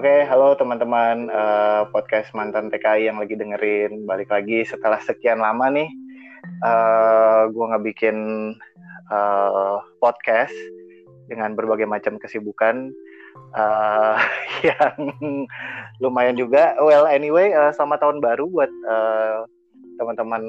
Oke, 0.00 0.24
halo 0.24 0.56
teman-teman 0.56 1.28
uh, 1.28 1.84
podcast 1.92 2.32
mantan 2.32 2.72
TKI 2.72 3.12
yang 3.12 3.20
lagi 3.20 3.36
dengerin. 3.36 4.08
Balik 4.08 4.32
lagi 4.32 4.64
setelah 4.64 4.96
sekian 4.96 5.44
lama 5.44 5.68
nih, 5.68 5.92
uh, 6.64 7.52
gue 7.52 7.64
nggak 7.68 7.84
bikin 7.84 8.16
uh, 9.12 9.76
podcast 10.00 10.56
dengan 11.28 11.52
berbagai 11.52 11.84
macam 11.84 12.16
kesibukan 12.16 12.96
uh, 13.52 14.16
yang 14.72 15.20
lumayan 16.00 16.32
juga. 16.32 16.80
Well, 16.80 17.04
anyway, 17.04 17.52
uh, 17.52 17.68
selamat 17.76 18.00
tahun 18.00 18.24
baru 18.24 18.48
buat 18.48 18.72
uh, 18.88 19.44
teman-teman 20.00 20.42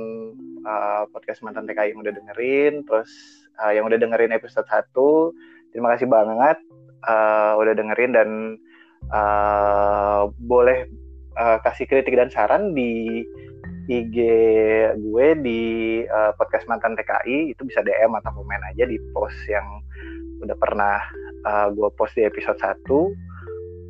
uh, 0.64 1.11
podcast 1.11 1.43
mantan 1.43 1.68
TKI 1.68 1.92
yang 1.92 2.00
udah 2.00 2.15
dengerin. 2.15 2.88
Terus 2.88 3.11
uh, 3.60 3.75
yang 3.75 3.83
udah 3.83 4.00
dengerin 4.00 4.32
episode 4.32 4.71
1, 4.71 4.96
terima 5.75 5.92
kasih 5.92 6.07
banget 6.07 6.56
uh, 7.04 7.60
udah 7.60 7.75
dengerin 7.75 8.15
dan 8.15 8.56
uh, 9.10 10.29
boleh 10.46 10.86
uh, 11.39 11.57
kasih 11.65 11.89
kritik 11.89 12.14
dan 12.14 12.29
saran 12.29 12.78
di 12.78 13.25
IG 13.89 14.18
gue 14.93 15.28
di 15.42 15.61
uh, 16.05 16.32
podcast 16.37 16.69
mantan 16.69 16.93
TKI 16.93 17.51
itu 17.51 17.61
bisa 17.65 17.82
DM 17.82 18.14
atau 18.21 18.32
komen 18.37 18.61
aja 18.71 18.86
di 18.86 19.01
post 19.11 19.36
yang 19.50 19.65
udah 20.42 20.57
pernah 20.57 21.01
uh, 21.50 21.68
gue 21.73 21.89
post 21.97 22.14
di 22.14 22.23
episode 22.25 22.57
1 22.61 22.78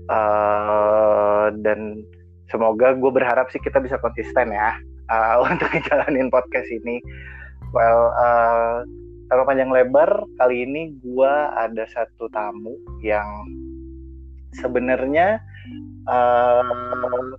uh, 0.10 1.48
dan 1.60 2.02
semoga 2.50 2.96
gue 2.96 3.12
berharap 3.12 3.48
sih 3.52 3.60
kita 3.60 3.80
bisa 3.80 4.00
konsisten 4.00 4.52
ya 4.52 4.76
uh, 5.12 5.40
untuk 5.48 5.72
ngejalanin 5.72 6.32
podcast 6.32 6.68
ini. 6.72 7.00
Well 7.72 8.12
uh, 8.16 8.84
tanpa 9.32 9.48
panjang 9.48 9.72
lebar 9.72 10.28
kali 10.40 10.68
ini 10.68 10.92
gue 11.00 11.34
ada 11.56 11.88
satu 11.88 12.28
tamu 12.36 12.76
yang 13.00 13.24
sebenarnya 14.56 15.40
uh, 16.08 17.36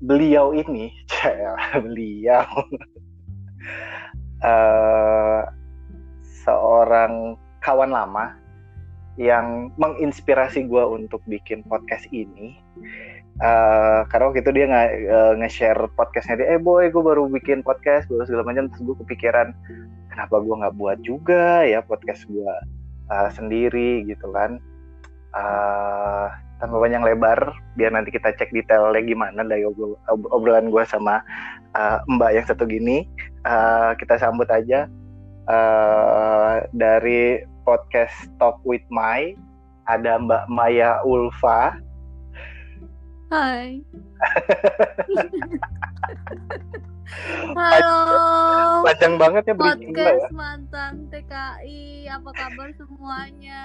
beliau 0.00 0.56
ini, 0.56 0.92
beliau 1.84 2.46
uh, 4.44 5.42
seorang 6.44 7.36
kawan 7.60 7.92
lama 7.92 8.40
yang 9.20 9.68
menginspirasi 9.76 10.64
gue 10.64 10.84
untuk 10.84 11.20
bikin 11.28 11.60
podcast 11.68 12.08
ini. 12.08 12.56
Uh, 13.40 14.04
karena 14.12 14.28
waktu 14.28 14.40
itu 14.44 14.52
dia 14.52 14.66
nge-share 15.36 15.88
podcastnya 15.96 16.44
dia, 16.44 16.56
eh 16.56 16.60
boy 16.60 16.88
gue 16.92 17.00
baru 17.04 17.28
bikin 17.28 17.64
podcast, 17.64 18.08
baru 18.08 18.28
segala 18.28 18.44
macam, 18.48 18.68
terus 18.68 18.84
gue 18.84 18.96
kepikiran 19.04 19.56
kenapa 20.12 20.40
gue 20.44 20.54
nggak 20.60 20.76
buat 20.76 20.98
juga 21.00 21.64
ya 21.64 21.80
podcast 21.80 22.28
gue 22.28 22.52
uh, 23.08 23.30
sendiri 23.32 24.04
gitu 24.08 24.28
kan. 24.32 24.60
Uh, 25.32 26.28
tanpa 26.60 26.76
panjang 26.76 27.00
lebar 27.00 27.56
biar 27.74 27.90
nanti 27.96 28.12
kita 28.12 28.36
cek 28.36 28.52
detailnya 28.52 29.00
gimana 29.00 29.40
dari 29.40 29.64
obrolan 30.28 30.68
gue 30.68 30.84
sama 30.84 31.24
uh, 31.72 31.98
Mbak 32.06 32.30
yang 32.36 32.46
satu 32.46 32.68
gini. 32.68 33.08
Uh, 33.48 33.96
kita 33.96 34.20
sambut 34.20 34.44
aja 34.52 34.84
uh, 35.48 36.60
dari 36.76 37.40
podcast 37.64 38.28
Talk 38.36 38.60
with 38.68 38.84
Mai. 38.92 39.32
Ada 39.88 40.20
Mbak 40.20 40.44
Maya 40.52 41.00
Ulfa. 41.02 41.80
Hai. 43.32 43.80
Halo. 47.58 47.96
Panjang 48.86 49.14
banget 49.18 49.42
ya 49.50 49.54
podcast 49.58 50.22
ya. 50.22 50.30
mantan 50.30 51.10
TKI 51.10 52.06
apa 52.06 52.30
kabar 52.36 52.70
semuanya 52.78 53.62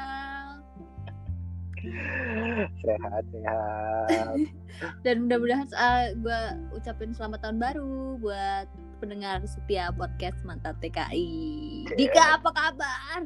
sehat 2.84 3.24
sehat. 3.32 4.38
Dan 5.06 5.28
mudah-mudahan 5.28 5.68
uh, 5.72 6.06
gue 6.20 6.42
ucapin 6.76 7.16
selamat 7.16 7.48
tahun 7.48 7.58
baru 7.62 8.20
buat 8.20 8.68
pendengar 9.00 9.44
setia 9.44 9.92
podcast 9.94 10.40
mantan 10.48 10.76
TKI 10.80 11.86
yeah. 11.92 11.98
Dika 12.00 12.24
apa 12.40 12.50
kabar? 12.52 13.20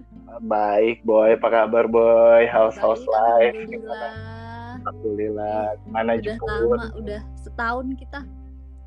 Baik 0.43 1.01
boy. 1.05 1.37
Apa 1.37 1.47
kabar 1.49 1.85
boy? 1.89 2.45
House 2.49 2.77
house 2.77 3.05
life? 3.05 3.55
alhamdulillah. 3.55 4.79
Alhamdulillah. 4.79 5.63
Mana 5.89 6.17
udah 6.17 6.37
lama 6.41 6.85
udah 6.97 7.21
setahun 7.37 7.95
kita 7.97 8.23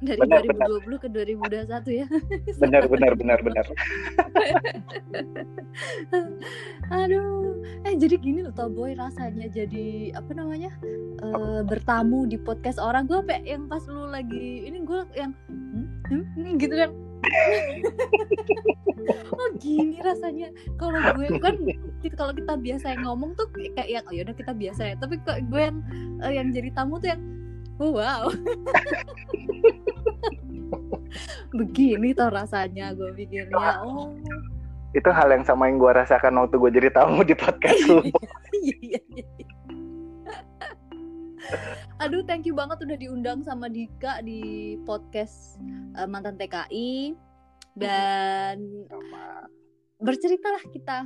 dari 0.03 0.19
benar, 0.19 0.43
2020 0.43 0.83
benar. 0.83 0.99
ke 0.99 1.09
2021 1.87 2.01
ya. 2.03 2.07
Benar 2.63 2.83
benar 2.91 3.13
benar 3.15 3.39
benar. 3.41 3.67
Aduh, 7.03 7.63
eh 7.87 7.95
jadi 7.97 8.17
gini 8.19 8.43
loh 8.45 8.53
boy 8.69 8.93
rasanya 8.99 9.47
jadi 9.49 10.13
apa 10.19 10.35
namanya 10.35 10.71
uh, 11.23 11.63
bertamu 11.65 12.27
di 12.27 12.37
podcast 12.37 12.83
orang 12.83 13.07
gue 13.07 13.23
apa 13.23 13.39
yang 13.47 13.71
pas 13.71 13.87
lu 13.87 14.11
lagi 14.11 14.67
ini 14.67 14.83
gue 14.83 15.01
yang 15.17 15.33
hmm, 15.49 15.87
hmm, 16.11 16.59
gitu 16.59 16.75
kan. 16.75 16.91
oh 19.39 19.49
gini 19.63 20.03
rasanya 20.03 20.51
kalau 20.77 20.99
gue 20.99 21.39
kan 21.39 21.55
kalau 22.19 22.33
kita 22.35 22.55
biasa 22.59 22.99
yang 22.99 23.03
ngomong 23.07 23.31
tuh 23.39 23.47
kayak 23.55 23.89
yang 23.89 24.05
oh 24.11 24.15
yaudah 24.15 24.35
kita 24.35 24.53
biasa 24.53 24.83
ya 24.93 24.95
tapi 24.99 25.17
kok 25.23 25.39
gue 25.47 25.63
yang 25.63 25.79
uh, 26.23 26.33
yang 26.33 26.51
jadi 26.51 26.71
tamu 26.75 26.99
tuh 26.99 27.15
yang 27.15 27.23
oh, 27.23 27.42
wow. 27.79 28.33
Begini 31.59 32.17
toh 32.17 32.33
rasanya 32.33 32.97
gue 32.97 33.13
pikirnya. 33.13 33.85
Oh. 33.85 34.17
Itu 34.93 35.09
hal 35.09 35.33
yang 35.33 35.45
sama 35.45 35.69
yang 35.69 35.81
gue 35.81 35.93
rasakan 35.93 36.41
waktu 36.41 36.57
gue 36.57 36.71
jadi 36.73 36.89
tamu 36.93 37.25
di 37.25 37.37
podcast 37.37 37.81
lu. 37.89 38.01
Iya, 38.63 38.79
iya, 38.79 39.01
iya. 39.19 39.27
aduh 41.99 42.23
thank 42.27 42.47
you 42.47 42.55
banget 42.55 42.79
udah 42.83 42.95
diundang 42.95 43.43
sama 43.43 43.67
Dika 43.67 44.23
di 44.23 44.75
podcast 44.87 45.59
uh, 45.99 46.07
mantan 46.07 46.39
TKI 46.39 47.19
dan 47.75 48.87
berceritalah 50.03 50.63
kita. 50.69 50.99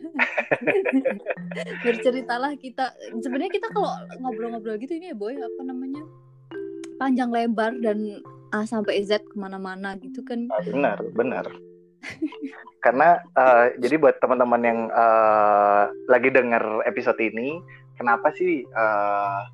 Berceritalah 1.86 2.52
kita. 2.56 2.96
Sebenarnya 3.20 3.52
kita 3.52 3.68
kalau 3.70 3.92
ngobrol-ngobrol 4.18 4.80
gitu 4.80 4.96
ini 4.96 5.12
ya 5.12 5.16
boy 5.16 5.36
apa 5.36 5.62
namanya? 5.62 6.02
Panjang 6.96 7.30
lebar 7.32 7.76
dan 7.80 8.20
A 8.50 8.66
sampai 8.66 9.04
Z 9.06 9.22
ke 9.22 9.36
mana-mana 9.38 9.94
gitu 10.00 10.24
kan. 10.26 10.48
Ah, 10.50 10.64
benar 10.64 10.98
benar. 11.14 11.46
Karena 12.80 13.20
uh, 13.36 13.70
jadi 13.76 14.00
buat 14.00 14.16
teman-teman 14.24 14.62
yang 14.64 14.80
uh, 14.90 15.92
lagi 16.08 16.32
denger 16.32 16.84
episode 16.88 17.20
ini 17.20 17.60
kenapa 18.00 18.32
sih 18.32 18.64
uh, 18.72 19.44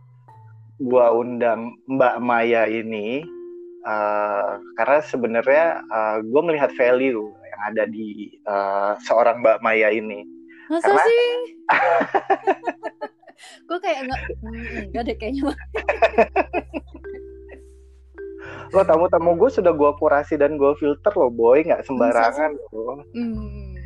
gua 0.79 1.11
undang 1.11 1.75
Mbak 1.91 2.17
Maya 2.23 2.71
ini? 2.71 3.27
Uh, 3.87 4.59
karena 4.75 4.99
sebenarnya 4.99 5.79
uh, 5.95 6.19
gue 6.19 6.43
melihat 6.43 6.75
value 6.75 7.31
yang 7.57 7.73
ada 7.73 7.89
di 7.89 8.37
uh, 8.45 8.93
seorang 9.01 9.41
Mbak 9.41 9.65
Maya 9.65 9.89
ini. 9.89 10.29
Masa 10.69 10.93
karena... 10.93 11.05
sih? 11.09 11.25
Gue 13.69 13.79
kayak 13.81 14.09
enggak 14.09 14.21
hmm, 14.45 14.93
enggak 14.93 15.03
deh 15.09 15.17
kayaknya 15.17 15.43
lo 18.75 18.83
tamu-tamu 18.83 19.39
gue 19.39 19.51
sudah 19.53 19.71
gue 19.77 19.91
kurasi 20.01 20.35
dan 20.41 20.57
gue 20.57 20.73
filter 20.81 21.13
lo 21.15 21.29
boy. 21.29 21.61
Nggak 21.65 21.85
sembarangan 21.85 22.57
lo 22.73 23.05
hmm, 23.13 23.77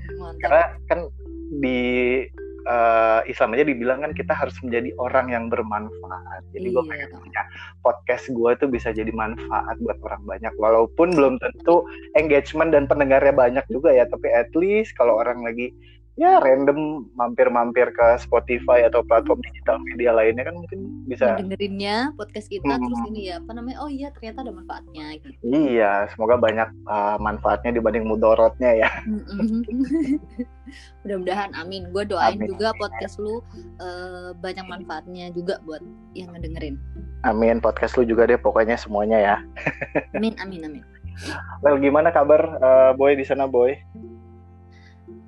karena 0.40 0.64
kan 0.86 1.10
di 1.58 2.22
uh, 2.66 3.20
Islam 3.24 3.56
aja 3.56 3.64
dibilang 3.64 3.98
kan 4.04 4.12
kita 4.12 4.32
harus 4.36 4.56
menjadi 4.64 4.90
orang 4.98 5.32
yang 5.32 5.44
bermanfaat. 5.48 6.42
Jadi 6.52 6.68
iya. 6.68 6.74
gue 6.76 6.84
pengen 6.88 7.10
punya 7.16 7.42
podcast 7.80 8.24
gue 8.28 8.50
tuh 8.58 8.68
bisa 8.68 8.90
jadi 8.90 9.10
manfaat 9.14 9.76
buat 9.80 9.98
orang 10.04 10.22
banyak. 10.26 10.52
Walaupun 10.58 11.14
belum 11.14 11.34
tentu 11.40 11.86
engagement 12.18 12.74
dan 12.74 12.84
pendengarnya 12.90 13.32
banyak 13.32 13.64
juga 13.70 13.94
ya, 13.94 14.04
tapi 14.08 14.28
at 14.32 14.50
least 14.58 14.92
kalau 14.98 15.20
orang 15.20 15.40
lagi 15.44 15.72
ya 16.18 16.42
random 16.42 17.06
mampir-mampir 17.14 17.86
ke 17.94 18.06
Spotify 18.18 18.84
atau 18.84 19.00
platform 19.06 19.38
digital 19.46 19.78
media 19.78 20.10
lainnya 20.10 20.42
kan 20.42 20.58
mungkin 20.58 21.06
bisa 21.06 21.38
dengerinnya 21.38 22.10
podcast 22.18 22.50
kita 22.50 22.66
hmm. 22.66 22.82
terus 22.82 23.00
ini 23.08 23.20
ya 23.30 23.38
apa 23.38 23.50
namanya 23.54 23.78
oh 23.80 23.90
iya 23.90 24.08
ternyata 24.10 24.42
ada 24.42 24.52
manfaatnya 24.52 25.04
gitu. 25.22 25.30
Iya, 25.46 26.10
semoga 26.12 26.36
banyak 26.36 26.68
uh, 26.90 27.16
manfaatnya 27.22 27.70
dibanding 27.72 28.04
mudorotnya 28.04 28.74
ya. 28.74 28.90
Mudah-mudahan 31.02 31.50
amin. 31.56 31.90
Gue 31.94 32.04
doain 32.06 32.38
amin. 32.38 32.54
juga 32.54 32.74
podcast 32.76 33.18
lu 33.18 33.42
uh, 33.82 34.34
banyak 34.38 34.66
manfaatnya 34.66 35.30
juga 35.32 35.62
buat 35.62 35.82
yang 36.18 36.34
ngedengerin. 36.34 36.76
Amin, 37.24 37.62
podcast 37.62 37.96
lu 37.96 38.04
juga 38.04 38.26
deh 38.26 38.40
pokoknya 38.40 38.74
semuanya 38.74 39.18
ya. 39.18 39.36
amin, 40.16 40.34
amin, 40.42 40.66
amin. 40.66 40.84
Well, 41.60 41.76
gimana 41.76 42.08
kabar 42.14 42.40
uh, 42.60 42.92
Boy 42.96 43.18
di 43.18 43.28
sana 43.28 43.44
Boy? 43.44 43.76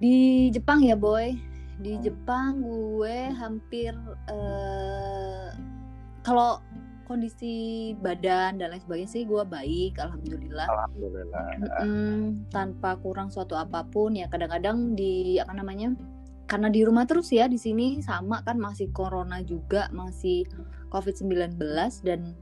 Di 0.02 0.50
Jepang 0.50 0.82
ya 0.82 0.99
boy. 0.99 1.38
Di 1.78 1.99
Jepang 2.02 2.58
gue 2.58 3.31
hampir 3.38 3.94
uh, 4.26 5.54
kalau 6.26 6.58
kondisi 7.06 7.93
badan 7.99 8.58
dan 8.58 8.75
lain 8.75 8.82
sebagainya 8.82 9.10
sih 9.10 9.22
gue 9.22 9.43
baik 9.46 10.02
alhamdulillah. 10.02 10.66
Alhamdulillah. 10.66 11.44
Mm 11.87 12.50
tanpa 12.50 12.99
kurang 12.99 13.31
suatu 13.31 13.54
apa 13.54 13.87
pun. 13.87 14.19
Ya 14.19 14.26
kadang-kadang 14.26 14.99
di 14.99 15.38
apa 15.38 15.54
namanya 15.54 15.94
karena 16.50 16.69
di 16.69 16.82
rumah 16.82 17.06
terus 17.06 17.31
ya 17.31 17.46
di 17.46 17.56
sini 17.56 18.02
sama 18.02 18.43
kan 18.43 18.58
masih 18.58 18.90
corona 18.90 19.40
juga 19.46 19.87
masih 19.94 20.44
covid-19 20.90 21.56
dan 22.05 22.37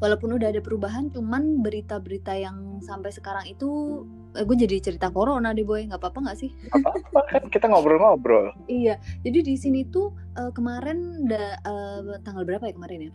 walaupun 0.00 0.40
udah 0.40 0.50
ada 0.50 0.58
perubahan 0.64 1.12
cuman 1.12 1.60
berita-berita 1.62 2.34
yang 2.34 2.80
sampai 2.82 3.12
sekarang 3.14 3.46
itu 3.46 4.02
eh, 4.36 4.44
gue 4.44 4.56
jadi 4.56 4.76
cerita 4.82 5.08
corona 5.10 5.54
deh 5.54 5.66
boy. 5.66 5.86
Nggak 5.86 6.00
apa-apa 6.00 6.18
nggak 6.30 6.38
sih? 6.38 6.50
Apa-apa 6.74 7.20
kan 7.30 7.42
kita 7.48 7.66
ngobrol-ngobrol. 7.70 8.54
Iya 8.70 8.98
jadi 9.22 9.38
di 9.42 9.54
sini 9.58 9.86
tuh 9.88 10.14
uh, 10.38 10.50
kemarin 10.54 11.26
da, 11.26 11.58
uh, 11.66 12.18
tanggal 12.22 12.46
berapa 12.46 12.70
ya 12.70 12.74
kemarin 12.74 13.00
ya? 13.08 13.12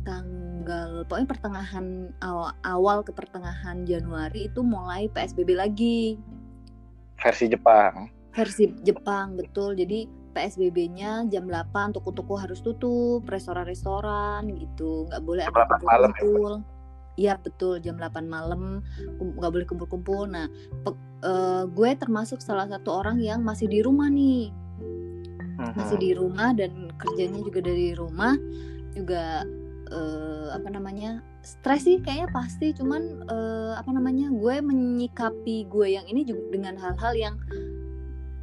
Tanggal 0.00 1.04
pokoknya 1.08 1.28
pertengahan 1.28 1.86
awal, 2.24 2.50
awal 2.64 2.98
ke 3.04 3.12
pertengahan 3.12 3.84
Januari 3.84 4.48
itu 4.48 4.60
mulai 4.64 5.08
PSBB 5.12 5.56
lagi. 5.56 6.16
Versi 7.20 7.52
Jepang. 7.52 8.08
Versi 8.32 8.72
Jepang 8.80 9.36
betul. 9.36 9.76
Jadi 9.76 10.20
PSBB-nya 10.30 11.26
jam 11.26 11.50
8 11.50 11.98
toko-toko 11.98 12.38
harus 12.38 12.62
tutup, 12.62 13.26
restoran-restoran 13.26 14.46
gitu, 14.54 15.10
nggak 15.10 15.22
boleh 15.26 15.42
ada 15.42 15.66
kumpul-kumpul. 15.66 16.62
Iya 17.20 17.36
betul 17.36 17.84
jam 17.84 18.00
8 18.00 18.24
malam 18.24 18.80
nggak 19.20 19.52
boleh 19.52 19.66
kumpul-kumpul. 19.68 20.24
Nah, 20.24 20.48
uh, 21.20 21.68
gue 21.68 21.90
termasuk 22.00 22.40
salah 22.40 22.64
satu 22.64 23.04
orang 23.04 23.20
yang 23.20 23.44
masih 23.44 23.68
di 23.68 23.84
rumah 23.84 24.08
nih, 24.08 24.48
masih 25.76 26.00
di 26.00 26.10
rumah 26.16 26.56
dan 26.56 26.88
kerjanya 26.96 27.44
juga 27.44 27.60
dari 27.60 27.92
rumah, 27.92 28.40
juga 28.96 29.44
uh, 29.92 30.48
apa 30.56 30.72
namanya 30.72 31.20
stres 31.44 31.84
sih 31.84 32.00
kayaknya 32.00 32.32
pasti. 32.32 32.72
Cuman 32.72 33.28
uh, 33.28 33.76
apa 33.76 33.92
namanya 33.92 34.32
gue 34.32 34.56
menyikapi 34.64 35.68
gue 35.68 36.00
yang 36.00 36.08
ini 36.08 36.24
juga 36.24 36.40
dengan 36.56 36.80
hal-hal 36.80 37.12
yang 37.12 37.36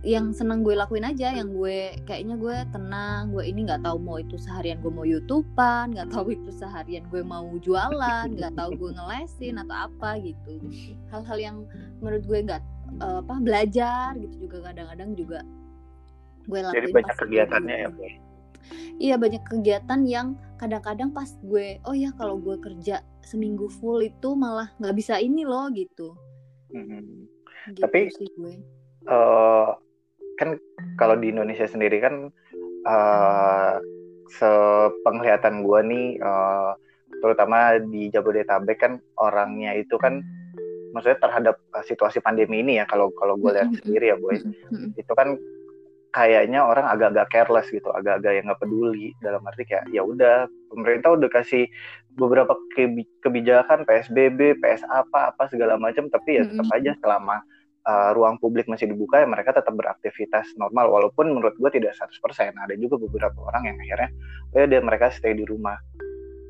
yang 0.07 0.31
seneng 0.31 0.63
gue 0.63 0.71
lakuin 0.71 1.03
aja 1.03 1.35
yang 1.35 1.51
gue 1.51 1.99
kayaknya 2.07 2.39
gue 2.39 2.55
tenang 2.71 3.35
gue 3.35 3.43
ini 3.43 3.67
nggak 3.67 3.83
tahu 3.83 3.99
mau 3.99 4.15
itu 4.15 4.39
seharian 4.39 4.79
gue 4.79 4.87
mau 4.87 5.03
youtubean 5.03 5.91
nggak 5.91 6.07
tahu 6.15 6.31
itu 6.31 6.47
seharian 6.55 7.03
gue 7.11 7.19
mau 7.27 7.43
jualan 7.59 8.31
nggak 8.31 8.55
tahu 8.55 8.71
gue 8.79 8.91
ngelesin 8.95 9.59
atau 9.59 9.91
apa 9.91 10.15
gitu 10.23 10.63
hal-hal 11.11 11.37
yang 11.37 11.57
menurut 11.99 12.23
gue 12.23 12.39
nggak 12.39 12.63
uh, 13.03 13.19
apa 13.19 13.35
belajar 13.43 14.15
gitu 14.15 14.47
juga 14.47 14.71
kadang-kadang 14.71 15.11
juga 15.11 15.39
gue 16.47 16.59
lakuin 16.63 16.79
jadi 16.79 16.89
banyak 16.95 17.15
kegiatannya 17.19 17.75
ya 17.75 17.89
gue 17.91 18.11
iya 19.03 19.15
banyak 19.19 19.43
kegiatan 19.43 19.99
yang 20.07 20.39
kadang-kadang 20.55 21.11
pas 21.11 21.35
gue 21.43 21.83
oh 21.83 21.91
ya 21.91 22.15
kalau 22.15 22.39
gue 22.39 22.55
kerja 22.63 23.03
seminggu 23.27 23.67
full 23.67 23.99
itu 23.99 24.39
malah 24.39 24.71
nggak 24.79 24.95
bisa 24.95 25.19
ini 25.19 25.43
loh 25.43 25.67
gitu, 25.75 26.15
hmm. 26.71 27.27
gitu 27.75 27.83
tapi 27.83 28.07
sih 28.07 28.31
gue. 28.39 28.55
Uh, 29.03 29.75
kan 30.37 30.55
kalau 30.95 31.17
di 31.17 31.33
Indonesia 31.33 31.65
sendiri 31.65 31.97
kan 31.99 32.29
uh, 32.85 33.75
sepenglihatan 34.37 35.65
gue 35.65 35.79
nih 35.87 36.07
uh, 36.21 36.77
terutama 37.19 37.81
di 37.81 38.13
Jabodetabek 38.13 38.77
kan 38.77 38.93
orangnya 39.17 39.73
itu 39.73 39.97
kan 39.97 40.21
maksudnya 40.93 41.19
terhadap 41.19 41.55
uh, 41.73 41.83
situasi 41.83 42.21
pandemi 42.21 42.61
ini 42.61 42.79
ya 42.79 42.85
kalau 42.85 43.09
kalau 43.17 43.35
gue 43.35 43.51
lihat 43.53 43.69
sendiri 43.81 44.13
ya 44.13 44.17
boy. 44.17 44.37
Itu 44.95 45.13
kan 45.17 45.35
kayaknya 46.15 46.63
orang 46.65 46.87
agak-agak 46.87 47.27
careless 47.29 47.69
gitu 47.69 47.89
agak-agak 47.93 48.41
yang 48.41 48.45
nggak 48.49 48.61
peduli. 48.61 49.13
Dalam 49.19 49.43
arti 49.45 49.63
kayak 49.67 49.89
ya 49.91 50.01
udah 50.05 50.47
pemerintah 50.71 51.13
udah 51.17 51.29
kasih 51.29 51.65
beberapa 52.17 52.57
kebijakan 53.21 53.85
PSBB 53.85 54.57
PS 54.57 54.81
apa 54.89 55.33
apa 55.33 55.43
segala 55.53 55.77
macam 55.77 56.09
tapi 56.09 56.41
ya 56.41 56.43
tetap 56.49 56.65
aja 56.73 56.91
selama 56.97 57.45
uh, 57.87 58.11
ruang 58.11 58.35
publik 58.37 58.67
masih 58.67 58.91
dibuka 58.91 59.23
ya 59.23 59.27
mereka 59.27 59.55
tetap 59.55 59.71
beraktivitas 59.71 60.51
normal 60.59 60.91
walaupun 60.91 61.31
menurut 61.31 61.55
gue 61.55 61.71
tidak 61.71 61.95
100% 61.95 62.53
ada 62.53 62.75
juga 62.75 62.99
beberapa 62.99 63.39
orang 63.47 63.71
yang 63.71 63.77
akhirnya 63.79 64.09
oh 64.51 64.57
ya 64.59 64.65
dia 64.67 64.81
mereka 64.83 65.07
stay 65.09 65.33
di 65.33 65.47
rumah. 65.47 65.79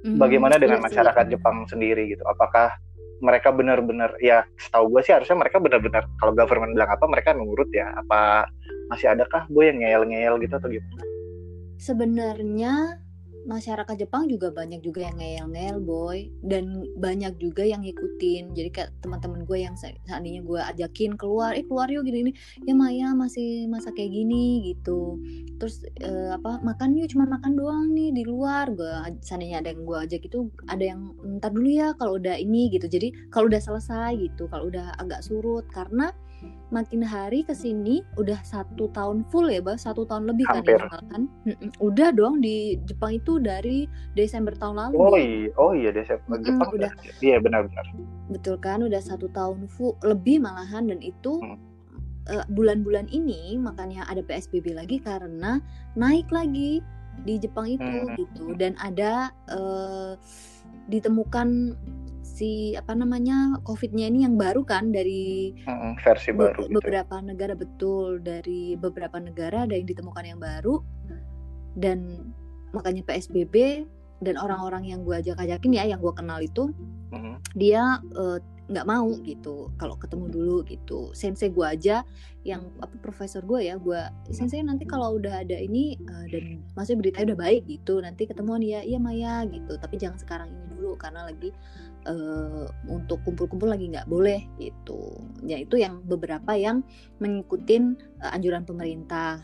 Mm, 0.05 0.17
bagaimana 0.17 0.55
dengan 0.57 0.81
iya 0.81 0.85
masyarakat 0.89 1.23
sih. 1.25 1.31
Jepang 1.37 1.55
sendiri 1.69 2.03
gitu? 2.13 2.23
Apakah 2.25 2.73
mereka 3.17 3.49
benar-benar 3.49 4.13
ya 4.21 4.45
setahu 4.61 4.93
gue 4.93 5.01
sih 5.01 5.13
harusnya 5.13 5.37
mereka 5.41 5.57
benar-benar 5.57 6.05
kalau 6.21 6.37
government 6.37 6.77
bilang 6.77 6.89
apa 6.89 7.05
mereka 7.09 7.33
nurut 7.33 7.69
ya. 7.73 7.93
Apa 7.97 8.49
masih 8.93 9.13
adakah 9.13 9.49
gue 9.49 9.63
yang 9.65 9.77
ngeyel-ngeyel 9.81 10.35
gitu 10.41 10.53
atau 10.53 10.69
gimana? 10.69 11.01
Sebenarnya 11.77 12.73
masyarakat 13.47 13.95
Jepang 13.95 14.27
juga 14.27 14.51
banyak 14.51 14.83
juga 14.83 15.07
yang 15.07 15.15
ngeyel-ngeyel 15.17 15.79
boy. 15.79 16.27
Dan 16.43 16.83
banyak 16.99 17.39
juga 17.39 17.63
yang 17.63 17.81
ngikutin. 17.81 18.51
Jadi 18.51 18.69
kayak 18.69 18.91
teman-teman 18.99 19.47
gue 19.47 19.57
yang 19.63 19.75
seandainya 19.79 20.43
gue 20.43 20.59
ajakin 20.59 21.15
keluar 21.15 21.55
eh 21.55 21.63
keluar 21.63 21.87
yuk 21.87 22.03
gini, 22.03 22.29
gini 22.29 22.33
ya 22.67 22.75
Maya 22.75 23.15
masih 23.15 23.65
masa 23.71 23.95
kayak 23.95 24.11
gini 24.11 24.75
gitu. 24.75 25.17
Terus 25.57 25.87
uh, 26.03 26.35
apa 26.35 26.59
makan 26.61 26.99
yuk 26.99 27.09
cuma 27.09 27.25
makan 27.25 27.55
doang 27.55 27.95
nih 27.95 28.11
di 28.11 28.23
luar. 28.27 28.67
Gue 28.75 28.91
seandainya 29.23 29.63
ada 29.63 29.71
yang 29.71 29.87
gue 29.87 29.97
ajak 29.97 30.21
itu 30.27 30.51
ada 30.67 30.83
yang 30.83 31.15
ntar 31.39 31.55
dulu 31.55 31.71
ya 31.71 31.95
kalau 31.95 32.19
udah 32.19 32.35
ini 32.35 32.67
gitu. 32.69 32.85
Jadi 32.91 33.31
kalau 33.31 33.47
udah 33.47 33.63
selesai 33.63 34.19
gitu 34.19 34.51
kalau 34.51 34.67
udah 34.67 34.99
agak 34.99 35.23
surut. 35.23 35.63
Karena 35.71 36.11
makin 36.67 36.99
hari 36.99 37.47
ke 37.47 37.55
sini 37.55 38.03
udah 38.19 38.37
satu 38.43 38.91
tahun 38.91 39.23
full 39.31 39.47
ya, 39.47 39.63
bah 39.63 39.79
satu 39.79 40.03
tahun 40.03 40.27
lebih 40.27 40.43
Hampir. 40.51 40.77
kan 40.77 40.91
ya 40.91 41.01
kan? 41.07 41.21
Udah 41.79 42.11
dong 42.11 42.43
di 42.43 42.75
Jepang 42.83 43.17
itu 43.17 43.39
dari 43.39 43.87
Desember 44.13 44.51
tahun 44.53 44.75
lalu. 44.75 44.95
Oh 44.99 45.15
iya, 45.15 45.49
oh 45.55 45.71
iya 45.71 45.89
Desember 45.95 46.37
mm 46.37 46.43
Jepang 46.43 46.69
udah. 46.75 46.91
Iya 47.23 47.37
benar-benar. 47.39 47.85
Betul 48.27 48.55
kan, 48.59 48.83
udah 48.83 48.99
satu 48.99 49.31
tahun 49.31 49.71
full 49.71 49.95
lebih 50.03 50.43
malahan 50.43 50.91
dan 50.91 50.99
itu 50.99 51.39
hmm. 51.39 51.57
uh, 52.27 52.45
bulan-bulan 52.51 53.07
ini 53.15 53.55
makanya 53.55 54.03
ada 54.11 54.19
PSBB 54.19 54.75
lagi 54.75 54.99
karena 54.99 55.63
naik 55.95 56.27
lagi 56.29 56.83
di 57.23 57.41
Jepang 57.41 57.65
itu 57.65 57.81
hmm. 57.81 58.13
gitu 58.19 58.45
dan 58.59 58.77
ada 58.77 59.33
uh, 59.49 60.13
ditemukan 60.91 61.73
si 62.37 62.77
apa 62.77 62.93
namanya 62.93 63.57
COVID-nya 63.65 64.13
ini 64.13 64.21
yang 64.21 64.37
baru 64.37 64.61
kan 64.61 64.93
dari 64.93 65.57
hmm, 65.57 65.97
versi 66.05 66.29
be 66.29 66.45
baru 66.45 66.69
gitu. 66.69 66.77
Beberapa 66.77 67.17
negara 67.25 67.57
betul 67.57 68.21
dari 68.21 68.77
beberapa 68.77 69.17
negara 69.17 69.65
ada 69.65 69.73
yang 69.73 69.89
ditemukan 69.89 70.21
yang 70.21 70.37
baru 70.37 70.77
dan 71.73 72.29
makanya 72.77 73.01
PSBB 73.09 73.89
dan 74.21 74.37
orang-orang 74.37 74.85
yang 74.85 75.01
gue 75.01 75.17
ajak-ajakin 75.17 75.77
ya 75.77 75.83
yang 75.89 76.01
gue 76.01 76.13
kenal 76.13 76.37
itu 76.37 76.69
hmm. 77.09 77.41
dia 77.57 78.01
uh, 78.17 78.37
nggak 78.67 78.83
mau 78.83 79.07
gitu 79.23 79.71
kalau 79.79 79.95
ketemu 79.95 80.25
dulu 80.27 80.57
gitu 80.67 81.15
sensei 81.15 81.47
gue 81.47 81.63
aja 81.63 82.03
yang 82.43 82.67
apa 82.83 82.91
profesor 82.99 83.39
gue 83.39 83.63
ya 83.71 83.79
gue 83.79 84.01
sensei 84.35 84.59
nanti 84.59 84.83
kalau 84.83 85.15
udah 85.15 85.47
ada 85.47 85.55
ini 85.55 85.95
uh, 86.03 86.25
dan 86.27 86.59
maksudnya 86.75 86.99
beritanya 87.07 87.25
udah 87.33 87.39
baik 87.47 87.61
gitu 87.63 88.03
nanti 88.03 88.27
ketemuan 88.27 88.59
ya 88.59 88.83
iya 88.83 88.99
Maya 88.99 89.47
gitu 89.47 89.79
tapi 89.79 89.95
jangan 89.95 90.19
sekarang 90.19 90.49
ini 90.51 90.65
dulu 90.75 90.99
karena 90.99 91.31
lagi 91.31 91.55
uh, 92.07 92.65
untuk 92.87 93.21
kumpul-kumpul 93.27 93.69
lagi 93.69 93.91
nggak 93.91 94.07
boleh 94.07 94.47
gitu. 94.57 95.19
Ya 95.43 95.59
itu 95.59 95.77
yang 95.77 96.01
beberapa 96.07 96.55
yang 96.55 96.81
mengikuti 97.19 97.77
uh, 98.23 98.31
anjuran 98.33 98.63
pemerintah 98.63 99.43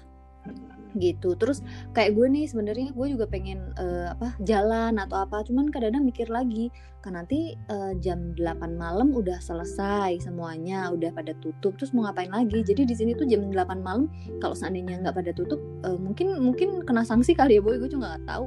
gitu. 0.98 1.34
Terus 1.38 1.66
kayak 1.94 2.14
gue 2.14 2.28
nih 2.30 2.46
sebenarnya 2.46 2.94
gue 2.94 3.08
juga 3.18 3.26
pengen 3.26 3.74
uh, 3.78 4.14
apa 4.14 4.38
jalan 4.46 4.98
atau 5.02 5.26
apa 5.26 5.42
cuman 5.46 5.70
kadang-kadang 5.74 6.06
mikir 6.06 6.28
lagi 6.30 6.70
kan 7.04 7.20
nanti 7.20 7.58
uh, 7.68 7.92
jam 8.00 8.32
8 8.38 8.80
malam 8.80 9.12
udah 9.12 9.42
selesai 9.44 10.24
semuanya 10.24 10.88
udah 10.94 11.12
pada 11.12 11.36
tutup 11.44 11.76
terus 11.76 11.92
mau 11.92 12.06
ngapain 12.08 12.32
lagi? 12.32 12.64
Jadi 12.64 12.88
di 12.88 12.96
sini 12.96 13.12
tuh 13.18 13.28
jam 13.28 13.44
8 13.50 13.82
malam 13.82 14.08
kalau 14.40 14.56
seandainya 14.56 15.02
nggak 15.04 15.18
pada 15.18 15.32
tutup 15.36 15.60
uh, 15.84 15.98
mungkin 15.98 16.38
mungkin 16.40 16.86
kena 16.86 17.04
sanksi 17.04 17.34
kali 17.34 17.60
ya 17.60 17.62
boy. 17.62 17.82
Gue 17.82 17.90
juga 17.90 18.16
nggak 18.16 18.30
tahu 18.30 18.46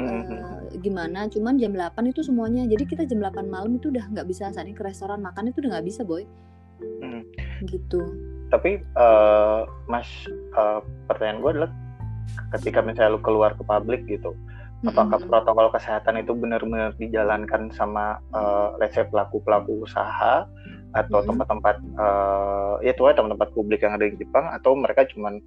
uh, 0.00 0.60
gimana? 0.80 1.26
Cuman 1.28 1.60
jam 1.60 1.72
8 1.72 2.10
itu 2.10 2.20
semuanya. 2.24 2.64
Jadi 2.68 2.84
kita 2.84 3.02
jam 3.04 3.20
8 3.20 3.46
malam 3.46 3.76
itu 3.76 3.88
udah 3.92 4.08
nggak 4.10 4.26
bisa 4.28 4.50
saat 4.50 4.66
ini 4.66 4.76
ke 4.76 4.84
restoran. 4.84 5.20
Makan 5.20 5.50
itu 5.50 5.60
udah 5.64 5.78
nggak 5.78 5.86
bisa 5.86 6.02
boy. 6.02 6.24
Hmm. 7.00 7.22
gitu. 7.64 8.02
Tapi 8.52 8.82
uh, 8.98 9.64
mas 9.88 10.06
uh, 10.58 10.84
pertanyaan 11.08 11.40
gue 11.40 11.50
adalah 11.54 11.70
ketika 12.58 12.82
misalnya 12.82 13.16
lu 13.16 13.20
keluar 13.22 13.54
ke 13.54 13.62
publik 13.62 14.04
gitu 14.10 14.34
apakah 14.84 15.16
mm-hmm. 15.16 15.30
protokol 15.32 15.68
kesehatan 15.72 16.20
itu 16.20 16.32
benar-benar 16.36 16.92
dijalankan 17.00 17.72
sama 17.72 18.20
uh, 18.36 18.76
let's 18.76 18.92
say 18.92 19.04
pelaku-pelaku 19.08 19.88
usaha 19.88 20.44
atau 20.94 21.18
tempat-tempat 21.26 21.76
uh, 21.98 22.78
ya 22.84 22.92
itu 22.94 23.02
tempat-tempat 23.02 23.50
publik 23.56 23.82
yang 23.82 23.96
ada 23.96 24.06
di 24.06 24.16
Jepang 24.20 24.46
atau 24.52 24.76
mereka 24.76 25.08
cuman 25.10 25.40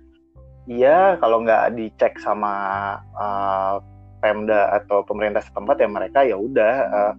iya 0.68 1.16
kalau 1.22 1.46
nggak 1.46 1.78
dicek 1.78 2.18
sama 2.20 2.98
uh, 3.16 3.80
Pemda 4.18 4.74
atau 4.74 5.06
pemerintah 5.06 5.46
setempat 5.46 5.78
ya 5.82 5.90
mereka 5.90 6.20
ya 6.26 6.36
udah 6.36 6.74
uh, 6.90 7.14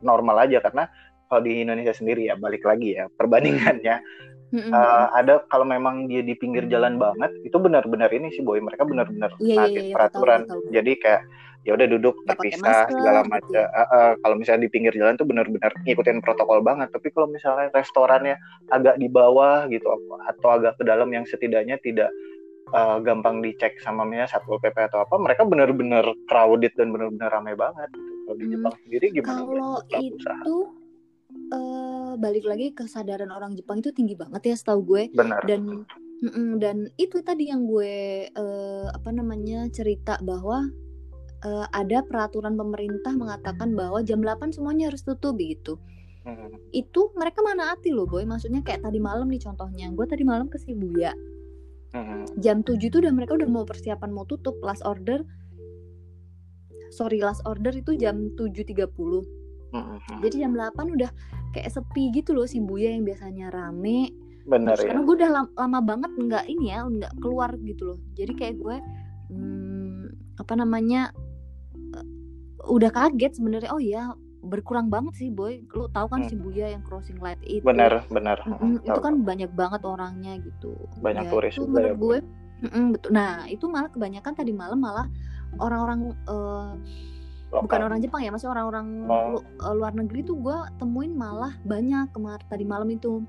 normal 0.00 0.48
aja 0.48 0.62
karena 0.64 0.88
kalau 1.28 1.44
di 1.44 1.60
Indonesia 1.60 1.92
sendiri 1.92 2.32
ya 2.32 2.34
balik 2.40 2.64
lagi 2.64 2.96
ya 2.96 3.06
perbandingannya 3.20 4.00
Mm-hmm. 4.48 4.72
Uh, 4.72 5.12
ada 5.12 5.44
kalau 5.52 5.68
memang 5.68 6.08
dia 6.08 6.24
di 6.24 6.32
pinggir 6.32 6.64
jalan 6.72 6.96
banget 6.96 7.28
itu 7.44 7.52
benar-benar 7.60 8.08
ini 8.08 8.32
sih 8.32 8.40
boy 8.40 8.56
mereka 8.64 8.88
benar-benar 8.88 9.28
yeah, 9.44 9.68
yeah, 9.68 9.92
yeah, 9.92 9.92
peraturan 9.92 10.48
betul, 10.48 10.64
betul. 10.64 10.72
jadi 10.72 10.92
kayak 11.04 11.22
ya 11.68 11.70
udah 11.76 11.86
duduk 11.92 12.16
terpisah 12.24 12.88
segala 12.88 13.28
macam 13.28 13.44
gitu. 13.44 13.60
uh, 13.60 13.80
uh, 13.92 14.10
kalau 14.24 14.40
misalnya 14.40 14.64
di 14.64 14.72
pinggir 14.72 14.96
jalan 14.96 15.20
tuh 15.20 15.28
benar-benar 15.28 15.68
ngikutin 15.84 16.24
protokol 16.24 16.64
banget 16.64 16.88
tapi 16.88 17.12
kalau 17.12 17.28
misalnya 17.28 17.68
restorannya 17.76 18.40
agak 18.72 18.96
di 18.96 19.12
bawah 19.12 19.68
gitu 19.68 19.84
atau 20.24 20.48
agak 20.48 20.80
ke 20.80 20.84
dalam 20.88 21.12
yang 21.12 21.28
setidaknya 21.28 21.76
tidak 21.84 22.08
uh, 22.72 22.98
gampang 23.00 23.40
dicek 23.40 23.78
sama 23.80 24.02
misalnya 24.04 24.28
satpol 24.30 24.58
pp 24.58 24.76
atau 24.88 25.04
apa 25.04 25.16
mereka 25.18 25.42
benar-benar 25.46 26.04
crowded 26.28 26.72
dan 26.78 26.90
benar-benar 26.94 27.30
ramai 27.32 27.54
banget 27.54 27.88
gitu. 27.92 28.12
kalau 28.24 28.36
di 28.36 28.46
Hmm, 28.46 28.52
Jepang 28.52 28.74
sendiri 28.84 29.06
gimana 29.12 29.40
Kalau 29.46 29.82
pelaku 29.88 30.12
usaha? 30.18 30.44
itu 30.44 30.56
eh, 31.52 32.12
balik 32.18 32.44
lagi 32.48 32.66
kesadaran 32.72 33.30
orang 33.32 33.52
Jepang 33.58 33.80
itu 33.82 33.90
tinggi 33.92 34.14
banget 34.18 34.42
ya 34.52 34.54
setahu 34.58 34.80
gue 34.84 35.02
benar 35.12 35.42
dan 35.44 35.84
mm-mm, 36.24 36.58
dan 36.62 36.76
itu 36.98 37.20
tadi 37.22 37.50
yang 37.52 37.66
gue 37.68 37.92
eh, 38.30 38.86
apa 38.92 39.10
namanya 39.12 39.68
cerita 39.70 40.18
bahwa 40.22 40.68
eh, 41.44 41.66
ada 41.72 41.98
peraturan 42.06 42.54
pemerintah 42.58 43.12
mengatakan 43.14 43.74
bahwa 43.74 44.00
jam 44.02 44.20
8 44.22 44.54
semuanya 44.54 44.90
harus 44.92 45.02
tutup 45.06 45.38
gitu. 45.38 45.78
Hmm, 46.24 46.60
Itu 46.72 47.12
mereka 47.16 47.40
mana 47.40 47.72
hati 47.72 47.88
loh 47.96 48.04
boy, 48.04 48.24
maksudnya 48.28 48.60
kayak 48.60 48.84
tadi 48.84 49.00
malam 49.00 49.28
nih 49.32 49.40
contohnya. 49.40 49.88
Gue 49.96 50.04
tadi 50.04 50.24
malam 50.26 50.48
ke 50.52 50.58
Shibuya. 50.60 51.12
Hmm, 51.94 52.40
Jam 52.42 52.60
7 52.60 52.78
tuh 52.90 53.00
udah 53.04 53.12
mereka 53.12 53.36
udah 53.36 53.48
mau 53.48 53.64
persiapan 53.64 54.10
mau 54.12 54.24
tutup 54.28 54.58
last 54.60 54.84
order. 54.84 55.24
Sorry, 56.92 57.20
last 57.20 57.44
order 57.44 57.72
itu 57.72 57.94
jam 58.00 58.32
7.30. 58.36 58.88
hmm. 59.72 60.20
Jadi 60.24 60.34
jam 60.40 60.56
8 60.56 60.96
udah 60.96 61.10
kayak 61.52 61.68
sepi 61.72 62.12
gitu 62.12 62.32
loh 62.36 62.48
Shibuya 62.48 62.92
yang 62.96 63.04
biasanya 63.04 63.52
rame. 63.52 64.12
benar 64.48 64.80
Terus 64.80 64.80
ya 64.80 64.88
karena 64.88 65.02
gue 65.04 65.16
udah 65.20 65.30
lama, 65.36 65.50
lama 65.60 65.80
banget 65.84 66.12
nggak 66.16 66.44
ini 66.48 66.72
ya 66.72 66.80
nggak 66.88 67.12
keluar 67.20 67.52
gitu 67.60 67.92
loh 67.92 67.98
jadi 68.16 68.32
kayak 68.32 68.56
gue 68.56 68.76
hmm, 69.28 70.02
apa 70.40 70.52
namanya 70.56 71.12
eh, 71.76 72.06
udah 72.64 72.88
kaget 72.88 73.36
sebenarnya 73.36 73.68
oh 73.68 73.76
ya 73.76 74.16
berkurang 74.40 74.86
banget 74.86 75.14
sih 75.16 75.28
boy. 75.28 75.66
Lu 75.70 75.86
tahu 75.88 76.06
kan 76.06 76.22
Hmm. 76.22 76.30
Shibuya 76.30 76.70
yang 76.70 76.82
crossing 76.82 77.18
light 77.18 77.40
itu? 77.42 77.62
Benar 77.62 78.06
benar. 78.08 78.38
Mm-mm, 78.42 78.78
Hmm, 78.78 78.86
itu 78.86 79.00
kan 79.00 79.14
banyak 79.20 79.50
banget 79.52 79.82
orangnya 79.82 80.38
gitu. 80.38 80.74
Banyak 80.98 81.26
Ya, 81.26 81.30
turis 81.30 81.52
itu 81.52 81.62
juga 81.62 81.70
menurut 81.74 81.88
ya, 81.88 81.96
gue 81.98 82.18
mm-mm, 82.64 82.84
betul. 82.94 83.08
Nah 83.10 83.30
itu 83.46 83.64
malah 83.66 83.90
kebanyakan 83.90 84.32
tadi 84.32 84.52
malam 84.52 84.78
malah 84.78 85.06
orang-orang 85.56 86.00
eh, 86.28 86.70
bukan 87.48 87.80
orang 87.80 87.98
Jepang 87.98 88.20
ya 88.20 88.28
maksudnya 88.28 88.54
orang-orang 88.54 88.86
Oh. 89.04 89.26
lu- 89.34 89.46
eh, 89.58 89.74
luar 89.74 89.92
negeri 89.92 90.20
tuh 90.22 90.36
gue 90.36 90.56
temuin 90.76 91.12
malah 91.12 91.56
banyak 91.64 92.12
kemarin 92.12 92.46
tadi 92.46 92.64
malam 92.64 92.88
itu. 92.88 93.24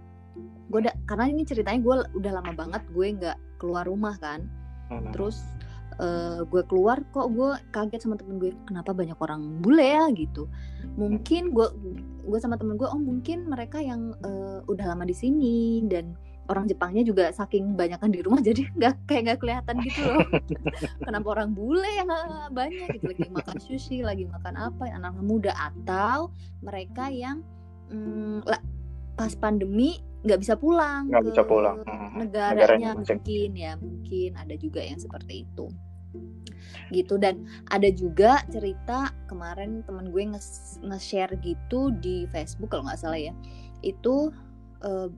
Gue 0.70 0.80
karena 1.04 1.26
ini 1.26 1.42
ceritanya 1.42 1.80
gue 1.80 1.96
udah 2.16 2.32
lama 2.38 2.52
banget 2.54 2.84
gue 2.88 3.08
nggak 3.18 3.38
keluar 3.58 3.88
rumah 3.88 4.14
kan. 4.18 4.46
Hmm, 4.90 5.10
terus 5.10 5.42
eh, 6.00 6.40
gue 6.48 6.64
keluar 6.66 7.04
kok 7.12 7.28
gue 7.36 7.52
kaget 7.76 8.02
sama 8.08 8.16
temen 8.16 8.40
gue 8.40 8.56
kenapa 8.64 8.96
banyak 8.96 9.20
orang 9.20 9.60
bule 9.60 9.84
ya 9.84 10.08
gitu. 10.16 10.48
Mungkin 10.96 11.52
gue 11.52 11.68
gue 12.24 12.40
sama 12.40 12.56
temen 12.56 12.80
gue 12.80 12.88
oh 12.88 13.00
mungkin 13.00 13.52
mereka 13.52 13.84
yang 13.84 14.16
eh, 14.24 14.64
udah 14.66 14.86
lama 14.96 15.04
di 15.04 15.16
sini 15.16 15.84
dan 15.92 16.16
orang 16.50 16.66
Jepangnya 16.66 17.06
juga 17.06 17.30
saking 17.30 17.78
banyakan 17.78 18.10
di 18.10 18.26
rumah 18.26 18.42
jadi 18.48 18.66
nggak 18.74 18.96
kayak 19.06 19.22
nggak 19.28 19.40
kelihatan 19.44 19.76
gitu 19.86 20.02
loh. 20.08 20.28
Kenapa 21.06 21.28
orang 21.36 21.52
bule 21.54 21.90
yang 21.94 22.10
banyak 22.56 22.98
gitu 22.98 23.06
lagi 23.12 23.30
makan 23.30 23.58
sushi 23.60 23.98
lagi 24.02 24.26
makan 24.26 24.56
apa 24.56 24.90
anak 24.90 25.14
muda 25.20 25.54
atau 25.54 26.34
mereka 26.64 27.12
yang 27.12 27.46
mm, 27.92 28.48
pas 29.20 29.36
pandemi 29.36 30.00
nggak 30.20 30.40
bisa 30.44 30.56
pulang 30.60 31.08
nggak 31.08 31.32
bisa 31.32 31.44
pulang. 31.44 31.80
Negaranya 32.18 32.96
masing. 32.98 33.20
mungkin 33.20 33.50
ya 33.56 33.72
mungkin 33.80 34.30
ada 34.36 34.56
juga 34.60 34.84
yang 34.84 35.00
seperti 35.00 35.48
itu 35.48 35.68
gitu 36.90 37.22
dan 37.22 37.46
ada 37.70 37.90
juga 37.94 38.42
cerita 38.50 39.14
kemarin 39.30 39.86
temen 39.86 40.10
gue 40.10 40.34
nge- 40.34 40.82
nge-share 40.82 41.38
gitu 41.42 41.94
di 42.02 42.26
Facebook 42.34 42.74
kalau 42.74 42.90
nggak 42.90 43.00
salah 43.00 43.20
ya. 43.20 43.34
Itu 43.86 44.34
eh, 44.82 45.10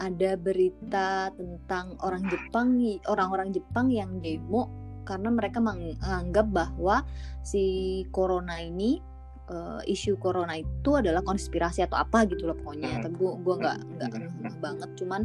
ada 0.00 0.30
berita 0.40 1.28
tentang 1.36 2.00
orang 2.00 2.24
Jepang 2.32 2.80
orang-orang 3.04 3.52
Jepang 3.52 3.92
yang 3.92 4.18
demo 4.24 4.72
karena 5.04 5.28
mereka 5.32 5.58
menganggap 5.60 6.46
bahwa 6.54 7.04
si 7.44 8.04
corona 8.14 8.60
ini 8.62 9.02
eh, 9.50 9.80
isu 9.90 10.14
corona 10.16 10.54
itu 10.54 10.90
adalah 10.94 11.20
konspirasi 11.20 11.82
atau 11.82 11.98
apa 11.98 12.22
gitu 12.24 12.46
loh 12.46 12.54
pokoknya. 12.54 12.86
Hmm. 12.88 13.02
tapi 13.02 13.14
gue 13.18 13.32
gue 13.36 13.54
nggak 13.58 13.76
nggak 13.98 14.08
Hmm. 14.08 14.40
ngeh 14.40 14.56
banget. 14.58 14.90
Cuman 14.94 15.20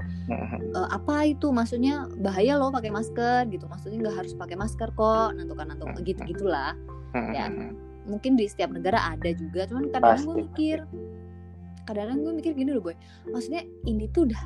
eh, 0.73 0.87
apa 0.89 1.15
itu? 1.23 1.47
Maksudnya 1.49 1.93
bahaya 2.17 2.57
loh 2.57 2.69
pakai 2.69 2.89
masker 2.89 3.45
gitu. 3.47 3.65
Maksudnya 3.65 3.97
nggak 4.01 4.17
harus 4.19 4.33
pakai 4.33 4.57
masker 4.57 4.89
kok 4.91 5.29
nantukan 5.33 5.69
nantuk 5.69 5.93
gitu 6.01 6.19
gitulah 6.25 6.73
Ya. 7.15 7.47
mungkin 8.05 8.35
di 8.35 8.45
setiap 8.45 8.69
negara 8.69 9.13
ada 9.13 9.29
juga. 9.31 9.65
Cuman 9.65 9.87
kadang-kadang 9.87 10.25
gue 10.25 10.35
mikir 10.43 10.77
kadang-kadang 11.85 12.17
gue 12.19 12.33
mikir 12.35 12.51
gini 12.53 12.69
loh 12.69 12.81
boy. 12.81 12.97
Maksudnya 13.25 13.61
ini 13.83 14.09
tuh 14.09 14.25
udah 14.25 14.41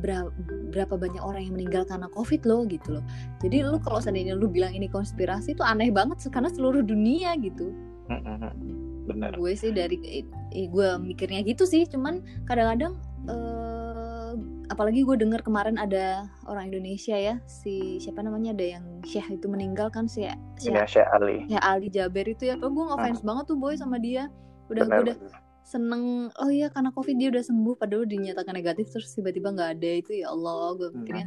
bera- 0.00 0.32
berapa 0.70 0.96
banyak 0.96 1.20
orang 1.20 1.44
yang 1.44 1.54
meninggal 1.54 1.84
karena 1.84 2.08
covid 2.08 2.40
loh 2.42 2.64
gitu 2.64 2.96
loh. 2.96 3.04
Jadi 3.38 3.60
lu 3.62 3.76
kalau 3.78 4.00
seandainya 4.00 4.32
lu 4.32 4.48
bilang 4.48 4.72
ini 4.72 4.88
konspirasi 4.88 5.52
itu 5.52 5.60
aneh 5.60 5.92
banget 5.92 6.24
karena 6.28 6.48
seluruh 6.48 6.80
dunia 6.80 7.36
gitu. 7.36 7.68
Benar 9.10 9.32
gue 9.34 9.52
sih 9.58 9.70
dari 9.74 9.96
gue 10.54 10.88
mikirnya 11.02 11.42
gitu 11.42 11.66
sih 11.66 11.84
cuman 11.86 12.22
kadang-kadang 12.46 12.94
eh, 13.28 14.32
apalagi 14.70 15.02
gue 15.02 15.16
dengar 15.18 15.42
kemarin 15.42 15.74
ada 15.76 16.30
orang 16.46 16.70
Indonesia 16.70 17.18
ya 17.18 17.42
si 17.50 17.98
siapa 17.98 18.22
namanya 18.22 18.54
ada 18.54 18.78
yang 18.78 18.84
Syekh 19.02 19.42
itu 19.42 19.46
meninggal 19.50 19.90
kan 19.90 20.06
si 20.06 20.22
Syekh 20.62 20.74
ya 20.78 20.86
Syekh 20.86 21.08
Ali. 21.10 21.36
Ya 21.50 21.58
Ali 21.58 21.90
Jaber 21.90 22.30
itu 22.30 22.46
ya 22.46 22.54
tuh 22.54 22.70
gue 22.70 22.84
ngefans 22.86 23.26
banget 23.26 23.44
tuh 23.50 23.58
boy 23.58 23.74
sama 23.74 23.98
dia. 23.98 24.30
Udah 24.70 24.86
gue 24.86 24.90
benar 24.94 25.02
udah 25.02 25.16
seneng 25.66 26.30
oh 26.34 26.50
iya 26.50 26.66
karena 26.72 26.90
covid 26.90 27.14
dia 27.14 27.28
udah 27.30 27.44
sembuh 27.46 27.74
padahal 27.78 28.02
dinyatakan 28.02 28.58
negatif 28.58 28.90
terus 28.90 29.14
tiba-tiba 29.14 29.54
nggak 29.54 29.70
ada 29.78 29.90
itu 30.02 30.12
ya 30.18 30.32
Allah 30.34 30.74
gue 30.74 30.88
Hmm, 30.90 30.98
mikirnya 31.04 31.26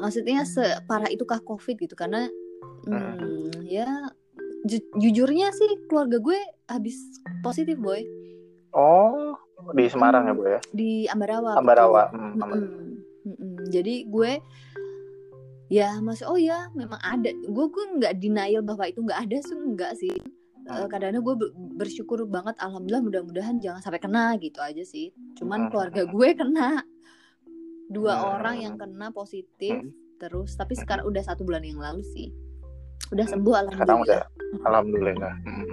maksudnya 0.00 0.48
separah 0.48 1.12
itukah 1.12 1.44
covid 1.44 1.76
gitu 1.76 1.92
karena 1.92 2.24
hmm, 2.88 3.68
ya 3.68 3.84
ju- 4.64 4.88
jujurnya 4.98 5.48
sih 5.50 5.70
keluarga 5.86 6.18
gue 6.18 6.38
habis 6.66 6.96
positif 7.40 7.76
boy 7.76 8.02
oh 8.72 9.36
di 9.70 9.86
Semarang 9.86 10.24
ya 10.24 10.32
bu 10.32 10.42
ya 10.46 10.60
di 10.70 11.06
Ambarawa 11.06 11.56
Ambarawa. 11.56 12.02
Hmm, 12.10 12.34
Ambarawa. 12.34 12.56
Mm-mm. 12.58 12.90
Mm-mm. 13.24 13.54
jadi 13.68 14.04
gue 14.04 14.32
ya 15.68 15.96
masih 15.98 16.26
oh 16.26 16.36
ya 16.36 16.68
memang 16.72 17.00
ada 17.00 17.28
gue 17.30 17.66
gue 17.66 17.84
nggak 17.96 18.14
denial 18.18 18.60
bahwa 18.60 18.84
itu 18.84 19.00
nggak 19.00 19.20
ada 19.22 19.38
sih 19.40 19.54
enggak 19.54 19.92
sih 19.96 20.16
Eh, 20.64 20.88
kadang-kadang 20.88 21.20
gue 21.20 21.36
ber- 21.36 21.52
bersyukur 21.76 22.24
banget 22.24 22.56
alhamdulillah 22.56 23.04
mudah-mudahan 23.04 23.60
jangan 23.60 23.84
sampai 23.84 24.00
kena 24.00 24.32
gitu 24.38 24.64
aja 24.64 24.80
sih 24.80 25.12
cuman 25.36 25.68
Hmm. 25.68 25.70
keluarga 25.70 26.08
gue 26.08 26.28
kena 26.32 26.80
dua 27.86 28.12
Hmm. 28.14 28.24
orang 28.34 28.56
yang 28.58 28.74
kena 28.74 29.12
positif 29.12 29.76
Hmm. 29.76 29.92
terus 30.16 30.56
tapi 30.56 30.72
sekarang 30.72 31.04
udah 31.04 31.20
satu 31.20 31.44
bulan 31.44 31.60
yang 31.60 31.76
lalu 31.76 32.00
sih 32.06 32.32
udah 33.12 33.24
Hmm. 33.24 33.32
sembuh 33.32 33.54
sekarang 33.54 33.98
udah 34.02 34.20
alhamdulillah 34.64 34.64
alhamdulillah 34.64 35.34
Hmm. 35.44 35.66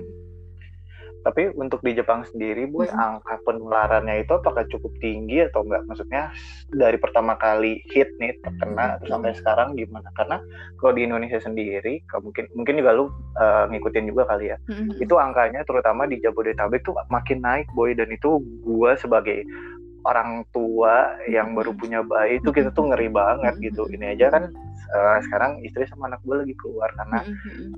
tapi 1.22 1.54
untuk 1.54 1.86
di 1.86 1.94
Jepang 1.94 2.26
sendiri 2.26 2.66
bu 2.66 2.82
Hmm. 2.82 3.22
angka 3.22 3.38
penularannya 3.46 4.26
itu 4.26 4.34
apakah 4.34 4.66
cukup 4.66 4.90
tinggi 4.98 5.46
atau 5.46 5.62
enggak 5.62 5.86
maksudnya 5.86 6.34
dari 6.74 6.98
pertama 6.98 7.38
kali 7.38 7.78
hit 7.94 8.10
nih 8.18 8.42
terkena 8.42 8.98
terus 8.98 9.14
sampai 9.14 9.38
sekarang 9.38 9.78
gimana 9.78 10.10
karena 10.18 10.42
kalau 10.82 10.98
di 10.98 11.06
Indonesia 11.06 11.38
sendiri 11.38 12.02
kalau 12.10 12.26
mungkin 12.26 12.50
mungkin 12.58 12.74
juga 12.82 12.92
lu 12.98 13.06
uh, 13.38 13.70
ngikutin 13.70 14.10
juga 14.10 14.26
kali 14.34 14.50
ya 14.50 14.58
Mm-mm. 14.66 14.98
itu 14.98 15.14
angkanya 15.14 15.62
terutama 15.62 16.10
di 16.10 16.18
Jabodetabek 16.18 16.82
tuh 16.82 16.98
makin 17.14 17.46
naik 17.46 17.70
boy 17.78 17.94
dan 17.94 18.10
itu 18.10 18.42
gua 18.66 18.98
sebagai 18.98 19.46
orang 20.06 20.44
tua 20.50 21.14
yang 21.30 21.54
baru 21.54 21.74
punya 21.78 22.02
bayi 22.02 22.42
itu 22.42 22.50
kita 22.50 22.74
tuh 22.74 22.90
ngeri 22.90 23.10
banget 23.14 23.54
gitu. 23.62 23.86
Ini 23.90 24.18
aja 24.18 24.34
kan 24.34 24.44
uh, 24.92 25.18
sekarang 25.30 25.62
istri 25.62 25.86
sama 25.88 26.10
anak 26.10 26.22
gue 26.26 26.36
lagi 26.42 26.56
keluar 26.58 26.90
karena 26.98 27.20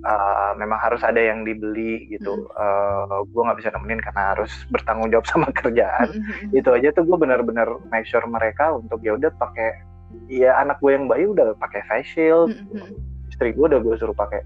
uh, 0.08 0.52
memang 0.56 0.80
harus 0.80 1.04
ada 1.04 1.20
yang 1.20 1.44
dibeli 1.44 2.08
gitu. 2.10 2.48
Uh, 2.56 3.28
gue 3.28 3.42
nggak 3.44 3.60
bisa 3.60 3.70
nemenin 3.76 4.00
karena 4.00 4.36
harus 4.36 4.52
bertanggung 4.72 5.12
jawab 5.12 5.28
sama 5.28 5.48
kerjaan. 5.60 6.10
Itu 6.56 6.72
aja 6.72 6.96
tuh 6.96 7.04
gue 7.04 7.18
benar-benar 7.20 7.68
make 7.92 8.08
sure 8.08 8.24
mereka 8.26 8.72
untuk 8.72 9.04
ya 9.04 9.20
udah 9.20 9.32
pakai 9.36 9.84
ya 10.30 10.56
anak 10.62 10.80
gue 10.80 10.94
yang 10.94 11.06
bayi 11.12 11.28
udah 11.28 11.56
pakai 11.60 11.84
face 11.92 12.10
shield. 12.16 12.56
Istri 13.34 13.58
gue 13.58 13.66
udah 13.68 13.82
gue 13.82 13.96
suruh 14.00 14.16
pakai 14.16 14.40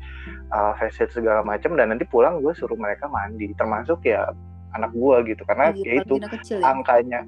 uh, 0.56 0.74
face 0.82 0.98
shield 0.98 1.12
segala 1.14 1.46
macam 1.46 1.78
dan 1.78 1.94
nanti 1.94 2.08
pulang 2.10 2.42
gue 2.42 2.56
suruh 2.58 2.78
mereka 2.80 3.06
mandi. 3.06 3.54
Termasuk 3.54 4.02
ya 4.02 4.32
anak 4.76 4.92
gue 4.94 5.16
gitu 5.34 5.42
karena 5.48 5.72
Iya, 5.74 5.84
ya 5.86 5.94
itu 6.04 6.14
kecil 6.22 6.58
ya. 6.60 6.70
angkanya 6.76 7.22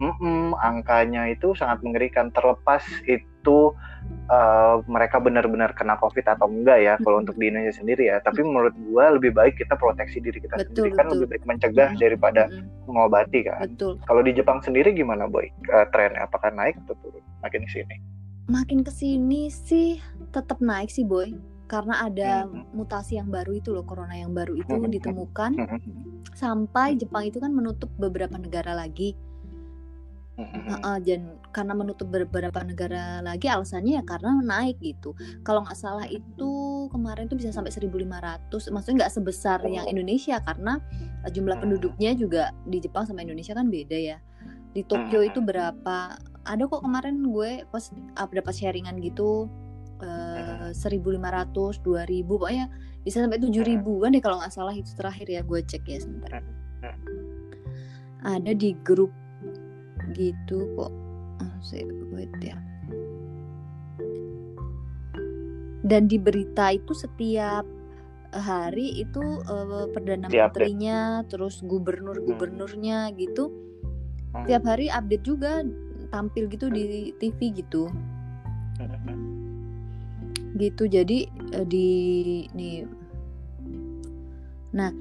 mm-mm, 0.00 0.56
angkanya 0.56 1.28
itu 1.28 1.52
sangat 1.52 1.84
mengerikan 1.84 2.32
terlepas 2.32 2.80
itu 3.04 3.76
uh, 4.32 4.80
mereka 4.88 5.20
benar-benar 5.20 5.76
kena 5.76 6.00
covid 6.00 6.24
atau 6.24 6.48
enggak 6.48 6.78
ya 6.80 6.94
kalau 7.04 7.20
untuk 7.20 7.36
di 7.36 7.52
Indonesia 7.52 7.76
sendiri 7.76 8.08
ya 8.08 8.16
tapi 8.24 8.40
menurut 8.40 8.72
gue 8.74 9.04
lebih 9.20 9.36
baik 9.36 9.60
kita 9.60 9.76
proteksi 9.76 10.24
diri 10.24 10.40
kita 10.40 10.56
Betul, 10.56 10.88
sendiri 10.88 10.90
kan 10.96 11.04
betul. 11.06 11.14
lebih 11.20 11.26
baik 11.36 11.44
mencegah 11.44 11.88
Mm-mm. 11.92 12.02
daripada 12.02 12.42
Mm-mm. 12.48 12.64
mengobati 12.88 13.40
kan 13.44 13.60
betul 13.68 13.92
kalau 14.08 14.22
di 14.24 14.32
Jepang 14.32 14.58
sendiri 14.64 14.90
gimana 14.90 15.28
boy 15.28 15.46
Uh, 15.70 15.86
trennya 15.94 16.24
apakah 16.26 16.50
naik 16.50 16.74
atau 16.88 16.96
turun 17.04 17.22
makin 17.44 17.62
di 17.62 17.70
sini 17.70 17.96
makin 18.50 18.82
ke 18.82 18.90
sini 18.90 19.46
sih 19.46 20.00
tetap 20.34 20.58
naik 20.58 20.90
sih 20.90 21.04
boy 21.06 21.30
karena 21.70 22.02
ada 22.02 22.50
Mhm. 22.50 22.74
mutasi 22.74 23.14
yang 23.22 23.30
baru 23.30 23.54
itu 23.54 23.70
loh 23.70 23.86
corona 23.86 24.18
yang 24.18 24.34
baru 24.34 24.58
itu 24.58 24.74
Mhm. 24.74 24.90
ditemukan 24.90 25.50
Mm-mm. 25.54 25.80
sampai 26.34 26.98
Jepang 26.98 27.30
itu 27.30 27.38
kan 27.38 27.54
menutup 27.54 27.92
beberapa 27.94 28.34
negara 28.34 28.74
lagi 28.74 29.14
Mm-mm. 30.38 30.72
Uh, 30.80 30.98
dan 31.02 31.36
karena 31.52 31.74
menutup 31.76 32.08
beberapa 32.08 32.62
negara 32.64 33.20
lagi 33.20 33.50
alasannya 33.50 34.00
ya 34.00 34.04
karena 34.06 34.40
naik 34.40 34.80
gitu. 34.80 35.12
Kalau 35.42 35.66
nggak 35.66 35.76
salah 35.76 36.06
itu 36.08 36.86
kemarin 36.88 37.28
tuh 37.28 37.36
bisa 37.36 37.52
sampai 37.52 37.74
1.500. 37.74 38.72
Maksudnya 38.72 38.96
nggak 39.04 39.14
sebesar 39.14 39.58
yang 39.68 39.84
Oh. 39.84 39.92
Indonesia 39.92 40.40
karena 40.40 40.80
uh, 41.26 41.30
jumlah 41.30 41.56
penduduknya 41.60 42.14
juga 42.16 42.54
di 42.64 42.78
Jepang 42.80 43.04
sama 43.04 43.20
Indonesia 43.20 43.52
kan 43.52 43.68
beda 43.68 43.98
ya. 43.98 44.16
Di 44.70 44.86
Tokyo 44.86 45.20
itu 45.20 45.42
berapa? 45.42 46.16
Ada 46.46 46.62
kok 46.70 46.82
kemarin 46.86 47.20
gue 47.26 47.68
pas 47.68 47.92
ada 48.16 48.40
pas 48.40 48.56
sharingan 48.56 48.96
gitu 49.02 49.50
uh, 50.00 50.72
1.500, 50.72 51.84
2.000 51.84 52.24
pokoknya 52.24 52.66
bisa 53.04 53.24
sampai 53.24 53.40
7.000-an 53.40 54.10
deh 54.12 54.22
kalau 54.24 54.40
nggak 54.40 54.52
salah 54.52 54.72
itu 54.76 54.92
terakhir 54.96 55.28
ya 55.28 55.40
gue 55.44 55.60
cek 55.64 55.84
ya 55.84 55.98
sebentar. 56.00 56.40
Ada 58.20 58.52
di 58.52 58.76
grup 58.84 59.12
gitu 60.14 60.66
kok. 60.76 60.92
Ah, 61.40 61.56
wait 62.12 62.32
ya. 62.42 62.56
Dan 65.80 66.06
di 66.06 66.20
berita 66.20 66.76
itu 66.76 66.92
setiap 66.92 67.64
hari 68.30 69.02
itu 69.02 69.22
eh, 69.42 69.86
perdana 69.90 70.28
Diupdate. 70.30 70.70
menterinya, 70.70 71.24
terus 71.26 71.64
gubernur-gubernurnya 71.66 73.10
gitu, 73.18 73.50
Hmm. 74.30 74.46
tiap 74.46 74.62
hari 74.62 74.86
update 74.86 75.26
juga 75.26 75.66
tampil 76.14 76.46
gitu 76.46 76.70
di 76.70 77.10
TV 77.18 77.50
gitu. 77.50 77.90
Gitu. 80.54 80.82
Jadi 80.86 81.18
eh, 81.54 81.66
di 81.66 81.88
nih 82.54 82.86
Nah, 84.70 84.94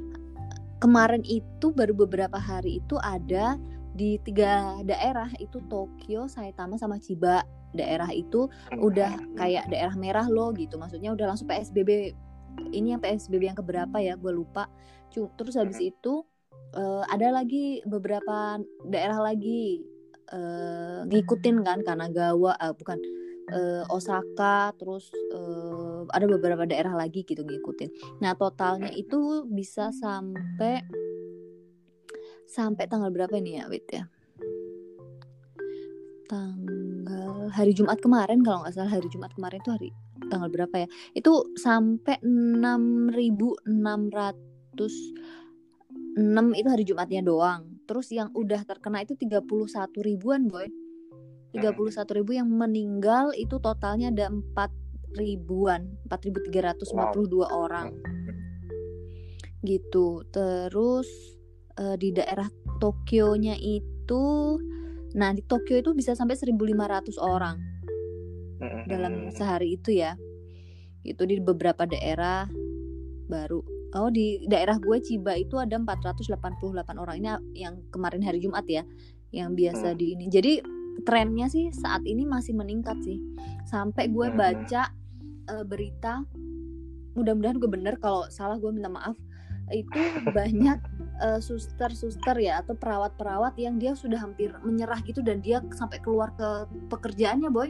kemarin 0.82 1.22
itu 1.30 1.70
baru 1.70 1.94
beberapa 1.94 2.42
hari 2.42 2.82
itu 2.82 2.98
ada 3.06 3.54
di 4.00 4.16
tiga 4.24 4.80
daerah 4.88 5.28
itu 5.44 5.60
Tokyo, 5.68 6.32
Saitama 6.32 6.80
sama 6.80 6.96
Chiba. 7.04 7.44
Daerah 7.76 8.08
itu 8.16 8.48
udah 8.80 9.20
kayak 9.36 9.68
daerah 9.68 9.94
merah 10.00 10.26
loh 10.32 10.56
gitu. 10.56 10.80
Maksudnya 10.80 11.12
udah 11.12 11.36
langsung 11.36 11.52
PSBB. 11.52 12.16
Ini 12.72 12.96
yang 12.96 13.02
PSBB 13.04 13.52
yang 13.52 13.60
keberapa 13.60 14.00
ya? 14.00 14.16
Gue 14.16 14.32
lupa. 14.32 14.72
Terus 15.12 15.60
habis 15.60 15.84
itu 15.84 16.24
eh, 16.74 17.04
ada 17.12 17.28
lagi 17.36 17.84
beberapa 17.84 18.64
daerah 18.88 19.20
lagi 19.20 19.84
eh, 20.32 21.00
ngikutin 21.04 21.56
kan 21.68 21.84
Kanagawa, 21.84 22.56
eh, 22.56 22.74
bukan 22.74 22.98
eh, 23.52 23.84
Osaka, 23.92 24.74
terus 24.80 25.12
eh, 25.36 26.02
ada 26.10 26.26
beberapa 26.26 26.64
daerah 26.64 26.96
lagi 26.96 27.28
gitu 27.28 27.44
ngikutin. 27.44 28.22
Nah 28.24 28.34
totalnya 28.34 28.90
itu 28.96 29.46
bisa 29.46 29.92
sampai 29.94 30.82
sampai 32.50 32.90
tanggal 32.90 33.14
berapa 33.14 33.38
nih 33.38 33.62
ya, 33.62 33.70
wait 33.70 33.86
ya? 33.94 34.10
Tanggal 36.26 37.54
hari 37.54 37.78
Jumat 37.78 38.02
kemarin 38.02 38.42
kalau 38.42 38.66
nggak 38.66 38.74
salah 38.74 38.90
hari 38.90 39.06
Jumat 39.10 39.34
kemarin 39.38 39.62
itu 39.62 39.70
hari 39.70 39.94
tanggal 40.30 40.50
berapa 40.50 40.86
ya? 40.86 40.88
Itu 41.14 41.54
sampai 41.58 42.18
6.606 42.26 43.70
itu 46.58 46.68
hari 46.70 46.84
Jumatnya 46.86 47.22
doang. 47.22 47.80
Terus 47.90 48.14
yang 48.14 48.30
udah 48.38 48.62
terkena 48.66 49.02
itu 49.02 49.18
31 49.18 49.46
ribuan, 50.06 50.46
boy. 50.46 50.70
31 51.50 52.18
ribu 52.22 52.38
yang 52.38 52.46
meninggal 52.46 53.34
itu 53.34 53.58
totalnya 53.58 54.14
ada 54.14 54.30
4 54.30 54.70
ribuan, 55.18 55.98
4.352 56.06 57.50
orang. 57.50 57.90
Gitu. 59.66 60.22
Terus 60.30 61.10
eh, 61.80 61.96
di 61.96 62.12
daerah 62.12 62.48
Tokyo-nya 62.80 63.56
itu 63.60 64.24
nah 65.16 65.34
di 65.34 65.42
Tokyo 65.42 65.82
itu 65.82 65.98
bisa 65.98 66.14
sampai 66.14 66.38
1.500 66.38 67.18
orang 67.18 67.58
Mm-mm. 68.60 68.86
dalam 68.86 69.32
sehari 69.34 69.80
itu 69.80 69.96
ya. 69.96 70.20
Itu 71.02 71.24
di 71.26 71.40
beberapa 71.40 71.88
daerah 71.88 72.46
baru. 73.26 73.64
Oh 73.98 74.12
di 74.14 74.46
daerah 74.46 74.78
gue 74.78 75.02
Chiba 75.02 75.34
itu 75.34 75.58
ada 75.58 75.80
488 75.80 76.70
orang 77.00 77.16
ini 77.18 77.28
yang 77.58 77.82
kemarin 77.90 78.22
hari 78.22 78.38
Jumat 78.44 78.68
ya, 78.70 78.84
yang 79.34 79.56
biasa 79.58 79.96
Hmm. 79.96 79.98
di 79.98 80.06
ini. 80.14 80.26
Jadi 80.30 80.54
trennya 81.08 81.48
sih 81.48 81.72
saat 81.74 82.04
ini 82.06 82.28
masih 82.28 82.54
meningkat 82.54 83.00
sih. 83.02 83.18
Sampai 83.66 84.12
gue 84.12 84.30
baca 84.30 84.92
eh, 85.50 85.66
berita, 85.66 86.22
mudah-mudahan 87.18 87.58
gue 87.58 87.70
bener 87.72 87.96
kalau 87.98 88.28
salah 88.30 88.60
gue 88.62 88.70
minta 88.70 88.92
maaf. 88.92 89.18
Itu 89.70 90.00
banyak 90.38 90.80
eh, 91.22 91.40
suster-suster 91.40 92.36
ya 92.42 92.62
atau 92.62 92.74
perawat-perawat 92.76 93.56
yang 93.62 93.78
dia 93.78 93.94
sudah 93.94 94.20
hampir 94.20 94.54
menyerah 94.66 95.00
gitu 95.06 95.22
dan 95.22 95.40
dia 95.40 95.64
sampai 95.74 96.02
keluar 96.02 96.34
ke 96.34 96.68
pekerjaannya 96.90 97.50
boy. 97.50 97.70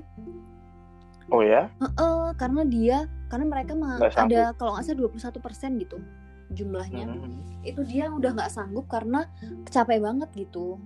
Oh 1.30 1.46
ya? 1.46 1.70
Heeh, 1.78 2.34
karena 2.42 2.62
dia 2.66 2.98
karena 3.30 3.46
mereka 3.46 3.78
Nggak 3.78 4.18
ada 4.18 4.44
kalau 4.58 4.74
nggak 4.74 4.86
salah 4.90 5.06
21% 5.06 5.84
gitu 5.86 5.98
jumlahnya. 6.54 7.06
Mm-mm. 7.06 7.62
Itu 7.62 7.86
dia 7.86 8.10
udah 8.10 8.34
nggak 8.34 8.50
sanggup 8.50 8.90
karena 8.90 9.30
capek 9.70 10.02
banget 10.02 10.30
gitu. 10.34 10.82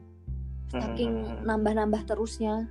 Saking 0.71 1.23
Mm-mm. 1.23 1.47
nambah-nambah 1.47 2.03
terusnya. 2.03 2.67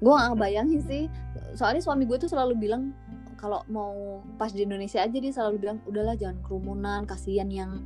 Gue 0.00 0.16
gak 0.16 0.32
ngebayangin 0.32 0.80
sih. 0.80 1.04
Soalnya 1.52 1.84
suami 1.84 2.08
gue 2.08 2.16
tuh 2.16 2.30
selalu 2.32 2.56
bilang 2.56 2.96
kalau 3.40 3.64
mau 3.72 4.20
pas 4.36 4.52
di 4.52 4.68
Indonesia 4.68 5.00
aja 5.00 5.16
dia 5.16 5.32
selalu 5.32 5.56
bilang 5.64 5.78
udahlah 5.88 6.12
jangan 6.14 6.38
kerumunan, 6.44 7.08
kasihan 7.08 7.48
yang 7.48 7.80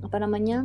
apa 0.00 0.16
namanya? 0.22 0.64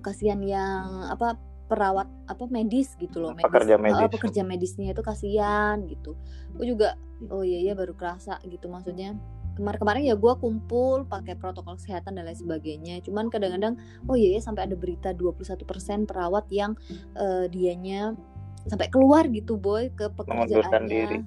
kasihan 0.00 0.40
yang 0.40 1.10
apa 1.10 1.36
perawat 1.70 2.08
apa 2.26 2.44
medis 2.50 2.98
gitu 2.98 3.22
loh 3.22 3.30
medis, 3.30 3.46
Pekerja 3.46 3.74
Eh, 3.78 3.82
medis. 3.82 4.10
pekerja 4.10 4.42
medisnya 4.42 4.90
itu 4.90 5.02
kasihan 5.06 5.78
gitu 5.86 6.18
gue 6.58 6.66
juga 6.66 6.98
oh 7.30 7.46
iya 7.46 7.62
iya 7.62 7.72
baru 7.78 7.94
kerasa 7.94 8.42
gitu 8.42 8.66
maksudnya 8.66 9.14
kemarin-kemarin 9.54 10.02
ya 10.08 10.16
gue 10.18 10.34
kumpul 10.40 11.06
pakai 11.06 11.38
protokol 11.38 11.78
kesehatan 11.78 12.18
dan 12.18 12.26
lain 12.26 12.38
sebagainya 12.38 12.98
cuman 13.06 13.30
kadang-kadang 13.30 13.78
oh 14.10 14.16
iya 14.18 14.34
ya 14.34 14.40
sampai 14.42 14.66
ada 14.66 14.74
berita 14.74 15.14
21% 15.14 16.08
perawat 16.10 16.48
yang 16.50 16.74
eh, 17.14 17.46
dianya 17.46 18.18
sampai 18.66 18.90
keluar 18.90 19.24
gitu 19.30 19.56
boy 19.56 19.88
ke 19.94 20.10
pekerjaannya 20.10 20.88
diri. 20.90 21.18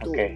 Heeh. 0.00 0.08
gitu 0.08 0.12
Oke. 0.12 0.26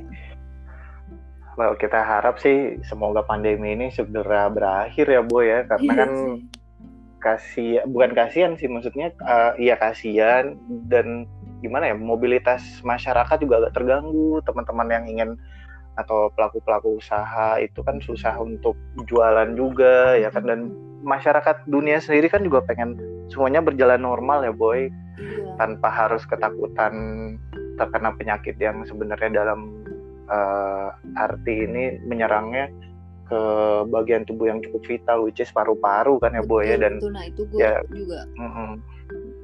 Well, 1.55 1.79
kita 1.79 2.03
harap 2.03 2.43
sih 2.43 2.83
semoga 2.83 3.23
pandemi 3.23 3.79
ini 3.79 3.87
segera 3.95 4.51
berakhir 4.51 5.07
ya, 5.07 5.23
Boy 5.23 5.47
ya, 5.55 5.63
karena 5.71 5.87
Iya 5.87 5.99
kan 6.03 6.11
sih. 6.13 6.35
kasih 7.25 7.71
bukan 7.89 8.13
kasihan 8.13 8.53
sih 8.53 8.69
maksudnya 8.69 9.09
eh, 9.09 9.53
iya 9.57 9.81
kasihan 9.81 10.61
dan 10.93 11.25
gimana 11.65 11.89
ya 11.89 11.97
mobilitas 11.97 12.61
masyarakat 12.85 13.41
juga 13.41 13.65
agak 13.65 13.81
terganggu 13.81 14.45
teman-teman 14.45 14.93
yang 14.93 15.05
ingin 15.09 15.31
atau 15.97 16.29
pelaku-pelaku 16.37 17.01
usaha 17.01 17.57
itu 17.65 17.81
kan 17.81 17.97
susah 18.05 18.37
untuk 18.37 18.77
jualan 19.09 19.57
juga 19.57 20.21
ya 20.21 20.29
kan 20.29 20.45
dan 20.45 20.69
masyarakat 21.01 21.65
dunia 21.65 21.97
sendiri 21.97 22.29
kan 22.29 22.45
juga 22.45 22.61
pengen 22.61 23.01
semuanya 23.33 23.65
berjalan 23.65 24.05
normal 24.05 24.45
ya 24.45 24.53
boy 24.53 24.93
Iya. 25.15 25.57
tanpa 25.57 25.89
harus 25.89 26.27
ketakutan 26.29 26.93
terkena 27.75 28.15
penyakit 28.15 28.57
yang 28.57 28.83
sebenarnya 28.83 29.31
dalam 29.35 29.83
eh, 30.27 30.89
arti 31.17 31.55
ini 31.65 32.01
menyerangnya 32.03 32.71
ke 33.25 33.41
bagian 33.89 34.23
tubuh 34.23 34.47
yang 34.47 34.61
cukup 34.61 34.85
vital 34.85 35.25
which 35.25 35.41
is 35.41 35.49
paru-paru 35.49 36.21
kan 36.21 36.33
ya 36.33 36.43
boy 36.43 36.61
ya 36.61 36.77
dan 36.77 37.01
betul. 37.01 37.11
nah 37.11 37.25
itu 37.25 37.43
gue 37.49 37.61
ya, 37.61 37.81
juga 37.89 38.21
mm-mm. 38.37 38.77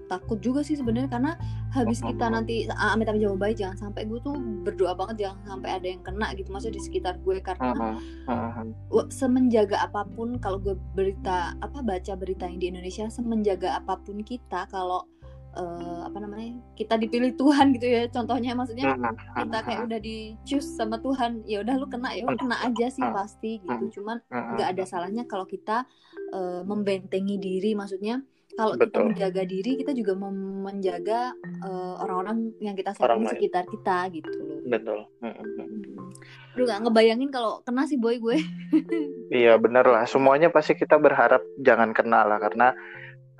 takut 0.05 0.37
juga 0.37 0.61
sih 0.61 0.77
sebenarnya 0.77 1.09
karena 1.09 1.33
habis 1.71 2.03
kita 2.03 2.29
Mhm. 2.29 2.33
nanti 2.35 2.55
ah, 2.69 2.93
amit 2.93 3.09
amit 3.09 3.23
jauh 3.23 3.39
baik 3.39 3.57
jangan 3.57 3.89
sampai 3.89 4.05
gue 4.05 4.21
tuh 4.21 4.37
berdoa 4.37 4.93
banget 4.93 5.25
jangan 5.25 5.57
sampai 5.57 5.71
ada 5.71 5.87
yang 5.87 6.03
kena 6.03 6.29
gitu 6.35 6.51
maksudnya 6.51 6.77
di 6.77 6.83
sekitar 6.83 7.15
gue 7.23 7.41
karena 7.41 7.73
Mhm, 7.73 7.95
mhm. 8.29 8.65
wa- 8.91 9.09
semenjaga 9.09 9.81
apa 9.81 10.03
pun 10.05 10.37
kalau 10.37 10.59
gue 10.59 10.77
berita 10.93 11.57
apa 11.57 11.79
baca 11.81 12.13
berita 12.19 12.45
yang 12.45 12.59
di 12.59 12.69
Indonesia 12.69 13.09
semenjaga 13.09 13.81
apa 13.81 13.97
pun 13.97 14.21
kita 14.21 14.69
kalau 14.69 15.09
eh, 15.51 16.01
apa 16.05 16.19
namanya 16.19 16.55
kita 16.75 16.95
dipilih 16.95 17.35
Tuhan 17.35 17.75
gitu 17.75 17.87
ya 17.87 18.03
contohnya 18.07 18.55
maksudnya 18.55 18.95
Mhm, 18.95 19.15
kita 19.41 19.59
kayak 19.63 19.81
udah 19.87 19.99
di 19.99 20.17
choose 20.43 20.67
sama 20.67 20.99
Tuhan 20.99 21.43
ya 21.45 21.61
udah 21.61 21.75
lu 21.75 21.87
kena 21.87 22.15
ya 22.15 22.23
lu 22.23 22.37
kena 22.37 22.57
aja 22.63 22.87
sih 22.87 23.03
pasti 23.03 23.59
gitu 23.59 24.01
cuman 24.01 24.23
nggak 24.29 24.69
ada 24.75 24.85
salahnya 24.85 25.25
kalau 25.25 25.45
kita 25.45 25.83
eh, 26.31 26.63
membentengi 26.63 27.37
diri 27.37 27.75
maksudnya 27.75 28.23
kalau 28.51 28.75
kita 28.75 28.99
menjaga 29.01 29.43
diri 29.43 29.79
kita 29.79 29.95
juga 29.95 30.19
menjaga 30.19 31.35
eh, 31.63 31.95
orang-orang 31.99 32.51
yang 32.59 32.75
kita 32.75 32.95
Orang 32.99 32.99
sayang 32.99 33.19
di 33.19 33.27
lain. 33.27 33.35
sekitar 33.39 33.65
kita 33.65 33.97
gitu 34.11 34.31
loh. 34.31 34.59
Betul. 34.67 34.99
Mhm, 35.19 35.31
mhm. 35.31 35.67
Hmm. 35.91 36.11
Aduh 36.51 36.67
gak 36.67 36.81
ngebayangin 36.83 37.31
kalau 37.31 37.63
kena 37.63 37.87
sih 37.87 37.95
boy 37.95 38.19
gue. 38.19 38.39
Iya 39.31 39.55
bener 39.57 39.87
lah. 39.87 40.03
Semuanya 40.05 40.51
pasti 40.51 40.75
kita 40.75 40.99
berharap 40.99 41.39
jangan 41.59 41.95
kena 41.95 42.27
lah 42.27 42.39
karena 42.39 42.75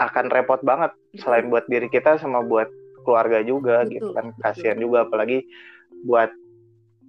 akan 0.01 0.33
repot 0.33 0.61
banget. 0.65 0.97
Selain 1.21 1.47
buat 1.53 1.69
diri 1.69 1.93
kita 1.93 2.17
sama 2.17 2.41
buat 2.41 2.73
keluarga 3.05 3.45
juga 3.45 3.85
Betul, 3.85 3.93
gitu 3.97 4.09
kan. 4.17 4.27
betul. 4.33 4.43
kasihan 4.45 4.79
juga 4.81 4.99
apalagi 5.09 5.45
buat 6.05 6.31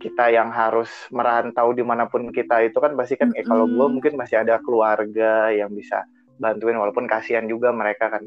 kita 0.01 0.34
yang 0.34 0.49
harus 0.49 0.89
merantau 1.13 1.71
di 1.77 1.86
mana 1.86 2.10
pun 2.10 2.34
kita 2.34 2.65
itu 2.65 2.77
kan 2.82 2.97
pasti 2.97 3.13
kan 3.21 3.30
eh 3.38 3.45
kalau 3.45 3.69
gue 3.69 3.86
mungkin 3.86 4.17
masih 4.17 4.41
ada 4.41 4.58
keluarga 4.58 5.54
yang 5.54 5.69
bisa 5.69 6.01
bantuin 6.41 6.73
walaupun 6.73 7.06
kasihan 7.06 7.45
juga 7.45 7.69
mereka 7.69 8.10
kan 8.10 8.25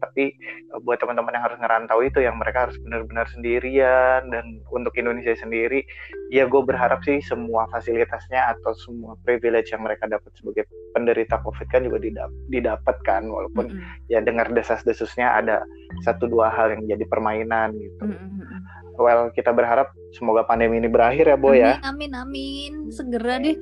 tapi 0.00 0.34
uh, 0.74 0.80
buat 0.82 0.98
teman-teman 1.02 1.34
yang 1.34 1.44
harus 1.44 1.58
ngerantau 1.60 1.98
itu 2.02 2.18
yang 2.22 2.38
mereka 2.38 2.68
harus 2.68 2.76
benar-benar 2.82 3.26
sendirian 3.30 4.30
dan 4.30 4.62
untuk 4.70 4.94
Indonesia 4.96 5.34
sendiri 5.36 5.84
ya 6.32 6.46
gue 6.46 6.62
berharap 6.62 7.02
sih 7.04 7.22
semua 7.24 7.68
fasilitasnya 7.70 8.56
atau 8.56 8.72
semua 8.76 9.18
privilege 9.22 9.70
yang 9.74 9.84
mereka 9.84 10.06
dapat 10.08 10.30
sebagai 10.36 10.64
penderita 10.92 11.40
COVID 11.42 11.68
kan 11.68 11.84
juga 11.84 11.98
didap 12.00 12.30
didapatkan 12.48 13.22
walaupun 13.28 13.64
mm 13.70 13.74
-hmm. 13.76 14.10
ya 14.12 14.18
dengar 14.24 14.50
desas-desusnya 14.52 15.38
ada 15.38 15.62
satu 16.04 16.28
dua 16.28 16.52
hal 16.52 16.74
yang 16.74 16.84
jadi 16.84 17.04
permainan 17.08 17.76
gitu. 17.76 18.04
Mm 18.04 18.16
-hmm. 18.16 18.60
Well 18.98 19.30
kita 19.30 19.54
berharap 19.54 19.94
semoga 20.10 20.42
pandemi 20.42 20.82
ini 20.82 20.90
berakhir 20.90 21.30
ya 21.30 21.38
Boy 21.38 21.62
ya. 21.62 21.78
Amin 21.86 22.12
amin 22.12 22.90
segera 22.90 23.38
deh 23.38 23.54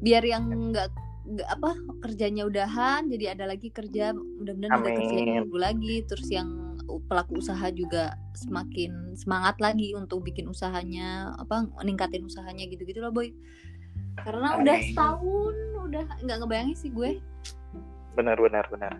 biar 0.00 0.24
yang 0.24 0.48
nggak 0.48 0.88
nggak 0.88 1.09
apa 1.46 1.78
kerjanya 2.02 2.48
udahan 2.48 3.06
jadi 3.06 3.38
ada 3.38 3.46
lagi 3.46 3.70
kerja 3.70 4.10
mudah-mudahan 4.10 4.74
ada 4.74 4.90
kerja 4.98 5.16
yang 5.18 5.46
lagi 5.54 6.02
terus 6.08 6.26
yang 6.26 6.70
pelaku 7.06 7.38
usaha 7.38 7.70
juga 7.70 8.18
semakin 8.34 9.14
semangat 9.14 9.62
lagi 9.62 9.94
untuk 9.94 10.26
bikin 10.26 10.50
usahanya 10.50 11.34
apa 11.38 11.70
meningkatin 11.78 12.26
usahanya 12.26 12.66
gitu-gitu 12.66 12.98
loh 12.98 13.14
boy. 13.14 13.30
Karena 14.18 14.58
Amin. 14.58 14.66
udah 14.66 14.76
setahun 14.90 15.54
udah 15.90 16.04
nggak 16.26 16.38
ngebayangin 16.42 16.76
sih 16.76 16.90
gue. 16.90 17.22
Benar 18.18 18.36
benar 18.42 18.66
benar. 18.68 18.98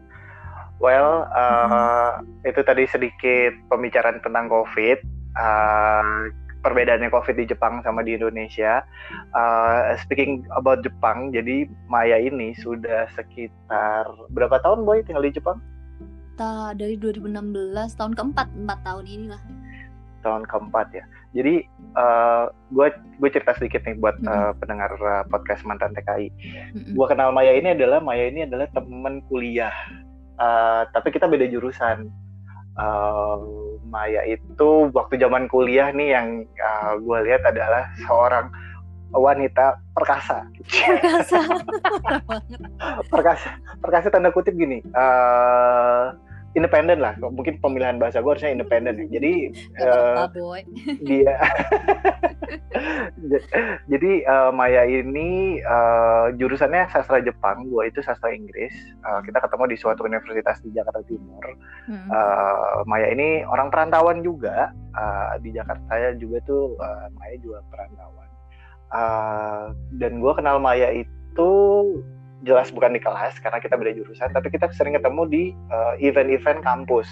Well 0.78 1.26
uh, 1.34 2.22
hmm. 2.22 2.46
itu 2.46 2.60
tadi 2.62 2.86
sedikit 2.86 3.52
pembicaraan 3.68 4.22
tentang 4.22 4.46
covid. 4.46 5.02
Uh, 5.34 6.30
perbedaannya 6.60 7.08
COVID 7.08 7.36
di 7.40 7.44
Jepang 7.48 7.80
sama 7.80 8.04
di 8.04 8.16
Indonesia. 8.16 8.84
Uh, 9.32 9.96
speaking 10.00 10.44
about 10.54 10.84
Jepang, 10.84 11.32
jadi 11.32 11.66
Maya 11.88 12.20
ini 12.20 12.52
sudah 12.60 13.08
sekitar 13.16 14.06
berapa 14.32 14.60
tahun 14.60 14.84
boy 14.84 15.04
tinggal 15.04 15.24
di 15.24 15.34
Jepang? 15.34 15.58
Ta 16.36 16.72
dari 16.76 16.96
2016 16.96 17.96
tahun 17.96 18.12
keempat 18.16 18.48
empat 18.52 18.78
tahun 18.84 19.04
inilah. 19.08 19.42
Tahun 20.20 20.44
keempat 20.44 20.88
ya. 20.92 21.04
Jadi 21.32 21.64
gue 22.74 22.86
uh, 22.86 22.92
gue 22.92 23.28
cerita 23.32 23.56
sedikit 23.56 23.80
nih 23.88 23.96
buat 23.96 24.20
mm 24.20 24.26
-hmm. 24.28 24.36
uh, 24.36 24.52
pendengar 24.60 24.92
uh, 25.00 25.24
podcast 25.32 25.64
mantan 25.64 25.96
TKI. 25.96 26.28
Mm 26.28 26.36
-hmm. 26.76 26.92
Gue 26.92 27.06
kenal 27.08 27.32
Maya 27.32 27.56
ini 27.56 27.72
adalah 27.72 28.04
Maya 28.04 28.28
ini 28.28 28.44
adalah 28.44 28.68
teman 28.76 29.24
kuliah. 29.32 29.72
Uh, 30.40 30.88
tapi 30.96 31.12
kita 31.12 31.28
beda 31.28 31.48
jurusan 31.52 32.08
uh, 32.80 33.69
Maya 33.90 34.22
itu 34.24 34.88
waktu 34.94 35.18
zaman 35.18 35.50
kuliah 35.50 35.90
nih 35.90 36.14
yang 36.14 36.46
uh, 36.62 36.94
gue 36.96 37.18
lihat 37.26 37.42
adalah 37.42 37.90
seorang 38.06 38.46
wanita 39.10 39.82
perkasa. 39.90 40.46
Perkasa. 40.70 41.40
perkasa. 43.12 43.50
Perkasa 43.82 44.06
tanda 44.14 44.30
kutip 44.30 44.54
gini. 44.54 44.78
Uh, 44.94 46.14
independen 46.58 46.98
lah. 46.98 47.14
Mungkin 47.18 47.62
pemilihan 47.62 48.02
bahasa 48.02 48.18
gue 48.18 48.30
harusnya 48.30 48.50
independen 48.50 49.06
ya. 49.06 49.20
Jadi 49.20 49.32
uh, 49.78 50.26
dia 51.06 51.34
jadi 53.92 54.12
uh, 54.26 54.50
Maya 54.50 54.82
ini 54.86 55.60
uh, 55.62 56.34
jurusannya 56.34 56.90
sastra 56.90 57.22
Jepang 57.22 57.70
gue 57.70 57.86
itu 57.86 58.02
sastra 58.02 58.34
Inggris. 58.34 58.74
Uh, 59.06 59.22
kita 59.22 59.38
ketemu 59.38 59.64
di 59.70 59.76
suatu 59.78 60.02
universitas 60.06 60.58
di 60.62 60.74
Jakarta 60.74 61.02
Timur. 61.06 61.44
Hmm. 61.86 62.08
uh, 62.10 62.82
Maya 62.86 63.14
ini 63.14 63.46
orang 63.46 63.70
perantauan 63.70 64.26
juga. 64.26 64.74
Uh, 64.90 65.38
di 65.38 65.54
Jakarta 65.54 65.94
ya 65.94 66.10
juga 66.18 66.42
tuh 66.42 66.74
uh, 66.82 67.06
Maya 67.14 67.38
juga 67.38 67.62
perantauan. 67.70 68.28
Uh, 68.90 69.64
dan 70.02 70.18
gue 70.18 70.32
kenal 70.34 70.58
Maya 70.58 70.90
itu 70.90 71.50
jelas 72.40 72.72
bukan 72.72 72.96
di 72.96 73.00
kelas 73.00 73.36
karena 73.44 73.60
kita 73.60 73.76
beda 73.76 73.92
jurusan 73.92 74.32
tapi 74.32 74.48
kita 74.48 74.72
sering 74.72 74.96
ketemu 74.96 75.22
di 75.28 75.42
uh, 75.68 75.94
event-event 76.00 76.64
kampus. 76.64 77.08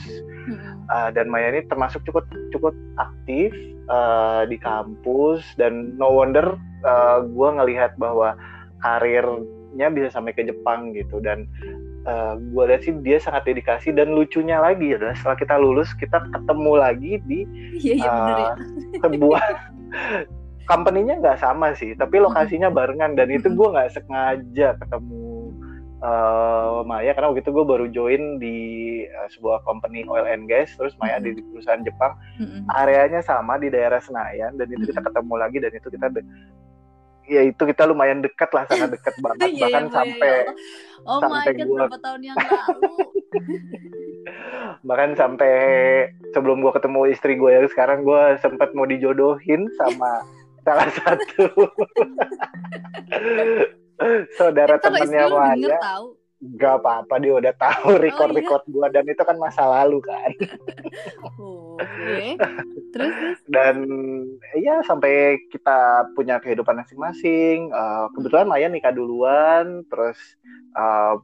Uh, 0.88 1.12
dan 1.12 1.28
Maya 1.28 1.52
ini 1.52 1.68
termasuk 1.68 2.00
cukup 2.08 2.24
cukup 2.48 2.72
aktif 2.96 3.52
uh, 3.92 4.48
di 4.48 4.56
kampus 4.56 5.44
dan 5.60 5.92
no 6.00 6.08
wonder 6.08 6.56
uh, 6.84 7.20
gue 7.28 7.48
ngelihat 7.60 7.92
bahwa 8.00 8.32
karirnya 8.80 9.92
bisa 9.92 10.08
sampai 10.16 10.32
ke 10.32 10.48
Jepang 10.48 10.96
gitu. 10.96 11.20
Dan 11.20 11.44
uh, 12.08 12.40
gue 12.40 12.64
lihat 12.64 12.88
sih 12.88 12.96
dia 13.04 13.20
sangat 13.20 13.44
dedikasi 13.44 13.92
dan 13.92 14.16
lucunya 14.16 14.64
lagi 14.64 14.96
adalah 14.96 15.12
setelah 15.12 15.36
kita 15.36 15.54
lulus 15.60 15.92
kita 16.00 16.24
ketemu 16.32 16.72
lagi 16.80 17.12
di 17.28 17.40
iya, 17.76 17.94
iya, 18.00 18.08
uh, 18.08 18.24
ya. 18.24 18.52
sebuah 19.04 19.44
company-nya 20.68 21.18
nggak 21.18 21.40
sama 21.40 21.72
sih, 21.72 21.96
tapi 21.96 22.20
lokasinya 22.20 22.68
barengan. 22.68 23.16
Dan 23.16 23.32
itu 23.32 23.48
gue 23.48 23.68
nggak 23.72 23.96
sengaja 23.96 24.76
ketemu 24.76 25.50
uh, 26.04 26.84
Maya. 26.84 27.16
Karena 27.16 27.32
waktu 27.32 27.42
itu 27.42 27.52
gue 27.56 27.64
baru 27.64 27.86
join 27.88 28.36
di 28.36 28.58
uh, 29.08 29.28
sebuah 29.32 29.64
company 29.64 30.04
oil 30.06 30.28
and 30.28 30.46
gas, 30.46 30.70
terus 30.76 30.92
Maya 31.00 31.16
di 31.18 31.40
perusahaan 31.40 31.80
Jepang, 31.80 32.12
areanya 32.76 33.24
sama 33.24 33.56
di 33.56 33.72
daerah 33.72 33.98
Senayan. 33.98 34.54
Dan 34.60 34.68
itu 34.68 34.92
kita 34.92 35.00
ketemu 35.00 35.34
lagi 35.34 35.56
dan 35.58 35.72
itu 35.72 35.88
kita 35.88 36.06
ya 37.28 37.44
itu 37.44 37.60
kita 37.60 37.84
lumayan 37.84 38.24
dekat 38.24 38.48
lah 38.56 38.64
sangat 38.66 38.96
dekat 38.96 39.14
banget. 39.24 39.52
Iya, 39.52 39.62
bahkan 39.68 39.84
iya, 39.84 39.92
sampai 39.92 40.32
ya 40.32 40.52
oh 41.04 41.20
sampai 41.20 41.52
my 41.52 41.52
God, 41.52 41.68
gua... 41.68 41.78
berapa 41.78 41.98
tahun 42.00 42.20
yang 42.24 42.36
lalu? 42.36 42.82
Bahkan 44.88 45.10
sampai 45.16 45.54
sebelum 46.36 46.60
gue 46.60 46.72
ketemu 46.72 47.00
istri 47.10 47.34
gue 47.40 47.50
yang 47.50 47.66
sekarang 47.68 48.04
gue 48.04 48.22
sempat 48.40 48.72
mau 48.76 48.84
dijodohin 48.84 49.66
sama 49.80 50.22
salah 50.68 50.88
satu 51.00 51.44
saudara 54.36 54.76
temannya 54.76 55.24
Maya 55.32 55.76
Gak 56.38 56.78
apa-apa 56.78 57.18
dia 57.18 57.34
udah 57.34 57.50
tahu 57.58 57.98
record 57.98 58.30
record 58.30 58.62
oh, 58.62 58.70
iya? 58.70 58.74
gua 58.78 58.86
dan 58.94 59.10
itu 59.10 59.22
kan 59.26 59.34
masa 59.42 59.66
lalu 59.66 59.98
kan. 60.06 60.30
oh, 61.34 61.74
Oke. 61.82 62.38
Okay. 62.38 62.38
Terus, 62.94 63.42
Dan 63.50 63.76
iya 64.54 64.78
sampai 64.86 65.34
kita 65.50 66.06
punya 66.14 66.38
kehidupan 66.38 66.78
masing-masing. 66.78 67.74
Uh, 67.74 68.06
kebetulan 68.14 68.46
Maya 68.46 68.70
nikah 68.70 68.94
duluan, 68.94 69.82
terus 69.90 70.14
uh, 70.78 71.18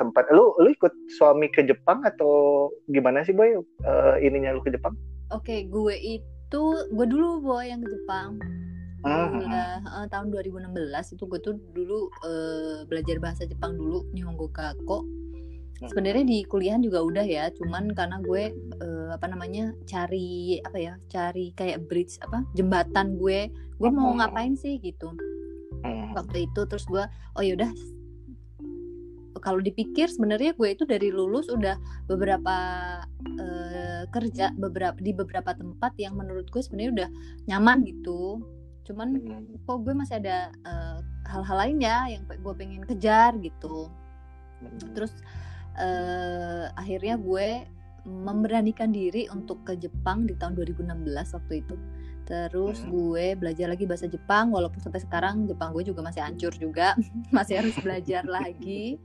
sempat 0.00 0.24
lu 0.32 0.56
lu 0.56 0.72
ikut 0.72 0.92
suami 1.20 1.52
ke 1.52 1.60
Jepang 1.60 2.00
atau 2.04 2.68
gimana 2.88 3.24
sih 3.28 3.36
boy 3.36 3.60
uh, 3.60 4.16
ininya 4.24 4.56
lu 4.56 4.64
ke 4.64 4.72
Jepang? 4.72 4.96
Oke, 5.36 5.52
okay, 5.52 5.60
gue 5.68 5.96
itu 5.96 6.62
gue 6.96 7.06
dulu 7.08 7.44
boy 7.44 7.68
yang 7.68 7.84
ke 7.84 7.92
Jepang. 7.92 8.40
Uh, 9.04 10.06
tahun 10.08 10.32
2016 10.32 10.72
itu 11.14 11.24
gue 11.28 11.40
tuh 11.44 11.54
dulu 11.76 12.08
uh, 12.24 12.82
belajar 12.88 13.20
bahasa 13.20 13.44
Jepang 13.44 13.76
dulu 13.76 14.08
Nihongo 14.16 14.48
Kako. 14.50 15.04
Sebenarnya 15.76 16.24
di 16.24 16.40
kuliah 16.48 16.80
juga 16.80 17.04
udah 17.04 17.26
ya, 17.28 17.52
cuman 17.52 17.92
karena 17.92 18.16
gue 18.24 18.48
uh, 18.80 19.12
apa 19.12 19.28
namanya 19.28 19.76
cari 19.84 20.56
apa 20.64 20.78
ya, 20.80 20.94
cari 21.12 21.52
kayak 21.52 21.84
bridge 21.84 22.16
apa 22.24 22.40
jembatan 22.56 23.20
gue, 23.20 23.52
gue 23.52 23.90
mau 23.92 24.16
ngapain 24.16 24.56
sih 24.56 24.80
gitu. 24.80 25.12
Waktu 26.16 26.48
itu 26.48 26.64
terus 26.64 26.88
gue, 26.88 27.04
oh 27.36 27.44
yaudah 27.44 27.68
kalau 29.46 29.62
dipikir 29.62 30.10
sebenarnya 30.10 30.58
gue 30.58 30.74
itu 30.74 30.82
dari 30.82 31.14
lulus 31.14 31.46
udah 31.46 31.78
beberapa 32.10 32.56
uh, 33.38 34.02
kerja 34.10 34.50
beberapa 34.58 34.98
di 34.98 35.14
beberapa 35.14 35.54
tempat 35.54 35.94
yang 36.02 36.18
menurut 36.18 36.50
gue 36.50 36.58
sebenarnya 36.58 37.06
udah 37.06 37.08
nyaman 37.46 37.86
gitu 37.86 38.42
cuman 38.86 39.18
hmm. 39.18 39.66
kok 39.66 39.82
gue 39.82 39.94
masih 39.94 40.22
ada 40.22 40.54
uh, 40.62 40.98
hal-hal 41.26 41.56
lain 41.66 41.78
ya 41.82 42.06
yang 42.06 42.22
gue 42.22 42.54
pengen 42.54 42.86
kejar 42.86 43.34
gitu 43.42 43.90
hmm. 44.62 44.94
terus 44.94 45.12
uh, 45.74 46.70
akhirnya 46.78 47.18
gue 47.18 47.66
memberanikan 48.06 48.94
diri 48.94 49.26
untuk 49.34 49.66
ke 49.66 49.74
Jepang 49.74 50.30
di 50.30 50.38
tahun 50.38 50.54
2016 50.54 51.02
waktu 51.10 51.54
itu 51.66 51.76
terus 52.26 52.82
hmm. 52.82 52.90
gue 52.90 53.26
belajar 53.38 53.66
lagi 53.66 53.84
bahasa 53.86 54.06
Jepang 54.06 54.54
walaupun 54.54 54.78
sampai 54.78 55.02
sekarang 55.02 55.50
Jepang 55.50 55.74
gue 55.74 55.82
juga 55.82 56.06
masih 56.06 56.22
hancur 56.22 56.54
juga 56.54 56.94
masih 57.36 57.58
harus 57.62 57.74
belajar 57.82 58.22
lagi 58.22 58.98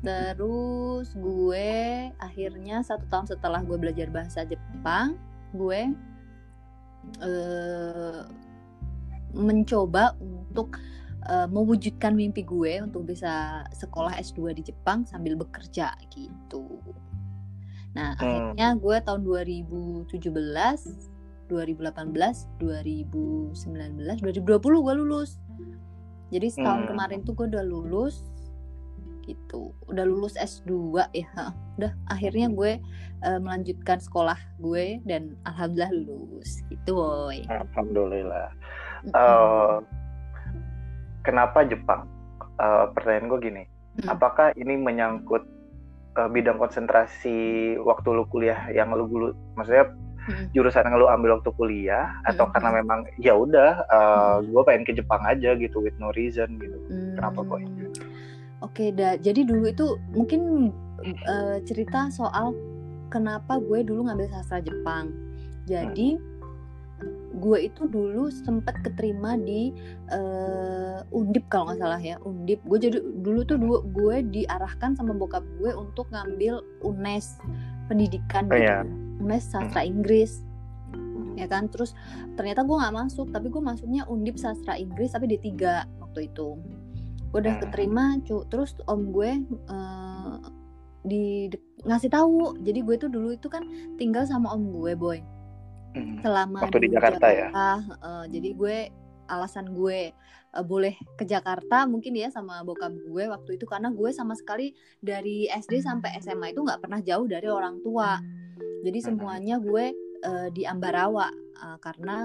terus 0.00 1.12
gue 1.12 1.68
akhirnya 2.16 2.80
satu 2.80 3.04
tahun 3.12 3.28
setelah 3.28 3.60
gue 3.60 3.76
belajar 3.76 4.08
bahasa 4.08 4.48
Jepang 4.48 5.20
gue 5.52 5.92
uh, 7.20 8.24
mencoba 9.34 10.14
untuk 10.20 10.78
uh, 11.28 11.44
mewujudkan 11.50 12.16
mimpi 12.16 12.46
gue 12.46 12.80
untuk 12.80 13.04
bisa 13.04 13.64
sekolah 13.74 14.16
S2 14.18 14.54
di 14.56 14.62
Jepang 14.72 15.04
sambil 15.04 15.36
bekerja 15.36 15.92
gitu. 16.08 16.80
Nah, 17.94 18.16
hmm. 18.16 18.22
akhirnya 18.22 18.74
gue 18.78 19.02
tahun 19.02 19.26
2017, 19.26 20.14
2018, 21.50 21.50
2019, 21.50 24.22
2020 24.22 24.86
gue 24.86 24.94
lulus. 24.94 25.42
Jadi 26.30 26.46
setahun 26.46 26.86
hmm. 26.86 26.94
kemarin 26.94 27.26
tuh 27.26 27.34
gue 27.34 27.50
udah 27.50 27.66
lulus 27.66 28.22
gitu. 29.26 29.74
Udah 29.90 30.06
lulus 30.06 30.38
S2 30.38 30.94
ya. 31.10 31.26
Udah 31.80 31.96
akhirnya 32.06 32.46
gue 32.52 32.76
uh, 33.26 33.40
melanjutkan 33.42 33.98
sekolah 33.98 34.38
gue 34.62 35.02
dan 35.02 35.34
alhamdulillah 35.42 35.90
lulus 36.06 36.62
gitu, 36.70 36.94
boy. 36.94 37.42
Alhamdulillah 37.50 38.54
uh, 39.12 39.80
kenapa 41.22 41.64
Jepang? 41.64 42.08
Uh, 42.60 42.92
pertanyaan 42.92 43.32
gue 43.32 43.40
gini, 43.40 43.62
hmm. 44.04 44.08
apakah 44.12 44.52
ini 44.52 44.76
menyangkut 44.76 45.48
uh, 46.20 46.28
bidang 46.28 46.60
konsentrasi 46.60 47.74
waktu 47.80 48.08
lu 48.12 48.28
kuliah 48.28 48.68
yang 48.68 48.92
lu 48.92 49.08
dulu 49.08 49.32
maksudnya 49.56 49.88
Hmm. 50.20 50.52
jurusan 50.52 50.84
yang 50.84 51.00
lu 51.00 51.08
ambil 51.08 51.40
waktu 51.40 51.48
kuliah 51.56 52.12
atau 52.28 52.44
Hmm. 52.44 52.52
karena 52.52 52.70
memang 52.84 53.08
ya 53.16 53.32
udah 53.32 53.80
uh, 53.88 54.44
Hmm. 54.44 54.52
gue 54.52 54.62
pengen 54.68 54.84
ke 54.84 54.92
Jepang 54.92 55.24
aja 55.24 55.56
gitu 55.56 55.80
with 55.80 55.96
no 55.96 56.12
reason 56.12 56.60
gitu 56.60 56.76
Hmm. 56.92 57.16
kenapa 57.16 57.40
boy 57.40 57.64
Oke, 58.60 58.92
dah. 58.92 59.16
Jadi 59.16 59.48
dulu 59.48 59.72
itu 59.72 59.96
mungkin 60.12 60.68
eh, 61.00 61.64
cerita 61.64 62.12
soal 62.12 62.52
kenapa 63.08 63.56
gue 63.56 63.80
dulu 63.80 64.04
ngambil 64.04 64.28
sastra 64.28 64.60
Jepang. 64.60 65.08
Jadi 65.64 66.20
gue 67.30 67.58
itu 67.70 67.86
dulu 67.86 68.26
sempet 68.32 68.74
keterima 68.82 69.38
di 69.38 69.70
eh, 70.10 70.98
Undip 71.14 71.46
kalau 71.46 71.70
nggak 71.70 71.78
salah 71.78 72.02
ya, 72.02 72.16
Undip. 72.26 72.58
Gue 72.66 72.78
jadi 72.82 72.98
dulu 72.98 73.46
tuh 73.46 73.56
dulu 73.58 73.86
gue 73.94 74.16
diarahkan 74.34 74.98
sama 74.98 75.14
bokap 75.14 75.46
gue 75.62 75.70
untuk 75.70 76.10
ngambil 76.10 76.62
UNES 76.82 77.38
pendidikan 77.86 78.50
Oh, 78.50 78.58
gitu. 78.58 78.66
iya. 78.66 78.82
UNES 79.22 79.44
sastra 79.46 79.86
Inggris. 79.86 80.42
Ya 81.38 81.46
kan, 81.46 81.70
terus 81.70 81.94
ternyata 82.34 82.66
gue 82.66 82.76
nggak 82.76 82.94
masuk, 82.94 83.30
tapi 83.30 83.48
gue 83.48 83.62
masuknya 83.62 84.02
Undip 84.10 84.36
sastra 84.36 84.74
Inggris 84.74 85.14
tapi 85.14 85.30
D3 85.30 85.46
waktu 86.02 86.26
itu 86.26 86.58
gue 87.30 87.38
udah 87.38 87.62
keterima 87.62 88.18
cu 88.26 88.42
terus 88.50 88.74
om 88.90 89.14
gue 89.14 89.38
eh, 89.46 90.36
di 91.06 91.46
ngasih 91.86 92.10
tahu 92.10 92.58
jadi 92.60 92.82
gue 92.82 92.96
tuh 92.98 93.06
dulu 93.08 93.38
itu 93.38 93.46
kan 93.46 93.62
tinggal 93.96 94.26
sama 94.26 94.50
om 94.50 94.74
gue 94.74 94.98
boy 94.98 95.22
Hmm. 95.90 96.22
selama 96.22 96.62
Waktu 96.62 96.86
di 96.86 96.90
Jakarta 96.94 97.26
ya? 97.34 97.48
eh, 97.98 98.24
jadi 98.30 98.48
gue 98.54 98.76
alasan 99.26 99.74
gue 99.74 100.14
eh, 100.54 100.64
boleh 100.64 100.94
ke 101.18 101.26
Jakarta 101.26 101.86
mungkin 101.90 102.14
ya 102.14 102.30
sama 102.30 102.62
bokap 102.62 102.94
gue 102.94 103.24
waktu 103.26 103.58
itu 103.58 103.66
karena 103.66 103.90
gue 103.90 104.10
sama 104.14 104.38
sekali 104.38 104.70
dari 105.02 105.50
SD 105.50 105.82
sampai 105.82 106.14
SMA 106.22 106.54
itu 106.54 106.62
nggak 106.62 106.86
pernah 106.86 107.02
jauh 107.02 107.26
dari 107.26 107.50
orang 107.50 107.82
tua 107.82 108.22
jadi 108.80 108.98
semuanya 109.02 109.60
gue 109.60 109.92
eh, 110.24 110.48
di 110.54 110.62
Ambarawa 110.64 111.28
eh, 111.58 111.78
karena 111.82 112.24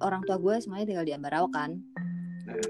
orang 0.00 0.22
tua 0.26 0.36
gue 0.36 0.54
semuanya 0.60 0.86
tinggal 0.88 1.06
di 1.06 1.14
Ambarawa 1.14 1.48
kan. 1.52 1.80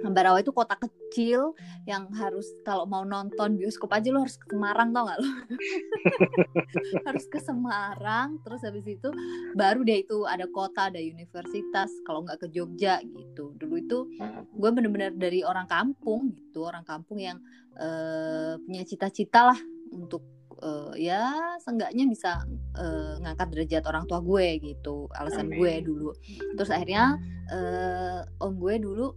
Ambarawa 0.04 0.40
itu 0.40 0.50
kota 0.50 0.76
kecil 0.76 1.52
yang 1.84 2.08
harus 2.16 2.46
kalau 2.64 2.84
mau 2.88 3.04
nonton 3.04 3.56
bioskop 3.60 3.92
aja 3.92 4.08
lo 4.10 4.24
harus 4.24 4.36
ke 4.40 4.46
Semarang 4.52 4.90
tau 4.92 5.04
gak 5.06 5.18
lo? 5.20 5.28
harus 7.06 7.24
ke 7.28 7.38
Semarang 7.40 8.40
terus 8.42 8.60
habis 8.64 8.86
itu 8.86 9.08
baru 9.54 9.82
deh 9.82 10.02
itu 10.02 10.24
ada 10.26 10.46
kota 10.50 10.88
ada 10.88 11.00
universitas 11.00 11.90
kalau 12.04 12.24
nggak 12.26 12.40
ke 12.42 12.46
Jogja 12.52 13.00
gitu 13.04 13.52
dulu 13.56 13.76
itu 13.76 13.98
Hmm. 14.16 14.48
gue 14.48 14.70
bener-bener 14.72 15.12
dari 15.12 15.44
orang 15.44 15.66
kampung 15.68 16.32
gitu 16.32 16.64
orang 16.64 16.84
kampung 16.86 17.20
yang 17.20 17.36
eh, 17.76 18.54
punya 18.64 18.82
cita-cita 18.86 19.52
lah 19.52 19.58
untuk 19.92 20.24
eh, 20.62 21.10
ya 21.10 21.36
seenggaknya 21.60 22.08
bisa 22.08 22.40
eh, 22.76 23.14
ngangkat 23.20 23.48
derajat 23.52 23.84
orang 23.84 24.04
tua 24.08 24.20
gue 24.24 24.46
gitu 24.62 25.10
alasan 25.12 25.52
Amin. 25.52 25.58
gue 25.58 25.72
dulu 25.84 26.10
terus 26.56 26.70
akhirnya 26.72 27.20
eh, 27.52 28.20
om 28.40 28.56
gue 28.56 28.74
dulu 28.80 29.12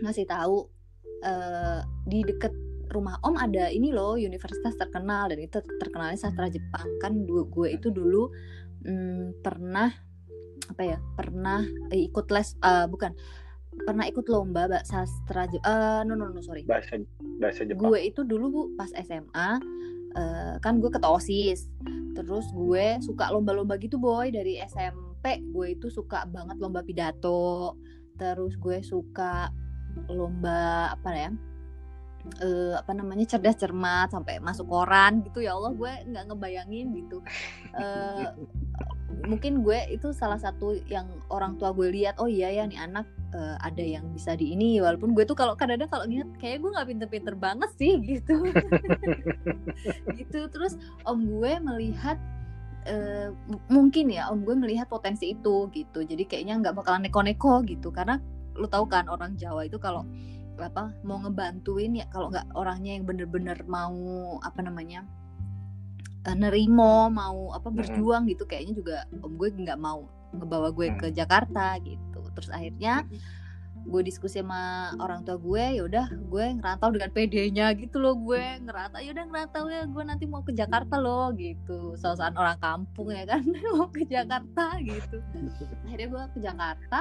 ngasih 0.00 0.24
tahu 0.24 0.70
eh, 1.20 1.80
di 2.08 2.24
deket 2.24 2.54
rumah 2.92 3.16
om 3.24 3.34
ada 3.40 3.72
ini 3.72 3.88
loh 3.88 4.20
universitas 4.20 4.76
terkenal 4.76 5.32
dan 5.32 5.40
itu 5.40 5.58
terkenalnya 5.80 6.20
sastra 6.20 6.52
Jepang. 6.52 6.86
Kan 7.00 7.24
gue 7.24 7.68
itu 7.72 7.88
dulu 7.88 8.28
mm, 8.84 9.40
pernah 9.40 9.88
apa 10.70 10.82
ya 10.86 10.98
pernah 11.16 11.64
eh, 11.90 12.06
ikut 12.06 12.28
les 12.30 12.54
eh, 12.60 12.86
bukan 12.86 13.12
pernah 13.72 14.04
ikut 14.04 14.28
lomba 14.28 14.68
Mbak, 14.68 14.84
sastra 14.84 15.48
eh 15.48 16.00
no 16.04 16.12
no 16.14 16.28
no 16.28 16.40
sorry. 16.44 16.62
Bahasa 16.68 17.00
bahasa 17.40 17.64
Jepang. 17.64 17.88
Gue 17.90 17.98
itu 18.04 18.22
dulu 18.22 18.46
bu 18.52 18.62
pas 18.76 18.92
SMA 19.00 19.50
eh, 20.14 20.54
kan 20.60 20.78
gue 20.78 20.92
ketua 20.92 21.16
osis. 21.16 21.72
Terus 22.12 22.44
gue 22.52 23.00
suka 23.00 23.32
lomba-lomba 23.32 23.80
gitu 23.80 23.96
boy 23.96 24.28
dari 24.28 24.60
SMP 24.60 25.40
gue 25.40 25.66
itu 25.72 25.88
suka 25.88 26.28
banget 26.28 26.60
lomba 26.60 26.84
pidato. 26.84 27.80
Terus 28.20 28.60
gue 28.60 28.84
suka 28.84 29.48
lomba 30.08 30.92
apa 30.94 31.10
ya 31.14 31.30
eh, 32.38 32.74
apa 32.78 32.92
namanya 32.94 33.26
cerdas 33.26 33.58
cermat 33.58 34.14
sampai 34.14 34.38
masuk 34.38 34.70
koran 34.70 35.26
gitu. 35.26 35.42
Ya 35.42 35.58
Allah 35.58 35.72
gue 35.74 35.92
nggak 36.10 36.24
ngebayangin 36.30 36.86
gitu. 36.96 37.18
Eh, 37.72 38.28
mungkin 39.24 39.64
gue 39.64 39.80
itu 39.88 40.12
salah 40.12 40.36
satu 40.36 40.76
yang 40.92 41.08
orang 41.32 41.56
tua 41.56 41.72
gue 41.72 41.88
lihat 41.88 42.20
oh 42.20 42.28
iya 42.28 42.52
ya 42.52 42.68
nih 42.68 42.76
anak 42.76 43.08
eh, 43.32 43.56
ada 43.64 43.80
yang 43.80 44.12
bisa 44.12 44.36
di 44.36 44.52
ini. 44.52 44.76
Walaupun 44.76 45.16
gue 45.16 45.24
tuh 45.24 45.32
kalau 45.32 45.56
kadang-kadang 45.56 45.88
kalau 45.88 46.04
ingat 46.04 46.28
kayak 46.36 46.60
gue 46.60 46.68
nggak 46.68 46.88
pinter-pinter 46.92 47.34
banget 47.34 47.70
sih 47.80 47.96
gitu. 48.04 48.44
Gitu. 50.20 50.40
Terus 50.52 50.76
om 51.08 51.24
gue 51.24 51.52
melihat 51.64 52.20
m- 53.48 53.64
mungkin 53.72 54.12
ya 54.12 54.28
om 54.28 54.44
gue 54.44 54.52
melihat 54.52 54.84
potensi 54.84 55.32
itu 55.32 55.72
gitu. 55.72 56.04
Jadi 56.04 56.28
kayaknya 56.28 56.60
nggak 56.60 56.76
bakalan 56.76 57.08
neko-neko 57.08 57.64
gitu 57.64 57.88
karena 57.88 58.20
lu 58.56 58.66
tahu 58.68 58.84
kan 58.88 59.08
orang 59.08 59.36
Jawa 59.36 59.66
itu 59.66 59.80
kalau 59.80 60.04
apa 60.60 60.92
mau 61.02 61.18
ngebantuin 61.18 61.96
ya 61.96 62.06
kalau 62.12 62.28
nggak 62.28 62.46
orangnya 62.54 62.94
yang 63.00 63.04
bener-bener 63.08 63.56
mau 63.64 63.96
apa 64.44 64.60
namanya 64.60 65.02
eh, 66.28 66.36
nerimo 66.36 67.08
mau 67.08 67.50
apa 67.56 67.72
berjuang 67.72 68.28
gitu 68.30 68.44
kayaknya 68.46 68.74
juga 68.76 68.96
om 69.24 69.34
gue 69.34 69.48
nggak 69.50 69.80
mau 69.80 70.06
ngebawa 70.32 70.72
gue 70.72 70.88
ke 70.96 71.06
Jakarta 71.12 71.76
gitu. 71.84 72.20
Terus 72.32 72.48
akhirnya 72.48 73.04
gue 73.82 74.02
diskusi 74.06 74.38
sama 74.38 74.94
orang 75.02 75.26
tua 75.26 75.34
gue 75.42 75.64
ya 75.74 75.82
udah 75.82 76.06
gue 76.30 76.44
ngerantau 76.54 76.94
dengan 76.94 77.10
PD-nya 77.10 77.74
gitu 77.74 77.98
loh 77.98 78.14
gue 78.14 78.62
ngerantau 78.62 79.02
ya 79.02 79.10
udah 79.10 79.26
ngerantau 79.26 79.64
ya 79.66 79.82
gue 79.90 80.02
nanti 80.06 80.24
mau 80.30 80.40
ke 80.40 80.54
Jakarta 80.54 80.96
loh 80.96 81.34
gitu. 81.36 81.98
Soal 81.98 82.16
orang 82.32 82.58
kampung 82.62 83.12
ya 83.12 83.26
kan 83.26 83.42
mau 83.76 83.90
ke 83.90 84.06
Jakarta 84.06 84.78
gitu. 84.80 85.18
Akhirnya 85.84 86.08
gue 86.08 86.22
ke 86.32 86.38
Jakarta 86.40 86.98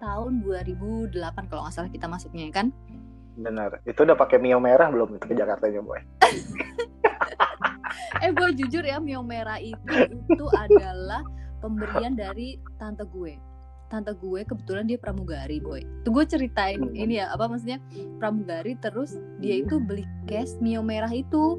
tahun 0.00 0.40
2008 0.42 1.12
kalau 1.46 1.62
nggak 1.68 1.74
salah 1.76 1.92
kita 1.92 2.08
masuknya 2.08 2.48
ya 2.48 2.52
kan? 2.64 2.66
Benar. 3.36 3.84
Itu 3.84 4.02
udah 4.02 4.16
pakai 4.16 4.40
mio 4.40 4.58
merah 4.58 4.88
belum 4.88 5.20
itu 5.20 5.28
ke 5.28 5.36
Jakarta 5.36 5.68
nya 5.68 5.84
boy 5.86 6.00
eh 8.20 8.30
gue 8.30 8.48
jujur 8.54 8.84
ya 8.84 9.00
Mio 9.00 9.24
Merah 9.24 9.58
itu 9.58 9.80
itu 10.28 10.44
adalah 10.52 11.24
pemberian 11.60 12.14
dari 12.16 12.60
tante 12.76 13.04
gue. 13.08 13.36
Tante 13.90 14.14
gue 14.14 14.46
kebetulan 14.46 14.86
dia 14.86 14.98
pramugari 15.00 15.58
boy. 15.58 15.82
Tuh 16.06 16.12
gue 16.14 16.24
ceritain 16.28 16.78
Hmm. 16.78 16.94
ini 16.94 17.18
ya 17.18 17.32
apa 17.34 17.50
maksudnya? 17.50 17.82
Pramugari 18.20 18.78
terus 18.78 19.18
dia 19.42 19.60
itu 19.60 19.80
beli 19.82 20.06
cash 20.30 20.56
Mio 20.62 20.84
Merah 20.84 21.10
itu. 21.10 21.58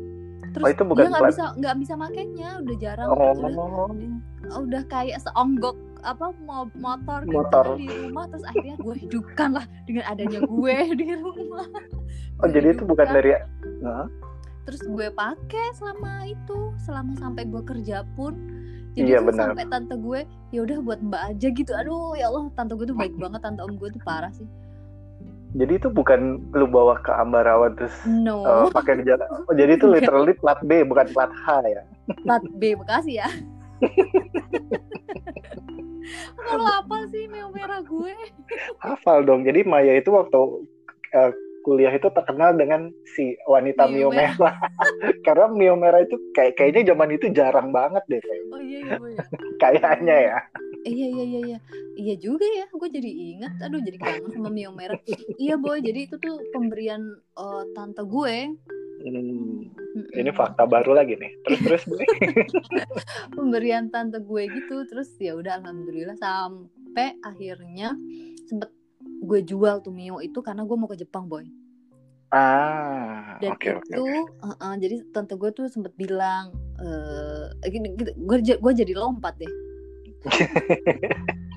Terus 0.51 0.65
Oh, 0.67 0.71
itu 0.71 0.83
bukan 0.83 1.07
dia 1.07 1.11
nggak 1.11 1.29
bisa 1.31 1.45
nggak 1.55 1.75
bisa 1.79 1.93
makainya 1.95 2.49
udah 2.59 2.75
jarang. 2.79 3.07
Oh. 3.11 3.87
Udah 3.91 4.59
udah 4.63 4.83
kayak 4.91 5.19
seonggok 5.23 5.75
apa 6.03 6.25
mo- 6.37 6.73
motor 6.73 7.23
gitu 7.23 7.37
Motor. 7.37 7.65
kan 7.65 7.77
di 7.77 7.87
rumah 7.87 8.25
terus 8.27 8.45
akhirnya 8.45 8.75
gue 8.75 8.95
hidupkan 8.97 9.49
lah 9.51 9.65
dengan 9.83 10.03
adanya 10.05 10.39
gue 10.41 10.75
di 10.99 11.07
rumah. 11.13 11.67
Oh 12.37 12.45
Gue 12.45 12.51
jadi 12.51 12.67
itu 12.71 12.83
bukan 12.83 13.05
hidupkan. 13.05 13.15
dari 13.15 13.31
Hah? 13.81 14.07
terus 14.61 14.81
gue 14.83 15.07
pakai 15.09 15.65
selama 15.73 16.11
itu 16.25 16.57
selama 16.79 17.13
sampai 17.15 17.43
gue 17.45 17.61
kerja 17.61 18.05
pun. 18.13 18.33
Jadi 18.91 19.07
Iya, 19.07 19.23
benar. 19.23 19.55
sampai 19.55 19.65
tante 19.65 19.95
gue 19.95 20.19
ya 20.49 20.59
udah 20.61 20.77
buat 20.79 20.99
mbak 21.01 21.21
aja 21.29 21.47
gitu. 21.49 21.71
Aduh 21.71 22.13
ya 22.13 22.27
Allah 22.27 22.51
tante 22.51 22.73
gue 22.73 22.85
tuh 22.85 22.93
baik 22.93 23.15
banget 23.23 23.39
tante 23.39 23.61
om 23.61 23.73
gue 23.73 23.89
tuh 23.89 24.01
parah 24.01 24.29
sih. 24.31 24.45
Jadi 25.51 25.77
itu 25.77 25.87
bukan 25.87 26.39
lu 26.49 26.63
bawa 26.63 26.95
ke 26.97 27.11
Ambarawa 27.11 27.71
terus 27.71 27.91
no. 28.05 28.39
eh, 28.41 28.67
pakai 28.69 28.99
di 28.99 29.05
jalan? 29.05 29.27
Oh 29.43 29.51
jadi 29.51 29.75
itu 29.75 29.83
literally 29.91 30.31
plat 30.33 30.59
B 30.61 30.83
bukan 30.83 31.11
plat 31.11 31.27
H 31.27 31.45
ya? 31.65 31.83
Plat 32.23 32.43
B 32.55 32.75
Bekasi 32.75 33.15
ya 33.15 33.27
kalau 36.37 36.67
apa 36.67 36.97
sih 37.09 37.29
meo 37.29 37.49
merah 37.53 37.81
gue? 37.83 38.15
Hafal 38.81 39.23
dong. 39.25 39.45
Jadi 39.45 39.63
Maya 39.65 39.97
itu 39.97 40.09
waktu 40.11 40.65
eh, 41.13 41.31
kuliah 41.61 41.93
itu 41.93 42.09
terkenal 42.09 42.57
dengan 42.57 42.89
si 43.15 43.37
wanita 43.45 43.85
Mio 43.87 44.09
Mio 44.09 44.17
merah. 44.17 44.55
Karena 45.25 45.45
Mio 45.49 45.75
merah 45.77 46.01
itu 46.01 46.17
kayak 46.33 46.57
kayaknya 46.57 46.93
zaman 46.93 47.15
itu 47.15 47.29
jarang 47.31 47.69
banget 47.69 48.03
deh 48.09 48.21
kayak- 48.21 48.45
oh 48.51 48.61
iya 48.61 48.79
iya 48.81 48.93
gue 48.97 49.09
ya 49.13 49.23
kayaknya 49.61 50.15
ya. 50.17 50.39
Iya 50.81 51.07
iya 51.07 51.23
iya 51.25 51.39
iya. 51.45 51.57
Iya 52.01 52.15
juga 52.17 52.45
ya 52.49 52.65
gue 52.71 52.89
jadi 52.89 53.11
inget 53.11 53.53
aduh 53.61 53.81
jadi 53.81 53.97
kangen 54.01 54.31
sama 54.33 54.49
mio 54.49 54.71
merah. 54.73 54.97
Iya 55.37 55.55
boy 55.61 55.79
jadi 55.85 56.09
itu 56.09 56.15
tuh 56.17 56.41
pemberian 56.51 57.01
eh, 57.37 57.63
tante 57.77 58.01
gue. 58.03 58.35
Hmm, 59.01 59.65
ini 60.13 60.29
fakta 60.29 60.69
baru 60.69 60.93
lagi 60.93 61.17
nih. 61.17 61.31
Terus 61.45 61.59
terus 61.65 61.83
Boy. 61.89 62.05
pemberian 63.37 63.89
tante 63.89 64.21
gue 64.21 64.43
gitu 64.49 64.85
terus 64.89 65.09
ya 65.17 65.33
udah 65.33 65.57
alhamdulillah 65.61 66.17
sampai 66.21 67.17
akhirnya 67.25 67.97
sempet 68.45 68.69
gue 69.01 69.39
jual 69.45 69.81
tuh 69.81 69.93
mio 69.93 70.17
itu 70.21 70.39
karena 70.41 70.65
gue 70.65 70.77
mau 70.77 70.89
ke 70.89 70.97
Jepang 70.97 71.27
boy. 71.29 71.45
Ah 72.31 73.21
dan 73.41 73.57
oke 73.57 73.69
itu 73.89 74.05
uh-uh, 74.45 74.73
jadi 74.77 74.95
tante 75.11 75.33
gue 75.35 75.49
tuh 75.51 75.65
sempet 75.67 75.91
bilang 75.97 76.53
eh 76.81 77.69
gini, 77.69 77.97
gitu, 77.97 78.13
gue 78.15 78.37
gue 78.41 78.73
jadi 78.73 78.93
lompat 78.95 79.35
deh 79.41 79.51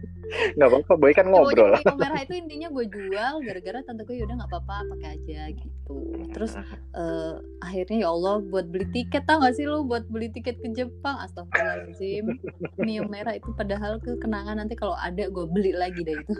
nggak 0.56 0.68
apa-apa 0.68 0.92
boy 0.96 1.12
kan 1.12 1.26
ngobrol. 1.28 1.74
Mio 1.74 1.96
merah 1.96 2.20
itu 2.22 2.34
intinya 2.34 2.68
gue 2.72 2.84
jual 2.88 3.34
gara-gara 3.44 3.78
tante 3.84 4.02
gue 4.06 4.16
yaudah 4.20 4.37
nggak 4.40 4.50
apa-apa 4.50 4.76
pakai 4.96 5.08
aja 5.20 5.40
gitu. 5.52 5.98
Terus 6.32 6.52
uh, 6.96 7.40
akhirnya 7.60 8.04
ya 8.04 8.08
Allah 8.10 8.40
buat 8.42 8.66
beli 8.68 8.87
tiket 8.90 9.24
tau 9.28 9.40
gak 9.42 9.54
sih 9.56 9.68
lu 9.68 9.84
buat 9.84 10.06
beli 10.08 10.32
tiket 10.32 10.58
ke 10.60 10.68
Jepang? 10.72 11.20
Astagfirullahaladzim. 11.22 12.26
Mio 12.80 13.04
merah 13.08 13.37
itu 13.37 13.50
padahal 13.54 14.00
ke 14.00 14.16
kenangan 14.18 14.60
nanti 14.60 14.74
kalau 14.74 14.96
ada 14.98 15.28
gue 15.28 15.46
beli 15.48 15.72
lagi 15.76 16.00
deh 16.02 16.16
itu. 16.16 16.34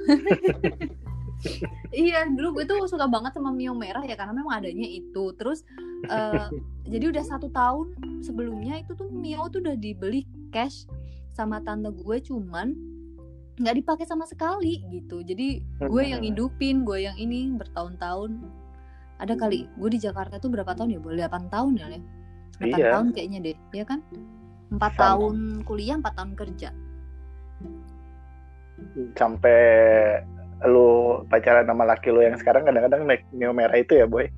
Iya 1.93 2.25
dulu 2.33 2.61
gue 2.61 2.65
tuh 2.65 2.89
suka 2.89 3.05
banget 3.05 3.37
sama 3.37 3.53
Mio 3.53 3.77
merah 3.77 4.01
ya 4.03 4.17
karena 4.17 4.33
memang 4.33 4.65
adanya 4.65 4.89
itu. 4.89 5.35
Terus 5.37 5.63
uh, 6.09 6.49
jadi 6.89 7.13
udah 7.13 7.25
satu 7.25 7.53
tahun 7.53 8.21
sebelumnya 8.25 8.81
itu 8.81 8.97
tuh 8.97 9.13
Mio 9.13 9.45
tuh 9.53 9.61
udah 9.61 9.77
dibeli 9.77 10.25
cash 10.49 10.89
sama 11.35 11.59
tante 11.67 11.91
gue 11.91 12.17
cuman 12.23 12.73
nggak 13.55 13.75
dipakai 13.79 14.03
sama 14.05 14.27
sekali 14.27 14.83
gitu 14.91 15.23
jadi 15.23 15.63
gue 15.81 16.03
yang 16.03 16.21
Hmm. 16.21 16.29
hidupin 16.33 16.83
gue 16.83 17.07
yang 17.07 17.15
ini 17.15 17.55
bertahun-tahun 17.55 18.43
ada 19.15 19.35
kali 19.39 19.71
gue 19.79 19.91
di 19.91 19.99
Jakarta 19.99 20.43
tuh 20.43 20.51
berapa 20.51 20.75
tahun 20.75 20.91
ya 20.91 21.01
boleh 21.01 21.23
8 21.23 21.47
tahun 21.49 21.73
ya 21.79 21.87
Le? 21.87 22.01
8 22.59 22.67
Iya. 22.67 22.91
tahun 22.91 23.07
kayaknya 23.15 23.39
deh 23.41 23.57
ya 23.73 23.85
kan 23.87 24.03
empat 24.71 24.93
tahun 24.97 25.63
kuliah 25.63 25.95
empat 25.95 26.15
tahun 26.19 26.35
kerja 26.35 26.75
sampai 29.15 29.59
lu 30.67 30.89
pacaran 31.29 31.63
sama 31.63 31.85
laki 31.85 32.11
lu 32.11 32.21
yang 32.21 32.35
sekarang 32.35 32.67
kadang-kadang 32.67 33.07
naik 33.07 33.23
Mio 33.31 33.55
merah 33.55 33.79
itu 33.79 33.95
ya 33.95 34.07
boy 34.07 34.27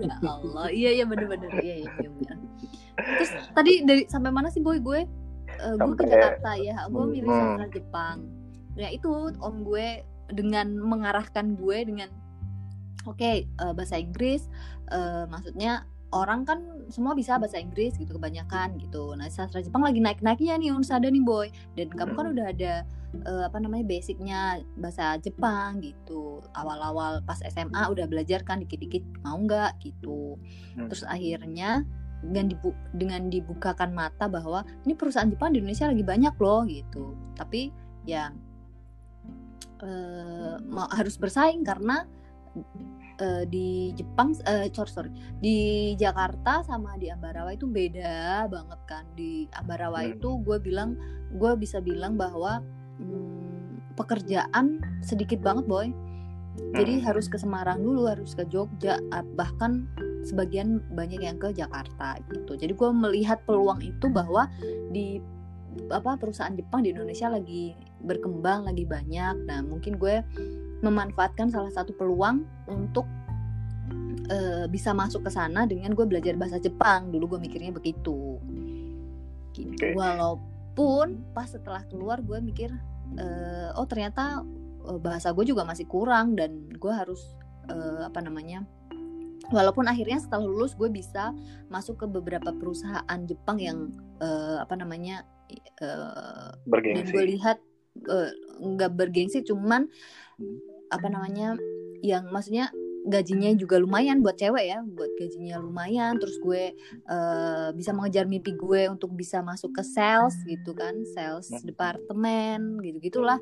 ya 0.00 0.14
Allah 0.22 0.68
iya 0.72 0.90
iya 0.94 1.04
bener-bener 1.04 1.50
iya 1.60 1.84
iya 1.84 1.90
iya 1.92 2.08
bener. 2.08 2.36
Terus 3.16 3.30
tadi 3.50 3.72
dari 3.82 4.02
sampai 4.06 4.30
mana 4.30 4.48
sih 4.48 4.60
boy? 4.60 4.78
Gue 4.78 5.04
Eh, 5.50 5.74
gue 5.76 5.92
ke 5.92 6.06
Jakarta 6.06 6.56
ya. 6.56 6.88
Gue 6.88 7.04
milih 7.06 7.28
Hmm. 7.28 7.58
sastra 7.58 7.66
Jepang. 7.70 8.16
Ya 8.74 8.88
itu 8.88 9.10
om 9.36 9.60
gue 9.60 10.00
dengan 10.30 10.72
mengarahkan 10.72 11.52
gue 11.52 11.78
dengan 11.84 12.08
oke 13.04 13.20
eh, 13.20 13.72
bahasa 13.74 13.98
Inggris 13.98 14.46
eh, 14.88 15.24
maksudnya 15.26 15.84
orang 16.10 16.42
kan 16.42 16.58
semua 16.88 17.12
bisa 17.12 17.36
bahasa 17.36 17.54
Inggris 17.56 17.94
gitu 17.94 18.16
kebanyakan 18.16 18.78
gitu. 18.78 19.12
Nah 19.14 19.28
sastra 19.28 19.60
Jepang 19.60 19.84
lagi 19.84 20.00
naik-naiknya 20.00 20.56
nih 20.56 20.72
Unsada 20.72 21.06
nih 21.06 21.20
boy. 21.20 21.46
Dan 21.76 21.92
kamu 21.92 22.12
kan 22.14 22.24
Hmm. 22.24 22.34
udah 22.34 22.46
ada 22.48 22.72
eh, 23.10 23.42
apa 23.44 23.58
namanya 23.58 23.84
basicnya 23.84 24.40
bahasa 24.76 25.18
Jepang 25.18 25.82
gitu. 25.82 26.40
Awal-awal 26.54 27.20
pas 27.20 27.42
SMA 27.42 27.84
udah 27.84 28.06
belajar 28.06 28.40
kan 28.42 28.62
dikit-dikit 28.62 29.02
mau 29.20 29.36
nggak 29.36 29.82
gitu. 29.82 30.38
Hmm. 30.72 30.86
terus 30.88 31.02
akhirnya 31.04 31.84
dengan 32.20 32.52
dibu 32.52 32.70
dengan 32.92 33.32
dibukakan 33.32 33.90
mata 33.96 34.28
bahwa 34.28 34.60
ini 34.84 34.92
perusahaan 34.92 35.28
Jepang 35.28 35.56
di 35.56 35.64
Indonesia 35.64 35.88
lagi 35.88 36.04
banyak 36.04 36.34
loh 36.36 36.62
gitu 36.68 37.16
tapi 37.34 37.72
ya 38.04 38.28
eh, 39.80 40.54
mau 40.68 40.86
harus 40.92 41.16
bersaing 41.16 41.64
karena 41.64 42.04
eh, 43.20 43.44
di 43.48 43.96
Jepang 43.96 44.36
eh, 44.44 44.68
sorry 44.72 44.92
sorry 44.92 45.10
di 45.40 45.56
Jakarta 45.96 46.60
sama 46.60 47.00
di 47.00 47.08
Ambarawa 47.08 47.56
itu 47.56 47.64
beda 47.64 48.44
banget 48.52 48.80
kan 48.84 49.04
di 49.16 49.48
Ambarawa 49.56 50.04
Hmm. 50.04 50.12
itu 50.16 50.28
gue 50.44 50.58
bilang 50.60 50.96
gue 51.32 51.52
bisa 51.56 51.80
bilang 51.80 52.20
bahwa 52.20 52.60
hmm, 53.00 53.96
pekerjaan 53.96 54.80
sedikit 55.00 55.40
banget 55.40 55.64
boy 55.64 55.88
jadi 56.76 57.00
Hmm. 57.00 57.04
harus 57.08 57.32
ke 57.32 57.40
Semarang 57.40 57.80
dulu 57.80 58.10
harus 58.10 58.36
ke 58.36 58.44
Jogja 58.44 59.00
ah, 59.14 59.24
bahkan 59.24 59.88
sebagian 60.24 60.84
banyak 60.92 61.24
yang 61.24 61.36
ke 61.40 61.52
Jakarta 61.54 62.20
gitu. 62.28 62.56
Jadi 62.56 62.72
gue 62.76 62.90
melihat 62.92 63.40
peluang 63.48 63.80
itu 63.80 64.06
bahwa 64.12 64.48
di 64.92 65.20
apa 65.90 66.18
perusahaan 66.18 66.52
Jepang 66.52 66.82
di 66.82 66.90
Indonesia 66.90 67.30
lagi 67.30 67.74
berkembang 68.02 68.66
lagi 68.66 68.84
banyak. 68.84 69.46
Nah 69.46 69.62
mungkin 69.62 69.96
gue 69.96 70.22
memanfaatkan 70.82 71.52
salah 71.52 71.70
satu 71.70 71.94
peluang 71.94 72.42
untuk 72.66 73.06
eh, 74.28 74.66
bisa 74.66 74.90
masuk 74.92 75.26
ke 75.26 75.30
sana 75.30 75.64
dengan 75.64 75.94
gue 75.94 76.06
belajar 76.06 76.34
bahasa 76.34 76.58
Jepang. 76.58 77.14
Dulu 77.14 77.36
gue 77.36 77.40
mikirnya 77.46 77.72
begitu. 77.72 78.40
Gitu. 79.50 79.82
Oke. 79.82 79.98
walaupun 79.98 81.26
pas 81.34 81.50
setelah 81.50 81.82
keluar 81.90 82.22
gue 82.22 82.38
mikir 82.38 82.70
eh, 83.18 83.68
oh 83.74 83.86
ternyata 83.86 84.46
eh, 84.86 84.98
bahasa 84.98 85.34
gue 85.34 85.42
juga 85.42 85.66
masih 85.66 85.90
kurang 85.90 86.38
dan 86.38 86.70
gue 86.70 86.92
harus 86.92 87.38
apa 88.02 88.18
namanya 88.18 88.66
walaupun 89.50 89.86
akhirnya 89.86 90.18
setelah 90.22 90.46
lulus 90.46 90.74
gue 90.74 90.88
bisa 90.88 91.34
masuk 91.68 92.02
ke 92.02 92.06
beberapa 92.06 92.50
perusahaan 92.54 93.20
Jepang 93.26 93.58
yang 93.58 93.78
eh, 94.22 94.56
apa 94.62 94.74
namanya 94.78 95.26
eh, 95.82 96.50
dan 96.70 97.04
gue 97.06 97.24
lihat 97.36 97.58
eh, 98.06 98.30
nggak 98.62 98.94
bergengsi 98.94 99.42
cuman 99.42 99.90
apa 100.90 101.06
namanya 101.06 101.54
yang 102.02 102.26
maksudnya 102.30 102.70
gajinya 103.00 103.48
juga 103.56 103.80
lumayan 103.80 104.20
buat 104.20 104.36
cewek 104.36 104.64
ya 104.76 104.84
buat 104.84 105.08
gajinya 105.16 105.56
lumayan 105.56 106.20
terus 106.20 106.36
gue 106.44 106.76
eh, 107.08 107.68
bisa 107.72 107.90
mengejar 107.96 108.28
mimpi 108.28 108.52
gue 108.54 108.92
untuk 108.92 109.16
bisa 109.16 109.40
masuk 109.40 109.72
ke 109.72 109.82
sales 109.82 110.36
gitu 110.46 110.76
kan 110.76 110.94
sales 111.16 111.48
Hmm. 111.48 111.64
departemen 111.64 112.78
gitu 112.84 113.00
gitulah 113.00 113.40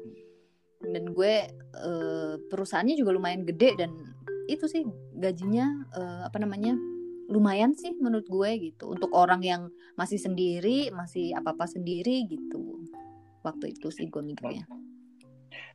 dan 0.79 1.11
gue 1.11 1.35
eh, 1.75 2.35
perusahaannya 2.49 2.95
juga 2.95 3.11
lumayan 3.19 3.43
gede 3.43 3.75
dan 3.75 3.91
itu 4.49 4.65
sih 4.65 4.83
gajinya 5.15 5.67
eh, 5.93 6.21
apa 6.25 6.41
namanya 6.41 6.75
lumayan 7.29 7.77
sih 7.77 7.93
menurut 8.01 8.25
gue 8.25 8.73
gitu. 8.73 8.89
Untuk 8.89 9.13
orang 9.13 9.45
yang 9.45 9.69
masih 10.01 10.17
sendiri 10.17 10.89
masih 10.91 11.37
apa 11.37 11.53
apa 11.53 11.69
sendiri 11.69 12.25
gitu. 12.25 12.89
Waktu 13.45 13.77
itu 13.77 13.93
sih 13.93 14.09
gue 14.09 14.25
mikirnya. 14.25 14.65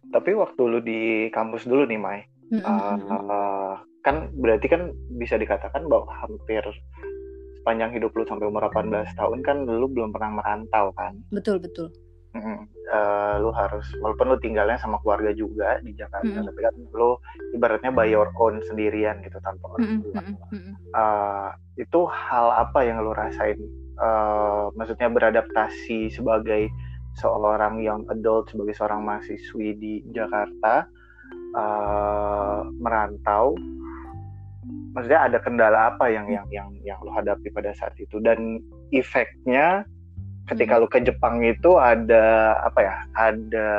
Tapi 0.10 0.36
waktu 0.36 0.62
lu 0.66 0.80
di 0.82 1.30
kampus 1.30 1.70
dulu 1.70 1.86
nih 1.88 2.02
Mai 2.02 2.22
Mm, 2.54 2.60
mm, 2.60 2.70
mm, 2.70 3.02
mm. 3.10 3.30
eh, 3.34 3.76
kan 4.06 4.30
berarti 4.36 4.68
kan 4.70 4.94
bisa 5.18 5.42
dikatakan 5.42 5.90
bahwa 5.90 6.06
hampir 6.22 6.62
sepanjang 7.58 7.98
hidup 7.98 8.14
lu 8.14 8.28
sampai 8.30 8.46
umur 8.46 8.68
18 8.70 8.94
tahun 9.18 9.40
kan 9.42 9.66
lu 9.66 9.90
belum 9.90 10.14
pernah 10.14 10.38
merantau 10.38 10.94
kan? 10.94 11.18
Betul 11.34 11.58
betul 11.64 11.90
Eh, 12.94 13.36
lu 13.42 13.50
harus 13.56 13.90
walaupun 14.04 14.34
lu 14.34 14.38
tinggalnya 14.38 14.78
sama 14.78 15.02
keluarga 15.02 15.34
juga 15.34 15.82
di 15.82 15.98
Jakarta 15.98 16.30
Mm-mm. 16.30 16.46
tapi 16.46 16.60
kan 16.62 16.76
lu 16.94 17.18
ibaratnya 17.56 17.90
by 17.90 18.06
your 18.06 18.30
own 18.38 18.62
sendirian 18.70 19.18
gitu 19.26 19.42
tanpa 19.42 19.66
orang 19.74 19.82
Mm, 19.82 20.00
tua. 20.06 20.14
mm, 20.14 20.26
mm, 20.30 20.36
mm, 20.38 20.62
mm. 20.62 20.74
Eh, 20.94 21.50
itu 21.82 22.00
hal 22.06 22.48
apa 22.54 22.80
yang 22.86 23.02
lu 23.02 23.14
rasain? 23.18 23.58
Eh, 23.98 24.66
maksudnya 24.78 25.10
beradaptasi 25.10 26.14
sebagai 26.14 26.70
seorang 27.18 27.82
young 27.82 28.06
adult 28.10 28.50
sebagai 28.54 28.74
seorang 28.78 29.02
mahasiswi 29.06 29.74
di 29.78 29.94
Jakarta 30.14 30.86
eh, 31.54 32.60
merantau? 32.78 33.58
Maksudnya 34.94 35.34
ada 35.34 35.38
kendala 35.42 35.80
apa 35.98 36.14
yang 36.14 36.30
yang 36.30 36.46
yang 36.54 36.70
yang 36.86 37.00
lo 37.02 37.10
hadapi 37.10 37.50
pada 37.50 37.74
saat 37.74 37.98
itu? 37.98 38.22
Dan 38.22 38.62
efeknya 38.94 39.82
ketika 40.50 40.80
lu 40.80 40.88
ke 40.90 41.00
Jepang 41.00 41.40
itu 41.44 41.80
ada 41.80 42.58
apa 42.64 42.80
ya 42.84 42.96
ada 43.16 43.72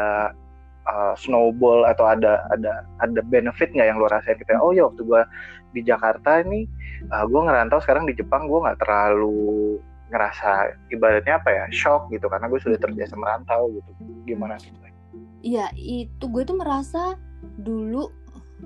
uh, 0.89 1.15
snowball 1.17 1.85
atau 1.85 2.09
ada 2.09 2.45
ada 2.53 2.85
ada 3.05 3.21
benefit 3.29 3.73
nggak 3.77 3.89
yang 3.93 3.99
lo 4.01 4.09
rasain 4.09 4.39
gitu 4.41 4.51
oh 4.57 4.73
ya 4.73 4.89
waktu 4.89 5.03
gua 5.05 5.29
di 5.77 5.85
Jakarta 5.85 6.41
ini 6.41 6.65
uh, 7.13 7.25
gua 7.29 7.51
ngerantau 7.51 7.83
sekarang 7.85 8.09
di 8.09 8.17
Jepang 8.17 8.49
gua 8.49 8.71
nggak 8.71 8.81
terlalu 8.81 9.79
ngerasa 10.15 10.79
ibaratnya 10.95 11.43
apa 11.43 11.51
ya 11.51 11.65
shock 11.75 12.07
gitu. 12.15 12.31
Karena 12.31 12.47
gue 12.47 12.61
sudah 12.63 12.79
terbiasa 12.79 13.19
merantau 13.19 13.75
gitu. 13.75 13.91
Gimana? 14.29 14.55
Sih? 14.63 14.71
Iya, 15.45 15.69
itu 15.77 16.25
gue 16.31 16.43
tuh 16.47 16.57
merasa 16.57 17.19
dulu 17.61 18.09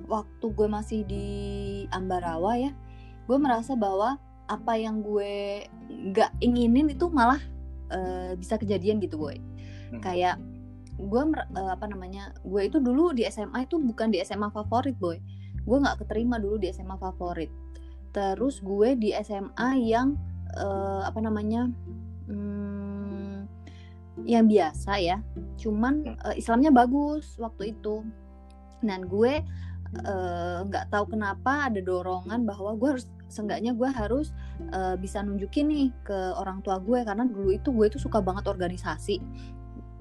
waktu 0.07 0.47
gue 0.55 0.69
masih 0.71 1.01
di 1.09 1.27
Ambarawa 1.91 2.55
ya, 2.55 2.71
gue 3.27 3.39
merasa 3.41 3.75
bahwa 3.75 4.21
apa 4.47 4.79
yang 4.79 5.03
gue 5.03 5.67
nggak 5.91 6.39
inginin 6.39 6.95
itu 6.95 7.11
malah 7.11 7.43
eh, 7.93 8.33
bisa 8.37 8.61
kejadian 8.61 9.01
gitu 9.03 9.17
boy. 9.19 9.37
Hmm. 9.93 10.01
Kayak 10.01 10.37
gue 10.99 11.23
mer- 11.25 11.49
eh, 11.53 11.71
apa 11.73 11.87
namanya, 11.89 12.35
gue 12.43 12.63
itu 12.67 12.79
dulu 12.83 13.15
di 13.15 13.25
SMA 13.29 13.65
itu 13.65 13.79
bukan 13.79 14.13
di 14.13 14.21
SMA 14.25 14.51
favorit 14.53 14.97
boy. 14.99 15.19
Gue 15.65 15.79
nggak 15.81 16.05
keterima 16.05 16.41
dulu 16.41 16.59
di 16.61 16.73
SMA 16.73 16.97
favorit. 16.97 17.51
Terus 18.13 18.61
gue 18.65 18.97
di 18.99 19.13
SMA 19.17 19.69
yang 19.85 20.17
eh, 20.57 21.03
apa 21.05 21.21
namanya, 21.21 21.69
hmm, 22.29 23.49
yang 24.27 24.51
biasa 24.51 24.99
ya 24.99 25.23
cuman 25.63 26.19
eh, 26.27 26.43
Islamnya 26.43 26.75
bagus 26.75 27.39
waktu 27.39 27.79
itu 27.79 28.03
dan 28.83 29.07
gue 29.07 29.43
nggak 30.69 30.93
tahu 30.93 31.17
kenapa 31.17 31.73
ada 31.73 31.81
dorongan 31.81 32.45
bahwa 32.45 32.77
gue 32.77 32.89
harus 32.93 33.09
seenggaknya 33.29 33.77
gue 33.77 33.89
harus 33.89 34.33
eh, 34.73 34.97
bisa 34.97 35.21
nunjukin 35.21 35.69
nih 35.69 35.89
ke 36.03 36.19
orang 36.35 36.65
tua 36.65 36.81
gue 36.81 37.05
karena 37.05 37.29
dulu 37.29 37.53
itu 37.53 37.71
gue 37.71 37.87
itu 37.89 37.99
suka 38.01 38.25
banget 38.25 38.49
organisasi. 38.49 39.21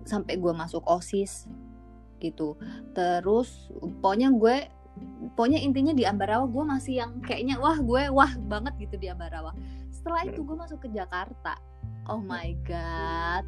Sampai 0.07 0.39
gue 0.39 0.53
masuk 0.55 0.81
osis 0.87 1.45
gitu. 2.17 2.57
Terus 2.95 3.69
pokoknya 4.01 4.33
gue 4.33 4.71
pokoknya 5.37 5.61
intinya 5.61 5.93
di 5.93 6.07
Ambarawa 6.09 6.49
gue 6.49 6.63
masih 6.65 6.93
yang 7.05 7.21
kayaknya 7.21 7.61
wah 7.61 7.77
gue 7.77 8.09
wah 8.09 8.31
banget 8.49 8.73
gitu 8.87 8.95
di 8.97 9.07
Ambarawa. 9.11 9.53
Setelah 9.93 10.25
itu 10.25 10.41
gue 10.41 10.57
masuk 10.57 10.79
ke 10.87 10.89
Jakarta. 10.89 11.59
Oh 12.07 12.23
my 12.23 12.55
god. 12.65 13.45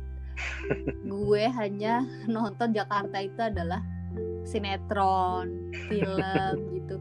Gue 1.07 1.47
hanya 1.47 2.03
nonton 2.27 2.75
Jakarta 2.75 3.17
itu 3.19 3.39
adalah 3.39 3.81
sinetron 4.43 5.71
film 5.87 6.57
gitu. 6.75 6.95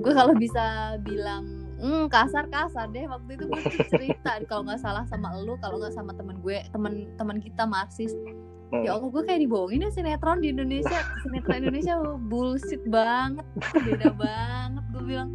Gue 0.00 0.12
kalau 0.12 0.34
bisa 0.34 0.96
bilang 1.02 1.63
hmm, 1.78 2.04
kasar 2.10 2.46
kasar 2.50 2.86
deh 2.90 3.06
waktu 3.06 3.30
itu 3.38 3.44
gue 3.48 3.62
cerita 3.92 4.38
kalau 4.46 4.66
nggak 4.66 4.80
salah 4.82 5.04
sama 5.06 5.34
lu 5.42 5.58
kalau 5.58 5.78
nggak 5.78 5.94
sama 5.94 6.12
temen 6.14 6.38
gue 6.40 6.62
temen 6.70 7.10
teman 7.16 7.38
kita 7.38 7.64
marxis 7.64 8.12
ya 8.12 8.34
Hmm. 8.74 8.90
Allah 8.90 9.06
gue 9.06 9.22
kayak 9.22 9.40
dibohongin 9.46 9.86
ya 9.86 9.90
sinetron 9.94 10.42
di 10.42 10.50
Indonesia 10.50 10.98
sinetron 11.22 11.62
Indonesia 11.62 11.94
bullshit 12.32 12.82
banget 12.90 13.46
beda 13.70 14.10
banget 14.18 14.84
gue 14.90 15.02
bilang 15.04 15.30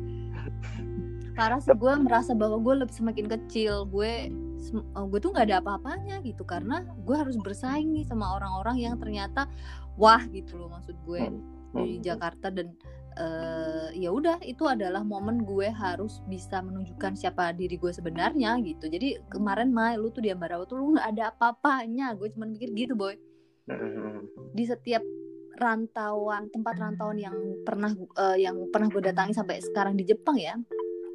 parah 1.40 1.62
sih 1.64 1.72
gue 1.72 1.94
merasa 2.04 2.36
bahwa 2.36 2.60
gue 2.60 2.84
lebih 2.84 2.92
semakin 2.92 3.32
kecil 3.32 3.88
gue 3.88 4.28
oh, 4.92 5.06
gue 5.08 5.20
tuh 5.24 5.32
nggak 5.32 5.56
ada 5.56 5.64
apa-apanya 5.64 6.20
gitu 6.20 6.44
karena 6.44 6.84
gue 7.08 7.16
harus 7.16 7.40
bersaing 7.40 7.96
nih 7.96 8.04
sama 8.04 8.28
orang-orang 8.36 8.76
yang 8.76 9.00
ternyata 9.00 9.48
wah 9.96 10.20
gitu 10.36 10.60
loh 10.60 10.68
maksud 10.76 11.00
gue 11.08 11.24
Hmm. 11.70 11.86
di 11.86 12.02
Jakarta 12.02 12.50
dan 12.50 12.74
eh, 13.20 13.88
ya 14.00 14.10
udah 14.16 14.40
itu 14.48 14.64
adalah 14.64 15.04
momen 15.04 15.44
gue 15.44 15.68
harus 15.68 16.24
bisa 16.26 16.64
menunjukkan 16.64 17.20
siapa 17.20 17.52
diri 17.52 17.76
gue 17.76 17.92
sebenarnya 17.92 18.56
gitu 18.64 18.88
jadi 18.88 19.20
kemarin 19.28 19.76
Mai 19.76 20.00
lu 20.00 20.08
tuh 20.10 20.24
di 20.24 20.32
Ambarawa 20.32 20.64
tuh 20.64 20.80
lu 20.80 20.96
nggak 20.96 21.08
ada 21.14 21.24
apa-apanya 21.36 22.16
gue 22.16 22.32
cuma 22.32 22.48
mikir 22.48 22.72
gitu 22.74 22.96
boy 22.96 23.16
Hmm. 23.70 24.26
di 24.58 24.66
setiap 24.66 25.06
rantauan 25.62 26.50
tempat 26.50 26.74
rantauan 26.74 27.22
yang 27.22 27.38
pernah 27.62 27.94
eh, 27.94 28.42
yang 28.42 28.58
pernah 28.74 28.90
gue 28.90 28.98
datangi 28.98 29.38
sampai 29.38 29.62
sekarang 29.62 29.94
di 29.94 30.10
Jepang 30.10 30.42
ya 30.42 30.58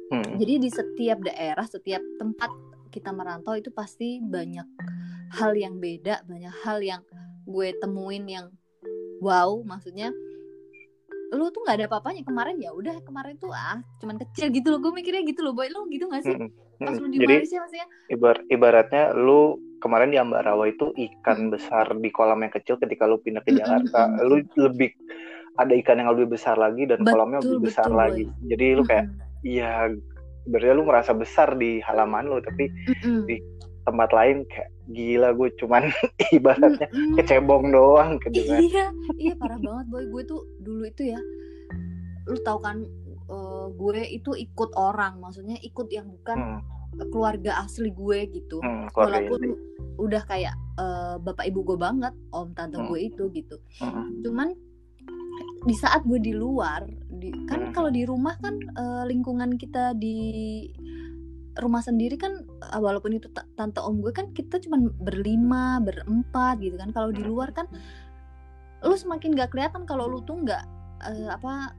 Hmm. 0.05 0.37
jadi 0.39 0.61
di 0.61 0.69
setiap 0.71 1.19
daerah 1.19 1.65
setiap 1.67 1.99
tempat 2.15 2.47
kita 2.93 3.11
merantau 3.11 3.59
itu 3.59 3.73
pasti 3.75 4.23
banyak 4.23 4.63
hal 5.35 5.51
yang 5.57 5.81
beda 5.81 6.23
banyak 6.29 6.53
hal 6.63 6.79
yang 6.79 7.01
gue 7.43 7.73
temuin 7.81 8.23
yang 8.29 8.47
wow 9.19 9.59
maksudnya 9.67 10.15
lu 11.33 11.49
tuh 11.49 11.61
nggak 11.65 11.77
ada 11.81 11.85
apa-apanya. 11.89 12.21
Kemarin 12.21 12.61
ya 12.61 12.69
udah 12.75 13.01
kemarin 13.01 13.39
tuh 13.41 13.49
ah 13.49 13.81
cuman 14.03 14.21
kecil 14.21 14.53
gitu 14.53 14.69
loh. 14.69 14.79
Gue 14.83 14.93
mikirnya 14.93 15.25
gitu 15.25 15.41
loh 15.41 15.53
boy. 15.57 15.71
Lu 15.71 15.89
gitu 15.89 16.05
gak 16.11 16.21
sih? 16.21 16.35
Pas 16.77 16.95
lu 16.99 17.07
di 17.07 17.17
Jadi 17.23 17.35
Malaysia 17.39 17.59
maksudnya? 17.63 17.87
ibar 18.11 18.35
ibaratnya 18.51 19.03
lu 19.15 19.57
kemarin 19.79 20.11
di 20.11 20.17
Ambarawa 20.19 20.67
itu 20.69 20.91
ikan 20.93 21.49
besar 21.49 21.89
di 21.97 22.09
kolam 22.11 22.43
yang 22.43 22.53
kecil 22.53 22.75
ketika 22.77 23.07
lu 23.07 23.17
pindah 23.21 23.41
ke 23.45 23.55
Jakarta 23.55 24.11
lu 24.21 24.43
lebih 24.57 24.91
ada 25.55 25.71
ikan 25.71 26.03
yang 26.03 26.11
lebih 26.11 26.35
besar 26.35 26.59
lagi 26.59 26.83
dan 26.83 26.99
Betul, 26.99 27.13
kolamnya 27.15 27.39
lebih 27.47 27.71
besar 27.71 27.87
betul, 27.87 27.99
lagi. 27.99 28.23
Jadi 28.51 28.65
lu 28.75 28.83
kayak 28.83 29.05
iya 29.47 29.87
berarti 30.51 30.75
lu 30.75 30.83
ngerasa 30.83 31.11
besar 31.15 31.55
di 31.55 31.79
halaman 31.79 32.27
lu 32.27 32.43
tapi 32.43 32.67
di 33.25 33.39
tempat 33.87 34.09
lain 34.11 34.43
kayak 34.51 34.69
gila 34.87 35.33
gue 35.33 35.49
cuman 35.55 35.89
ibaratnya 36.37 36.87
kecebong 37.15 37.69
doang 37.69 38.21
gitu 38.23 38.45
kan. 38.45 38.61
iya 38.61 38.85
iya 39.15 39.33
parah 39.33 39.57
banget 39.57 39.85
boy. 39.87 40.03
Gue 40.07 40.23
tuh 40.23 40.41
dulu 40.59 40.85
itu 40.85 41.09
ya 41.09 41.19
lu 42.25 42.37
tahu 42.39 42.57
kan 42.59 42.81
eh, 43.25 43.65
gue 43.71 44.01
itu 44.11 44.31
ikut 44.33 44.71
orang 44.73 45.17
maksudnya 45.19 45.57
ikut 45.59 45.87
yang 45.89 46.09
bukan 46.09 46.37
Hmm, 46.37 46.59
keluarga 47.11 47.59
asli 47.59 47.91
gue 47.91 48.19
gitu. 48.31 48.57
Hmm, 48.59 48.87
walaupun 48.93 49.39
inti. 49.43 49.57
udah 49.97 50.21
kayak 50.23 50.53
eh, 50.75 51.15
bapak 51.19 51.45
ibu 51.45 51.61
gue 51.63 51.77
banget 51.77 52.13
om 52.31 52.49
tante 52.51 52.77
Hmm. 52.77 52.87
gue 52.87 52.99
itu 53.03 53.23
gitu. 53.31 53.57
Hmm, 53.77 54.21
cuman 54.21 54.53
di 55.65 55.73
saat 55.73 56.05
gue 56.05 56.17
di 56.17 56.29
luar 56.31 56.85
di, 57.11 57.33
kan 57.45 57.69
Hmm. 57.69 57.73
kalau 57.73 57.89
di 57.89 58.05
rumah 58.05 58.37
kan 58.37 58.53
eh, 58.57 59.03
lingkungan 59.05 59.53
kita 59.55 59.93
di 59.93 60.17
rumah 61.55 61.79
sendiri 61.79 62.15
kan 62.15 62.43
eh, 62.43 62.79
walaupun 62.79 63.15
itu 63.15 63.31
ta- 63.31 63.47
tante 63.55 63.79
om 63.79 63.99
gue 63.99 64.11
kan 64.11 64.31
kita 64.31 64.59
cuman 64.59 64.91
berlima 64.97 65.79
berempat 65.79 66.59
gitu 66.59 66.75
kan. 66.75 66.91
Kalau 66.91 67.09
di 67.09 67.23
Hmm. 67.23 67.31
luar 67.31 67.49
kan 67.51 67.67
lu 68.83 68.93
semakin 68.93 69.33
gak 69.33 69.49
kelihatan 69.49 69.83
kalau 69.83 70.05
lu 70.05 70.21
tuh 70.21 70.37
nggak 70.37 70.63
eh, 71.05 71.29
apa 71.29 71.73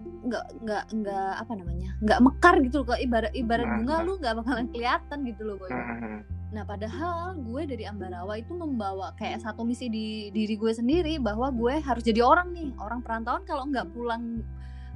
nggak 0.00 0.44
nggak 0.64 0.84
nggak 1.02 1.32
apa 1.42 1.52
namanya 1.58 1.90
nggak 2.00 2.20
mekar 2.22 2.54
gitu 2.62 2.80
loh. 2.80 2.86
Kalau 2.94 3.00
ibarat 3.00 3.32
ibarat 3.34 3.66
Hmm. 3.66 3.76
bunga 3.82 3.96
lu 4.02 4.12
nggak 4.16 4.34
bakalan 4.40 4.66
kelihatan 4.72 5.18
gitu 5.26 5.42
loh 5.44 5.56
boy. 5.58 5.68
Hmm, 5.70 6.20
Nah, 6.50 6.66
padahal 6.66 7.38
gue 7.46 7.62
dari 7.62 7.86
Ambarawa 7.86 8.34
itu 8.34 8.50
membawa 8.50 9.14
kayak 9.14 9.38
satu 9.38 9.62
misi 9.62 9.86
di 9.86 10.34
diri 10.34 10.58
gue 10.58 10.74
sendiri 10.74 11.22
bahwa 11.22 11.46
gue 11.54 11.78
harus 11.78 12.02
jadi 12.02 12.26
orang 12.26 12.50
nih, 12.50 12.74
orang 12.74 13.06
perantauan 13.06 13.46
kalau 13.46 13.70
nggak 13.70 13.86
pulang 13.94 14.42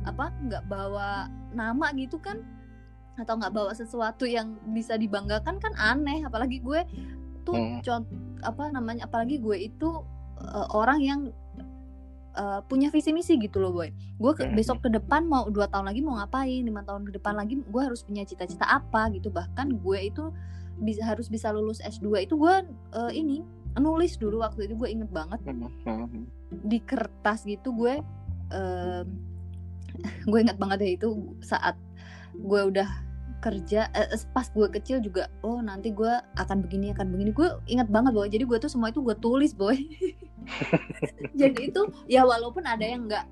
apa 0.02 0.34
nggak 0.42 0.66
bawa 0.66 1.30
nama 1.54 1.94
gitu 1.94 2.18
kan 2.18 2.42
atau 3.16 3.34
nggak 3.34 3.52
bawa 3.52 3.72
sesuatu 3.72 4.24
yang 4.24 4.54
bisa 4.68 4.94
dibanggakan 4.94 5.56
kan 5.56 5.72
aneh. 5.74 6.22
Apalagi 6.22 6.58
gue 6.58 6.82
tuh 7.42 7.54
Hmm. 7.54 7.78
cont 7.80 8.06
apa 8.40 8.68
namanya 8.68 9.04
apalagi 9.04 9.38
gue 9.38 9.56
itu 9.62 9.90
eh, 10.36 10.66
orang 10.70 10.98
yang 10.98 11.20
eh, 12.34 12.60
punya 12.64 12.90
visi 12.90 13.10
misi 13.10 13.38
gitu 13.38 13.58
loh 13.58 13.70
boy. 13.70 13.88
Gue 14.16 14.32
ke- 14.34 14.42
Hmm. 14.42 14.52
besok 14.52 14.82
ke 14.82 14.90
depan 14.90 15.22
mau 15.24 15.46
dua 15.46 15.66
tahun 15.66 15.86
lagi 15.86 16.02
mau 16.02 16.18
ngapain 16.18 16.60
lima 16.60 16.82
tahun 16.82 17.06
ke 17.06 17.14
depan 17.14 17.34
lagi 17.34 17.62
gue 17.62 17.78
harus 17.80 18.02
punya 18.02 18.22
cita-cita 18.22 18.66
apa 18.66 19.06
gitu. 19.10 19.30
Bahkan 19.30 19.78
gue 19.78 19.98
itu 20.02 20.34
bisa 20.76 21.06
harus 21.06 21.30
bisa 21.30 21.48
lulus 21.48 21.78
S2 21.78 22.18
itu 22.20 22.34
gue 22.34 22.54
eh, 22.92 23.12
ini 23.12 23.38
nulis 23.76 24.14
dulu 24.16 24.38
waktu 24.40 24.66
itu 24.66 24.74
gue 24.74 24.88
inget 24.88 25.10
banget. 25.10 25.38
Hmm, 25.44 25.70
hmm, 25.84 26.26
di 26.64 26.78
kertas 26.80 27.42
gitu 27.44 27.70
gue 27.72 28.02
em, 28.50 29.06
gue 30.26 30.38
inget 30.40 30.58
banget 30.58 30.78
ya 30.80 30.90
itu 30.92 31.08
saat 31.40 31.78
gue 32.34 32.60
udah 32.74 32.88
kerja 33.44 33.92
eh, 33.92 34.08
pas 34.32 34.48
gue 34.48 34.68
kecil 34.72 35.04
juga 35.04 35.28
oh 35.44 35.60
nanti 35.60 35.92
gue 35.92 36.08
akan 36.40 36.64
begini 36.64 36.96
akan 36.96 37.12
begini. 37.12 37.30
Gue 37.36 37.52
inget 37.68 37.92
banget 37.92 38.16
bahwa 38.16 38.28
jadi 38.32 38.44
gue 38.48 38.56
tuh 38.56 38.72
semua 38.72 38.88
itu 38.88 39.04
gue 39.04 39.16
tulis 39.20 39.52
boy. 39.52 39.76
Jadi 41.40 41.72
itu 41.72 41.80
ya 42.08 42.24
walaupun 42.24 42.64
ada 42.64 42.84
yang 42.84 43.08
nggak 43.08 43.24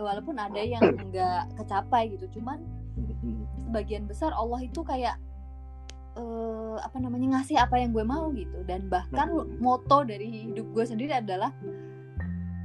walaupun 0.00 0.36
ada 0.36 0.60
yang 0.60 0.84
nggak 0.84 1.56
kecapai 1.56 2.12
gitu 2.12 2.40
cuman 2.40 2.60
sebagian 3.64 4.04
besar 4.08 4.32
Allah 4.36 4.60
itu 4.64 4.80
kayak 4.84 5.16
eh, 6.16 6.76
apa 6.80 6.96
namanya 7.00 7.40
ngasih 7.40 7.60
apa 7.60 7.76
yang 7.76 7.92
gue 7.92 8.04
mau 8.08 8.32
gitu. 8.32 8.64
Dan 8.64 8.88
bahkan 8.88 9.28
Hmm. 9.28 9.60
moto 9.60 10.00
dari 10.04 10.48
hidup 10.48 10.64
gue 10.72 10.84
sendiri 10.88 11.12
adalah 11.12 11.52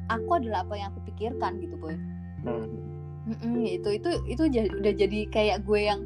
aku 0.08 0.40
adalah 0.40 0.64
apa 0.64 0.76
yang 0.80 0.88
aku 0.96 1.04
pikirkan 1.12 1.60
gitu 1.60 1.76
boy. 1.76 1.96
Hmm. 2.44 2.93
Mm-mm, 3.26 3.64
itu 3.64 3.90
itu 3.94 4.10
itu 4.26 4.44
ja- 4.50 4.74
udah 4.74 4.94
jadi 4.94 5.20
kayak 5.28 5.58
gue 5.64 5.80
yang 5.82 6.04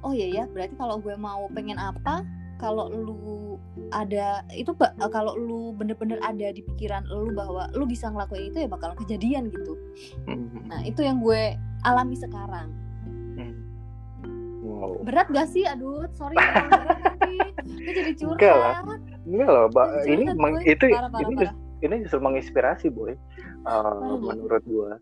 oh 0.00 0.10
iya 0.10 0.28
ya 0.30 0.44
berarti 0.46 0.74
kalau 0.74 0.96
gue 0.96 1.14
mau 1.14 1.48
pengen 1.48 1.76
apa 1.76 2.26
kalau 2.56 2.86
lu 2.86 3.56
ada 3.90 4.26
itu 4.50 4.70
ba- 4.72 4.92
kalau 5.08 5.34
lu 5.34 5.72
bener-bener 5.72 6.20
ada 6.20 6.48
di 6.48 6.60
pikiran 6.62 7.02
lu 7.06 7.32
bahwa 7.32 7.66
lu 7.70 7.82
bisa 7.84 8.06
ngelakuin 8.06 8.48
itu 8.48 8.58
ya 8.58 8.68
bakal 8.68 8.92
kejadian 8.96 9.48
gitu 9.48 9.74
Hmm. 10.24 10.62
nah 10.66 10.80
itu 10.80 11.00
yang 11.00 11.18
gue 11.18 11.56
alami 11.82 12.14
sekarang 12.14 12.68
Hmm. 13.32 13.54
Wow. 14.60 15.00
berat 15.02 15.26
gak 15.28 15.48
sih 15.48 15.64
aduh 15.64 16.04
sorry 16.12 16.36
berat 16.36 16.98
tapi 17.02 17.34
gue 17.80 17.92
jadi 17.92 18.12
curhat 18.18 18.36
Enggak 18.36 18.54
lah. 18.54 18.74
Enggak 19.22 19.48
loh. 19.48 19.66
Jadi 19.98 20.12
Ini 20.12 20.24
meng- 20.34 20.58
gue. 20.58 20.68
itu 20.68 20.84
parah 20.88 21.08
parah 21.08 21.22
ini 21.24 21.34
parah 21.40 21.54
ini 21.80 21.94
justru 22.00 22.20
menginspirasi 22.20 22.86
boy 22.88 23.16
Uh, 23.62 24.18
menurut 24.18 24.58
gua 24.66 24.98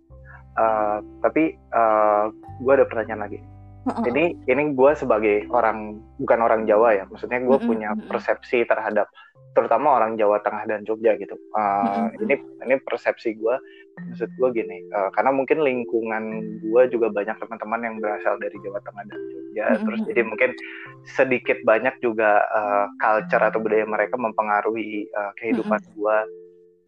Uh, 0.59 0.99
tapi 1.23 1.55
uh, 1.71 2.27
gua 2.67 2.75
ada 2.75 2.87
pertanyaan 2.91 3.23
lagi 3.23 3.39
Heeh. 3.87 4.05
ini 4.13 4.25
ini 4.51 4.63
gua 4.77 4.93
sebagai 4.93 5.49
orang 5.49 6.03
bukan 6.21 6.43
orang 6.43 6.69
Jawa 6.69 6.93
ya 7.01 7.05
maksudnya 7.09 7.41
gua 7.41 7.57
Mm-mm, 7.57 7.69
punya 7.71 7.91
persepsi 8.11 8.67
terhadap 8.69 9.09
terutama 9.57 9.99
orang 9.99 10.15
Jawa 10.21 10.39
Tengah 10.45 10.69
dan 10.69 10.83
Jogja 10.85 11.17
gitu 11.17 11.39
Uh, 11.57 12.13
Mm-mm. 12.13 12.29
ini 12.29 12.35
ini 12.67 12.75
persepsi 12.83 13.35
gua 13.41 13.57
maksud 14.11 14.29
gua 14.37 14.53
gini 14.53 14.85
uh, 14.93 15.09
karena 15.17 15.33
mungkin 15.33 15.65
lingkungan 15.65 16.25
gua 16.67 16.87
juga 16.93 17.09
banyak 17.09 17.41
teman-teman 17.41 17.81
yang 17.89 17.97
berasal 18.03 18.37
dari 18.37 18.59
Jawa 18.61 18.79
Tengah 18.85 19.05
dan 19.09 19.21
Jogja 19.33 19.67
Mm-mm, 19.67 19.85
terus 19.87 20.01
jadi 20.13 20.21
mungkin 20.29 20.51
sedikit 21.09 21.59
banyak 21.65 21.95
juga 22.05 22.45
uh, 22.53 22.87
culture 23.01 23.43
atau 23.43 23.59
budaya 23.65 23.89
mereka 23.89 24.21
mempengaruhi 24.21 25.09
uh, 25.17 25.33
kehidupan 25.41 25.81
gua 25.97 26.29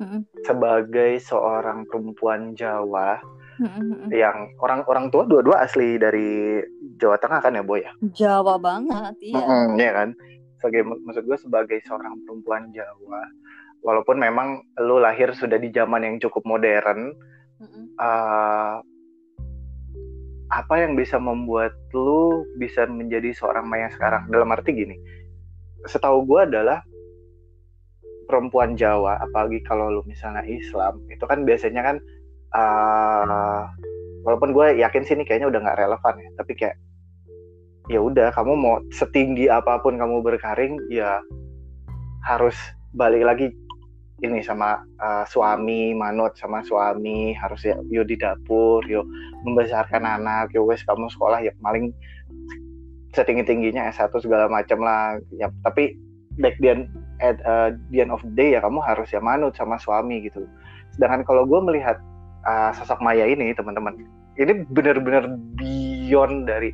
Mm-mm. 0.03 0.29
sebagai 0.45 1.19
seorang 1.25 1.89
perempuan 1.89 2.53
Jawa 2.53 3.17
Mm-mm. 3.61 4.09
yang 4.09 4.53
orang 4.65 4.81
orang 4.89 5.07
tua 5.13 5.29
dua-dua 5.29 5.65
asli 5.65 6.01
dari 6.01 6.61
Jawa 6.97 7.21
Tengah 7.21 7.41
kan 7.45 7.57
ya 7.57 7.63
boy 7.65 7.85
ya 7.85 7.93
Jawa 8.17 8.57
banget 8.57 9.17
iya 9.21 9.45
Mm-mm, 9.45 9.77
iya 9.77 9.93
kan 9.93 10.09
sebagai 10.63 10.87
maksud 10.87 11.27
gue 11.27 11.39
sebagai 11.39 11.79
seorang 11.85 12.17
perempuan 12.25 12.71
Jawa 12.73 13.23
walaupun 13.83 14.17
memang 14.23 14.63
lu 14.81 15.03
lahir 15.03 15.35
sudah 15.35 15.59
di 15.59 15.69
zaman 15.75 16.07
yang 16.07 16.17
cukup 16.23 16.47
modern 16.47 17.13
Mm-mm. 17.61 17.85
eh, 17.99 18.77
apa 20.53 20.75
yang 20.77 20.95
bisa 20.95 21.17
membuat 21.17 21.73
lu 21.97 22.45
bisa 22.61 22.85
menjadi 22.85 23.33
seorang 23.33 23.65
Maya 23.65 23.89
sekarang 23.89 24.29
dalam 24.29 24.53
arti 24.53 24.77
gini 24.77 24.97
setahu 25.89 26.29
gue 26.29 26.41
adalah 26.47 26.85
perempuan 28.29 28.79
Jawa 28.79 29.19
apalagi 29.19 29.61
kalau 29.67 29.91
lu 29.91 30.03
misalnya 30.07 30.45
Islam 30.47 31.03
itu 31.11 31.25
kan 31.27 31.43
biasanya 31.43 31.83
kan 31.83 31.97
eh, 32.57 33.63
walaupun 34.23 34.53
gue 34.53 34.67
yakin 34.81 35.03
sih 35.03 35.15
ini 35.17 35.25
kayaknya 35.25 35.49
udah 35.49 35.61
nggak 35.65 35.79
relevan 35.81 36.15
ya 36.21 36.31
tapi 36.39 36.53
kayak 36.55 36.77
ya 37.91 37.99
udah 37.99 38.31
kamu 38.31 38.53
mau 38.55 38.79
setinggi 38.95 39.51
apa 39.51 39.83
pun 39.83 39.99
kamu 39.99 40.23
berkaring 40.23 40.79
ya 40.87 41.19
harus 42.23 42.55
balik 42.95 43.27
lagi 43.27 43.51
ini 44.23 44.39
sama 44.39 44.79
uh, 45.03 45.27
suami 45.27 45.91
manut 45.99 46.39
sama 46.39 46.63
suami 46.63 47.35
harus 47.35 47.67
ya 47.67 47.75
yo 47.91 48.07
di 48.07 48.15
dapur 48.15 48.79
yo 48.87 49.03
membesarkan 49.43 50.07
anak 50.07 50.55
yo 50.55 50.63
wes 50.63 50.87
kamu 50.87 51.11
sekolah 51.11 51.43
ya 51.43 51.51
paling 51.59 51.91
setinggi 53.13 53.45
tingginya 53.45 53.93
S1 53.93 54.13
segala 54.25 54.49
macam 54.49 54.81
lah 54.81 55.21
ya. 55.37 55.53
Tapi 55.65 55.97
back 56.41 56.57
then 56.65 56.89
at 57.21 57.39
uh, 57.45 57.77
the 57.93 58.01
end 58.01 58.11
of 58.11 58.25
the 58.25 58.33
day 58.33 58.57
ya 58.57 58.61
kamu 58.65 58.81
harus 58.81 59.13
ya 59.13 59.21
manut 59.21 59.53
sama 59.55 59.77
suami 59.77 60.25
gitu. 60.25 60.49
Sedangkan 60.97 61.25
kalau 61.29 61.45
gue 61.45 61.61
melihat 61.61 62.01
uh, 62.47 62.71
sosok 62.77 63.01
Maya 63.03 63.27
ini 63.27 63.55
teman-teman. 63.55 63.99
Ini 64.39 64.65
benar-benar 64.73 65.29
beyond 65.61 66.49
dari 66.49 66.73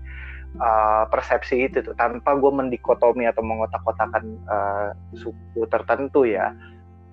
uh, 0.61 1.05
persepsi 1.11 1.69
itu 1.69 1.83
tuh. 1.85 1.95
Tanpa 1.99 2.39
gue 2.39 2.53
mendikotomi 2.53 3.27
atau 3.27 3.43
mengotak-kotakan 3.43 4.25
uh, 4.47 4.89
suku 5.19 5.67
tertentu 5.69 6.25
ya 6.25 6.55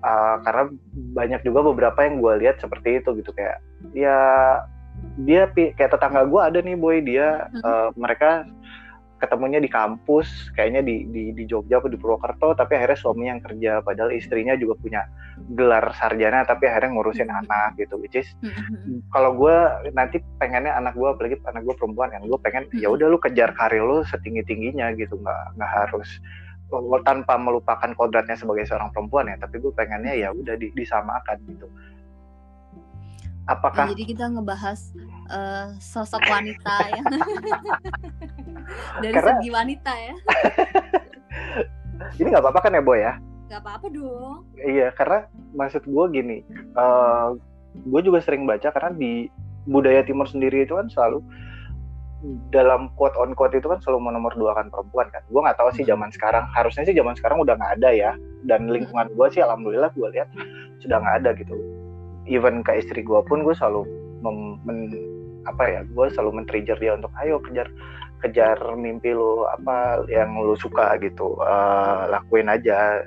uh, 0.06 0.36
karena 0.46 0.70
banyak 1.14 1.40
juga 1.42 1.66
beberapa 1.66 1.98
yang 2.06 2.22
gue 2.22 2.32
lihat 2.46 2.56
seperti 2.62 3.02
itu 3.02 3.16
gitu. 3.20 3.30
Kayak 3.34 3.58
ya 3.92 4.18
dia 5.20 5.50
kayak 5.52 5.92
tetangga 5.92 6.24
gue 6.24 6.40
ada 6.40 6.58
nih 6.62 6.76
boy. 6.78 7.02
Dia 7.02 7.50
uh, 7.64 7.90
mereka 7.98 8.46
ketemunya 9.26 9.58
di 9.58 9.66
kampus 9.66 10.54
kayaknya 10.54 10.86
di 10.86 11.10
di 11.10 11.34
di 11.34 11.44
Jogja 11.50 11.82
atau 11.82 11.90
di 11.90 11.98
Purwokerto 11.98 12.54
tapi 12.54 12.78
akhirnya 12.78 12.94
suami 12.94 13.26
yang 13.26 13.42
kerja. 13.42 13.82
Padahal 13.82 14.14
istrinya 14.14 14.54
juga 14.54 14.78
punya 14.78 15.02
gelar 15.58 15.90
sarjana 15.98 16.46
tapi 16.46 16.70
akhirnya 16.70 16.94
ngurusin 16.94 17.26
hmm. 17.26 17.40
anak 17.42 17.74
gitu. 17.82 17.98
Which 17.98 18.14
is 18.14 18.30
hmm. 18.40 19.02
kalau 19.10 19.34
gue 19.34 19.56
nanti 19.90 20.22
pengennya 20.38 20.78
anak 20.78 20.94
gue 20.94 21.08
apalagi 21.10 21.36
anak 21.44 21.66
gue 21.66 21.74
perempuan 21.74 22.14
kan 22.14 22.22
gue 22.22 22.38
pengen 22.40 22.70
ya 22.78 22.86
udah 22.86 23.10
lu 23.10 23.18
kejar 23.18 23.50
karir 23.58 23.82
lu 23.82 24.06
setinggi 24.06 24.46
tingginya 24.46 24.94
gitu. 24.94 25.18
Nggak 25.18 25.58
nggak 25.58 25.70
harus 25.74 26.08
tanpa 27.06 27.38
melupakan 27.38 27.90
kodratnya 27.94 28.34
sebagai 28.38 28.66
seorang 28.66 28.90
perempuan 28.90 29.30
ya 29.30 29.36
tapi 29.38 29.62
gue 29.62 29.70
pengennya 29.74 30.14
ya 30.14 30.30
udah 30.30 30.54
di, 30.54 30.70
disamakan 30.78 31.38
gitu. 31.50 31.66
Apakah 33.46 33.86
ya, 33.86 33.94
jadi 33.94 34.04
kita 34.10 34.24
ngebahas 34.34 34.90
uh, 35.30 35.70
sosok 35.78 36.18
wanita 36.26 36.74
ya 36.90 37.02
dari 39.00 39.14
Karena... 39.14 39.38
segi 39.38 39.50
wanita 39.52 39.92
ya. 39.94 40.14
Ini 42.20 42.28
nggak 42.28 42.44
apa-apa 42.44 42.60
kan 42.64 42.76
ya 42.76 42.82
boy 42.82 42.98
ya? 43.00 43.14
Nggak 43.46 43.60
apa-apa 43.62 43.86
dong. 43.92 44.38
Iya 44.58 44.88
karena 44.94 45.18
maksud 45.54 45.82
gue 45.86 46.04
gini 46.12 46.38
uh, 46.74 46.82
eh, 46.82 47.28
gue 47.86 48.00
juga 48.02 48.18
sering 48.20 48.44
baca 48.44 48.68
karena 48.72 48.92
di 48.96 49.30
budaya 49.66 50.02
timur 50.06 50.26
sendiri 50.30 50.64
itu 50.64 50.78
kan 50.78 50.86
selalu 50.90 51.22
dalam 52.50 52.88
quote 52.96 53.14
on 53.20 53.36
quote 53.36 53.54
itu 53.54 53.68
kan 53.68 53.78
selalu 53.84 54.10
menomor 54.10 54.32
dua 54.34 54.56
kan 54.56 54.72
perempuan 54.72 55.06
kan. 55.12 55.22
Gue 55.28 55.40
nggak 55.44 55.58
tahu 55.60 55.70
sih 55.76 55.84
zaman 55.84 56.08
sekarang 56.10 56.48
harusnya 56.56 56.88
sih 56.88 56.96
zaman 56.96 57.14
sekarang 57.14 57.38
udah 57.42 57.54
nggak 57.54 57.82
ada 57.82 57.90
ya. 57.92 58.12
Dan 58.48 58.66
hmm. 58.66 58.72
lingkungan 58.80 59.06
gue 59.12 59.26
sih 59.30 59.42
alhamdulillah 59.44 59.92
gue 59.94 60.08
lihat 60.16 60.28
sudah 60.80 60.98
nggak 60.98 61.16
ada 61.22 61.30
gitu. 61.38 61.54
Even 62.26 62.64
ke 62.66 62.82
istri 62.82 63.06
gue 63.06 63.20
pun 63.30 63.46
gue 63.46 63.54
selalu 63.54 63.86
mem, 64.24 64.58
men, 64.66 64.78
apa 65.46 65.62
ya 65.70 65.80
gue 65.86 66.06
selalu 66.10 66.42
men-trigger 66.42 66.78
dia 66.82 66.98
untuk 66.98 67.12
ayo 67.22 67.38
kejar 67.38 67.70
kejar 68.24 68.56
mimpi 68.76 69.12
lu 69.12 69.44
apa 69.44 70.06
yang 70.08 70.36
lu 70.40 70.56
suka 70.56 70.96
gitu 71.00 71.36
uh, 71.40 72.08
lakuin 72.10 72.48
aja. 72.48 73.04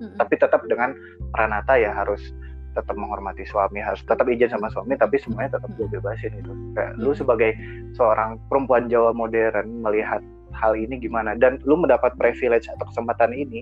Hmm. 0.00 0.16
tapi 0.16 0.32
tetap 0.40 0.64
dengan 0.64 0.96
peranata 1.28 1.76
ya 1.76 1.92
harus 1.92 2.32
tetap 2.72 2.96
menghormati 2.96 3.44
suami 3.44 3.84
harus 3.84 4.00
tetap 4.08 4.24
izin 4.24 4.48
sama 4.48 4.72
suami 4.72 4.96
tapi 4.96 5.20
semuanya 5.20 5.60
tetap 5.60 5.68
gue 5.76 5.92
bebasin 5.92 6.32
gitu. 6.40 6.56
Kayak 6.72 6.96
lu 6.96 7.12
sebagai 7.12 7.52
seorang 7.92 8.40
perempuan 8.48 8.88
Jawa 8.88 9.12
modern 9.12 9.84
melihat 9.84 10.24
hal 10.56 10.72
ini 10.72 10.96
gimana 10.96 11.36
dan 11.36 11.60
lu 11.68 11.76
mendapat 11.76 12.16
privilege 12.16 12.64
atau 12.72 12.88
kesempatan 12.88 13.36
ini 13.36 13.60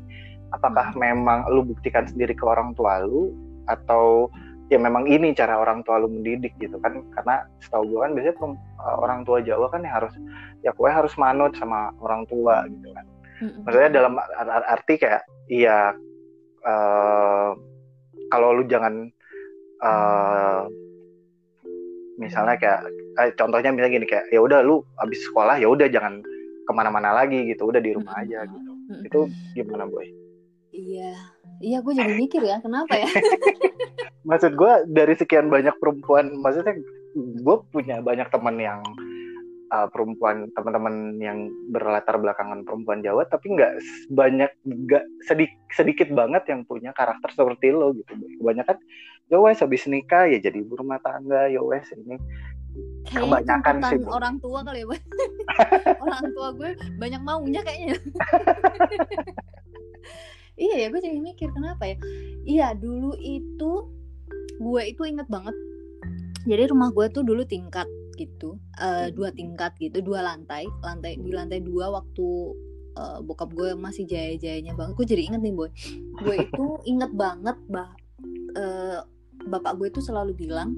apakah 0.54 0.94
memang 0.96 1.44
lu 1.52 1.64
buktikan 1.64 2.06
sendiri 2.08 2.32
ke 2.32 2.44
orang 2.46 2.72
tua 2.78 3.04
lu 3.04 3.34
atau 3.68 4.32
ya 4.68 4.78
memang 4.80 5.08
ini 5.08 5.32
cara 5.32 5.56
orang 5.60 5.80
tua 5.84 6.00
lu 6.00 6.08
mendidik 6.08 6.52
gitu 6.60 6.76
kan. 6.80 7.00
Karena 7.16 7.44
setahu 7.64 7.88
gue 7.88 7.98
kan 8.04 8.10
biasanya 8.16 8.34
eh, 8.38 8.96
orang 9.00 9.20
tua 9.24 9.38
Jawa 9.40 9.66
kan 9.72 9.80
yang 9.84 9.94
harus 10.04 10.14
ya 10.64 10.70
kue 10.76 10.88
harus 10.88 11.12
manut 11.16 11.52
sama 11.56 11.92
orang 12.00 12.24
tua 12.28 12.64
gitu 12.68 12.88
kan. 12.92 13.06
Maksudnya 13.38 13.90
dalam 14.02 14.18
arti 14.66 14.98
kayak 14.98 15.22
iya 15.46 15.94
uh, 16.66 17.54
kalau 18.34 18.48
lu 18.50 18.66
jangan 18.66 19.06
uh, 19.78 20.66
misalnya 22.18 22.58
kayak 22.58 22.82
eh, 23.22 23.30
contohnya 23.38 23.70
misalnya 23.70 24.02
gini 24.02 24.06
kayak 24.10 24.26
ya 24.34 24.42
udah 24.42 24.60
lu 24.66 24.82
abis 24.98 25.22
sekolah 25.30 25.62
ya 25.62 25.70
udah 25.70 25.86
jangan 25.86 26.18
ke 26.66 26.72
mana-mana 26.74 27.14
lagi 27.14 27.46
gitu 27.46 27.70
udah 27.70 27.78
di 27.78 27.94
rumah 27.94 28.18
aja 28.18 28.42
gitu. 28.44 28.70
Itu 29.06 29.20
gimana 29.54 29.86
boy? 29.86 30.10
Iya 30.74 31.37
iya 31.62 31.78
gue 31.82 31.94
jadi 31.94 32.12
mikir 32.14 32.42
ya 32.42 32.62
kenapa 32.62 32.94
ya? 32.94 33.08
Maksud 34.28 34.54
gue 34.54 34.72
dari 34.92 35.14
sekian 35.16 35.48
banyak 35.48 35.72
perempuan 35.80 36.36
maksudnya 36.38 36.76
gue 37.16 37.56
punya 37.72 38.04
banyak 38.04 38.28
teman 38.28 38.60
yang 38.60 38.80
uh, 39.72 39.88
perempuan 39.88 40.52
teman-teman 40.52 41.16
yang 41.16 41.48
berlatar 41.72 42.20
belakangan 42.20 42.64
perempuan 42.64 43.00
Jawa 43.00 43.24
tapi 43.24 43.56
nggak 43.56 43.80
banyak 44.12 44.50
nggak 44.64 45.04
sedik, 45.24 45.56
sedikit 45.72 46.12
banget 46.12 46.44
yang 46.52 46.68
punya 46.68 46.92
karakter 46.92 47.32
seperti 47.32 47.72
lo 47.72 47.96
gitu. 47.96 48.12
Kebanyakan 48.42 48.76
ya 49.32 49.38
wes 49.40 49.60
habis 49.64 49.88
nikah 49.88 50.28
ya 50.28 50.40
jadi 50.40 50.60
ibu 50.60 50.76
rumah 50.76 51.00
tangga 51.00 51.48
ya 51.48 51.64
wes 51.64 51.88
ini. 51.96 52.20
Kayaknya 53.08 53.24
kebanyakan 53.24 53.76
sih 53.90 53.98
orang 54.06 54.34
tua 54.38 54.60
kali 54.62 54.84
ya 54.84 54.86
orang 56.04 56.24
tua 56.36 56.48
gue 56.54 56.70
banyak 57.00 57.22
maunya 57.24 57.60
kayaknya 57.64 57.96
iya 60.58 60.74
ya 60.84 60.86
gue 60.90 61.00
jadi 61.00 61.18
mikir 61.22 61.54
kenapa 61.54 61.86
ya? 61.86 61.96
Iya 62.44 62.66
dulu 62.74 63.14
itu 63.18 63.72
gue 64.58 64.82
itu 64.84 65.02
inget 65.06 65.30
banget. 65.30 65.54
Jadi 66.44 66.62
rumah 66.74 66.90
gue 66.90 67.06
tuh 67.14 67.22
dulu 67.22 67.46
tingkat 67.46 67.86
gitu 68.18 68.58
uh, 68.82 69.06
dua 69.14 69.30
tingkat 69.30 69.78
gitu 69.78 70.02
dua 70.02 70.26
lantai 70.26 70.66
lantai 70.82 71.22
di 71.22 71.30
lantai 71.30 71.62
dua 71.62 71.94
waktu 71.94 72.26
uh, 72.98 73.22
bokap 73.22 73.54
gue 73.54 73.78
masih 73.78 74.04
jaya 74.04 74.34
jayanya 74.34 74.74
banget. 74.74 74.98
Gue 74.98 75.06
jadi 75.06 75.22
inget 75.30 75.40
nih 75.40 75.54
boy. 75.54 75.70
Gue 76.26 76.34
itu 76.50 76.66
inget 76.90 77.14
banget 77.14 77.56
bah 77.70 77.94
uh, 78.58 79.00
bapak 79.46 79.78
gue 79.78 79.86
itu 79.94 80.02
selalu 80.02 80.34
bilang 80.34 80.74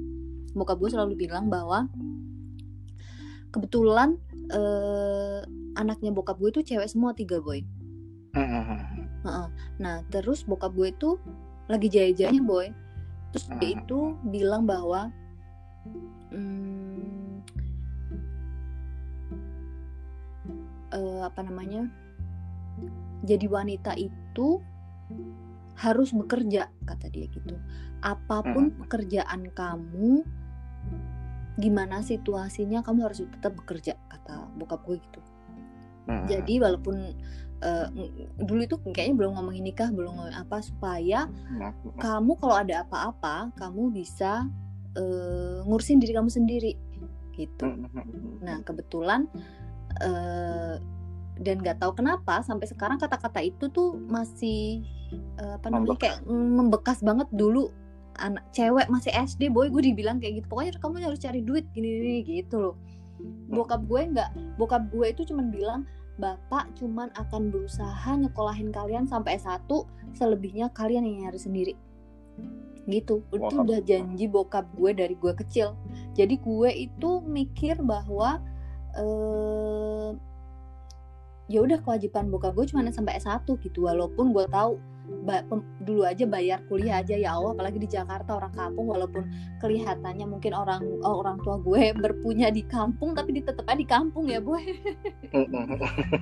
bokap 0.53 0.76
gue 0.83 0.91
selalu 0.91 1.14
bilang 1.16 1.49
bahwa 1.49 1.87
kebetulan 3.51 4.18
uh, 4.51 5.43
anaknya 5.78 6.11
bokap 6.11 6.39
gue 6.39 6.51
itu 6.55 6.74
cewek 6.74 6.87
semua 6.91 7.14
tiga 7.14 7.39
boy 7.39 7.62
nah 9.81 10.03
terus 10.12 10.47
bokap 10.47 10.70
gue 10.74 10.95
itu 10.95 11.18
lagi 11.70 11.87
jaya 11.91 12.11
jayanya 12.14 12.43
boy. 12.43 12.68
Terus 13.31 13.47
dia 13.62 13.78
itu 13.78 14.18
bilang 14.26 14.66
bahwa 14.66 15.11
hmm, 16.35 17.47
uh, 20.91 21.22
apa 21.31 21.41
namanya 21.47 21.87
jadi 23.22 23.47
wanita 23.47 23.95
itu 23.95 24.59
harus 25.78 26.11
bekerja 26.12 26.68
kata 26.85 27.07
dia 27.09 27.31
gitu. 27.31 27.55
Apa 28.03 28.43
pun 28.43 28.74
hmm. 28.74 28.78
pekerjaan 28.87 29.49
kamu 29.55 30.26
gimana 31.61 32.01
situasinya 32.01 32.81
kamu 32.81 33.05
harus 33.07 33.22
tetap 33.26 33.53
bekerja 33.55 33.95
kata 34.11 34.49
bokap 34.59 34.83
gue 34.87 34.99
gitu. 34.99 35.20
Jadi 36.26 36.59
walaupun 36.59 37.14
uh, 37.64 37.86
dulu 38.40 38.61
itu 38.64 38.76
kayaknya 38.92 39.14
belum 39.16 39.32
ngomongin 39.36 39.64
nikah 39.64 39.88
belum 39.92 40.16
ngomongin 40.16 40.36
apa 40.36 40.56
supaya 40.64 41.28
hmm. 41.28 42.00
kamu 42.00 42.32
kalau 42.40 42.56
ada 42.56 42.84
apa-apa 42.84 43.52
kamu 43.56 43.92
bisa 43.92 44.48
uh, 44.96 45.58
ngurusin 45.64 46.00
diri 46.00 46.12
kamu 46.16 46.30
sendiri 46.32 46.72
gitu 47.36 47.68
hmm. 47.68 48.44
nah 48.44 48.61
kebetulan 48.64 49.28
uh, 50.02 50.76
dan 51.40 51.56
nggak 51.64 51.80
tahu 51.80 51.96
kenapa 51.96 52.44
sampai 52.44 52.68
sekarang 52.68 53.00
kata-kata 53.00 53.40
itu 53.40 53.72
tuh 53.72 53.96
masih 54.08 54.84
uh, 55.40 55.56
apa 55.56 55.72
namanya 55.72 55.96
membekas. 55.96 56.02
kayak 56.04 56.18
membekas 56.28 56.98
banget 57.00 57.28
dulu 57.32 57.72
anak 58.20 58.44
cewek 58.52 58.84
masih 58.92 59.08
SD 59.16 59.48
boy 59.48 59.72
gue 59.72 59.80
dibilang 59.80 60.20
kayak 60.20 60.44
gitu 60.44 60.46
pokoknya 60.52 60.76
kamu 60.76 61.00
harus 61.00 61.20
cari 61.22 61.40
duit 61.40 61.64
gini 61.72 61.88
gini 61.88 62.14
gitu 62.26 62.56
loh 62.61 62.74
hmm. 63.16 63.56
bokap 63.56 63.80
gue 63.88 64.00
nggak 64.12 64.30
bokap 64.61 64.82
gue 64.92 65.06
itu 65.08 65.22
cuman 65.32 65.48
bilang 65.48 65.80
bapak 66.20 66.76
cuman 66.76 67.08
akan 67.16 67.48
berusaha 67.48 68.12
nyekolahin 68.20 68.68
kalian 68.70 69.08
sampai 69.08 69.40
S1 69.40 69.66
selebihnya 70.12 70.68
kalian 70.76 71.08
yang 71.08 71.28
nyari 71.28 71.40
sendiri. 71.40 71.74
Gitu. 72.84 73.24
Itu 73.32 73.54
udah 73.64 73.80
janji 73.80 74.28
bokap 74.28 74.68
gue 74.76 74.92
dari 74.92 75.16
gue 75.16 75.32
kecil. 75.32 75.72
Jadi 76.12 76.36
gue 76.36 76.70
itu 76.70 77.10
mikir 77.24 77.80
bahwa 77.80 78.38
eh, 78.94 80.10
ya 81.50 81.58
udah 81.66 81.82
kewajiban 81.82 82.30
bokap 82.30 82.54
gue 82.54 82.70
cuma 82.70 82.86
sampai 82.92 83.18
S1 83.18 83.42
gitu 83.42 83.90
walaupun 83.90 84.30
gue 84.30 84.46
tahu 84.46 84.78
ba- 85.11 85.44
pem- 85.44 85.66
dulu 85.82 86.06
aja 86.06 86.24
bayar 86.24 86.62
kuliah 86.70 87.02
aja 87.02 87.18
ya 87.18 87.36
Allah 87.36 87.52
apalagi 87.52 87.78
di 87.82 87.88
Jakarta 87.90 88.38
orang 88.38 88.54
kampung 88.54 88.86
walaupun 88.88 89.26
kelihatannya 89.61 90.26
mungkin 90.26 90.52
orang 90.54 90.80
oh, 91.02 91.20
orang 91.20 91.36
tua 91.42 91.61
gue 91.61 91.92
berpunya 92.04 92.48
di 92.48 92.62
kampung 92.64 93.12
tapi 93.12 93.36
di 93.36 93.42
tetep 93.44 93.66
aja 93.66 93.76
di 93.76 93.86
kampung 93.86 94.30
ya 94.30 94.40
boy. 94.40 94.62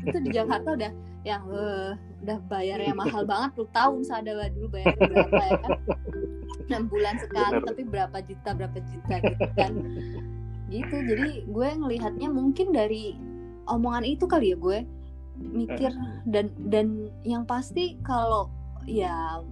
Itu 0.08 0.18
di 0.24 0.30
Jakarta 0.32 0.74
udah 0.74 0.92
yang 1.22 1.42
eh, 1.52 1.92
udah 2.26 2.38
bayarnya 2.48 2.94
mahal 3.02 3.22
banget 3.28 3.50
lu 3.60 3.66
tahu 3.70 4.02
misalnya 4.02 4.34
ada 4.34 4.50
dulu 4.50 4.66
bayar 4.72 4.94
berapa 4.96 5.42
ya 5.44 5.58
kan? 5.62 5.70
Enam 6.68 6.82
bulan 6.90 7.14
sekali 7.20 7.54
Bener. 7.60 7.68
tapi 7.68 7.82
berapa 7.86 8.18
juta 8.24 8.50
berapa 8.56 8.78
juta 8.82 9.14
gitu 9.22 9.46
kan. 9.54 9.72
Gitu 10.68 10.96
jadi 10.96 11.30
gue 11.48 11.68
ngelihatnya 11.80 12.28
mungkin 12.28 12.76
dari 12.76 13.16
omongan 13.68 14.04
itu 14.04 14.24
kali 14.24 14.52
ya 14.52 14.56
gue 14.58 14.78
mikir 15.38 15.94
dan 16.26 16.50
dan 16.66 17.08
yang 17.22 17.46
pasti 17.46 17.94
kalau 18.02 18.50
ya 18.88 19.44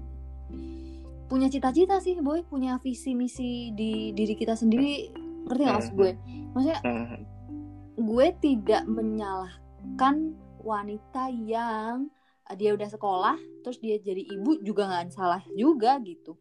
punya 1.29 1.53
cita-cita 1.53 2.01
sih 2.01 2.17
boy. 2.25 2.43
Punya 2.49 2.81
visi 2.81 3.13
misi 3.13 3.71
di 3.77 4.17
diri 4.17 4.35
kita 4.35 4.57
sendiri. 4.57 5.13
Ngerti 5.47 5.63
nggak 5.63 5.77
maksud 5.77 5.95
gue? 5.95 6.13
Maksudnya 6.57 6.81
gue 7.97 8.27
tidak 8.41 8.83
menyalahkan 8.89 10.37
wanita 10.61 11.31
yang 11.31 12.11
eh, 12.51 12.57
dia 12.59 12.75
udah 12.75 12.89
sekolah 12.91 13.37
terus 13.63 13.79
dia 13.79 13.99
jadi 13.99 14.23
ibu 14.23 14.63
juga 14.65 14.89
nggak 14.89 15.15
salah 15.15 15.43
juga 15.55 16.01
gitu. 16.03 16.35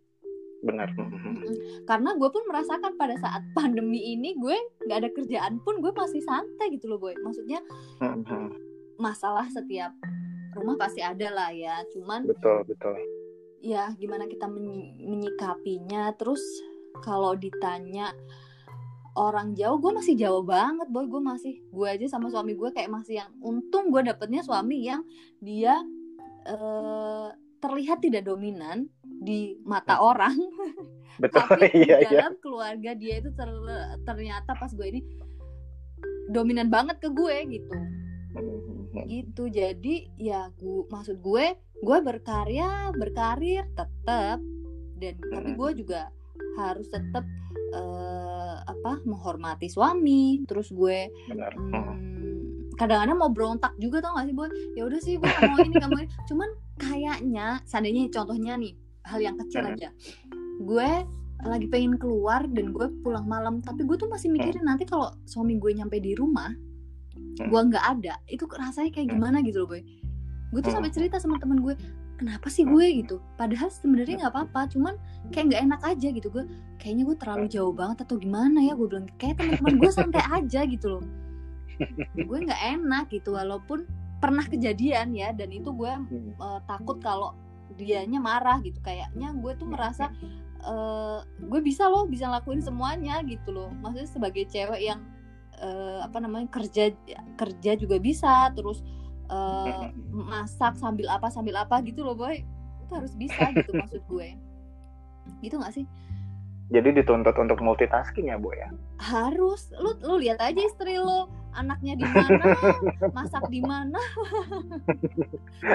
Benar. 0.65 0.89
Mm-mm. 0.97 1.85
karena 1.85 2.17
gue 2.17 2.29
pun 2.33 2.41
merasakan 2.49 2.97
pada 2.97 3.13
saat 3.21 3.45
pandemi 3.57 4.17
ini 4.17 4.33
gue 4.33 4.57
nggak 4.89 4.97
ada 4.97 5.09
kerjaan 5.13 5.61
pun 5.61 5.77
gue 5.77 5.93
masih 5.93 6.25
santai 6.25 6.73
gitu 6.73 6.89
loh 6.89 6.97
boy. 6.97 7.13
Maksudnya 7.21 7.61
masalah 8.97 9.45
setiap 9.51 9.91
rumah 10.55 10.75
pasti 10.79 11.03
ada 11.03 11.27
lah 11.29 11.51
ya 11.51 11.83
cuman 11.91 12.23
betul 12.25 12.63
betul. 12.63 12.95
Ya 13.59 13.91
gimana 13.97 14.29
kita 14.29 14.45
menyi- 14.47 14.93
menyikapinya 15.03 16.13
terus 16.15 16.41
kalau 17.03 17.35
ditanya 17.35 18.13
orang 19.15 19.55
jauh 19.55 19.79
gue 19.79 19.91
masih 19.91 20.15
jauh 20.15 20.43
banget 20.45 20.87
boy. 20.87 21.05
Gue 21.09 21.19
masih 21.19 21.59
gue 21.69 21.87
aja 21.87 22.05
sama 22.07 22.31
suami 22.31 22.55
gue 22.55 22.69
kayak 22.71 22.91
masih 22.91 23.25
yang 23.25 23.31
untung 23.41 23.91
gue 23.91 24.05
dapetnya 24.05 24.45
suami 24.45 24.85
yang 24.85 25.01
dia 25.43 25.81
eh, 26.45 27.27
terlihat 27.59 28.05
tidak 28.05 28.23
dominan 28.29 28.85
di 29.01 29.57
mata 29.65 29.97
orang. 29.99 30.37
Betul 31.23 31.47
tapi 31.47 31.71
di 31.71 31.87
iya 31.89 32.03
iya. 32.03 32.27
dalam 32.27 32.35
keluarga 32.43 32.91
dia 32.93 33.23
itu 33.23 33.31
ter- 33.33 33.97
ternyata 34.03 34.51
pas 34.53 34.67
gue 34.67 34.87
ini 34.87 35.01
dominan 36.29 36.67
banget 36.67 36.99
ke 36.99 37.09
gue 37.13 37.35
gitu 37.55 37.77
gitu. 39.03 39.43
Jadi 39.47 39.95
ya 40.15 40.47
gu 40.55 40.87
maksud 40.87 41.19
gue 41.19 41.45
gue 41.75 41.97
berkarya 41.99 42.95
berkarir 42.95 43.67
tetap 43.75 44.39
dan 44.95 45.13
tapi 45.19 45.49
gue 45.53 45.69
juga 45.83 46.07
harus 46.55 46.87
tetap 46.87 47.27
eh, 47.73 48.57
apa 48.63 49.03
menghormati 49.03 49.67
suami. 49.67 50.45
Terus 50.47 50.71
gue 50.71 51.11
benar. 51.27 51.51
hmm, 51.51 52.75
kadang-kadang 52.75 53.17
mau 53.19 53.31
berontak 53.31 53.75
juga 53.75 53.99
tau 53.99 54.15
gak 54.15 54.27
sih 54.27 54.35
boy? 54.35 54.47
Ya 54.75 54.83
udah 54.87 54.99
sih 54.99 55.19
gue 55.19 55.27
mau 55.27 55.57
ini 55.59 55.73
gak 55.75 55.89
mau 55.91 55.99
ini. 55.99 56.09
Cuman 56.25 56.49
kayaknya 56.75 57.47
seandainya 57.63 58.07
contohnya 58.11 58.55
nih 58.55 58.73
hal 59.05 59.19
yang 59.19 59.35
kecil 59.37 59.63
Hmm. 59.63 59.75
aja. 59.75 59.89
Gue 60.59 60.89
lagi 61.45 61.67
pengen 61.67 61.99
keluar 61.99 62.47
dan 62.47 62.71
gue 62.71 62.87
pulang 63.03 63.27
malam 63.27 63.59
tapi 63.59 63.83
gue 63.83 63.99
tuh 63.99 64.07
masih 64.07 64.31
mikirin 64.31 64.63
nanti 64.63 64.87
kalau 64.87 65.11
suami 65.27 65.59
gue 65.59 65.75
nyampe 65.75 65.99
di 65.99 66.15
rumah 66.15 66.49
Hmm. 66.49 66.74
Gue 67.35 67.61
nggak 67.67 67.85
ada. 67.85 68.15
Itu 68.27 68.47
rasanya 68.47 68.91
kayak 68.91 69.11
Hmm. 69.11 69.15
gimana 69.19 69.37
gitu 69.43 69.63
loh 69.63 69.69
boy. 69.71 69.81
Gue 70.53 70.59
tuh 70.61 70.71
Hmm. 70.71 70.79
sampai 70.79 70.91
cerita 70.91 71.15
sama 71.19 71.35
teman 71.37 71.59
gue 71.59 71.75
kenapa 72.15 72.47
sih 72.47 72.63
gue? 72.63 73.03
Gitu. 73.03 73.19
Padahal 73.35 73.67
sebenarnya 73.67 74.23
nggak 74.23 74.33
apa-apa 74.33 74.71
cuman 74.71 74.95
kayak 75.29 75.45
nggak 75.51 75.61
enak 75.67 75.81
aja 75.83 76.07
gitu. 76.11 76.27
Gue 76.31 76.43
kayaknya 76.79 77.03
gue 77.07 77.17
terlalu 77.19 77.45
jauh 77.51 77.73
banget 77.75 78.07
atau 78.07 78.15
gimana 78.15 78.63
ya? 78.63 78.73
Gue 78.73 78.87
bilang 78.87 79.07
kayak 79.19 79.35
teman-teman 79.39 79.75
gue 79.79 79.91
santai 79.91 80.23
aja 80.39 80.61
gitu 80.63 80.87
loh. 80.99 81.03
Gue 82.15 82.37
nggak 82.47 82.61
enak 82.79 83.05
gitu 83.11 83.35
walaupun 83.35 83.83
pernah 84.23 84.47
kejadian 84.47 85.11
ya 85.11 85.35
dan 85.35 85.51
itu 85.51 85.75
gue 85.75 85.91
eh, 85.91 86.59
takut 86.65 87.03
kalau 87.03 87.35
dianya 87.75 88.23
marah 88.23 88.63
gitu. 88.63 88.79
Kayaknya 88.79 89.35
gue 89.35 89.51
tuh 89.59 89.67
merasa 89.67 90.07
eh, 90.63 91.19
gue 91.43 91.59
bisa 91.61 91.85
loh 91.91 92.07
bisa 92.07 92.31
lakuin 92.31 92.63
semuanya 92.63 93.19
gitu 93.27 93.51
loh. 93.51 93.69
Maksudnya 93.83 94.07
sebagai 94.07 94.47
cewek 94.47 94.87
yang 94.87 95.03
eh, 95.61 95.99
apa 96.03 96.17
namanya 96.19 96.47
kerja 96.51 96.91
kerja 97.39 97.71
juga 97.79 97.97
bisa 97.99 98.51
terus 98.55 98.83
eh, 99.29 99.91
masak 100.11 100.79
sambil 100.79 101.07
apa 101.11 101.31
sambil 101.31 101.59
apa 101.59 101.79
gitu 101.83 102.03
loh 102.03 102.17
boy. 102.17 102.43
Itu 102.85 102.91
harus 102.93 103.13
bisa 103.17 103.51
gitu 103.55 103.71
maksud 103.81 104.01
gue. 104.05 104.35
Gitu 105.41 105.55
nggak 105.57 105.73
sih? 105.73 105.85
Jadi 106.73 106.97
dituntut 106.97 107.37
untuk 107.37 107.61
multitasking 107.61 108.33
ya 108.33 108.41
bu 108.41 108.49
ya? 108.57 108.73
Harus. 108.97 109.69
Lu 109.77 109.93
lu 110.01 110.17
lihat 110.17 110.41
aja 110.41 110.57
istri 110.57 110.97
lo 110.97 111.29
anaknya 111.55 111.93
di 111.95 112.05
mana 112.05 112.43
masak 113.17 113.43
di 113.49 113.61
mana. 113.63 113.99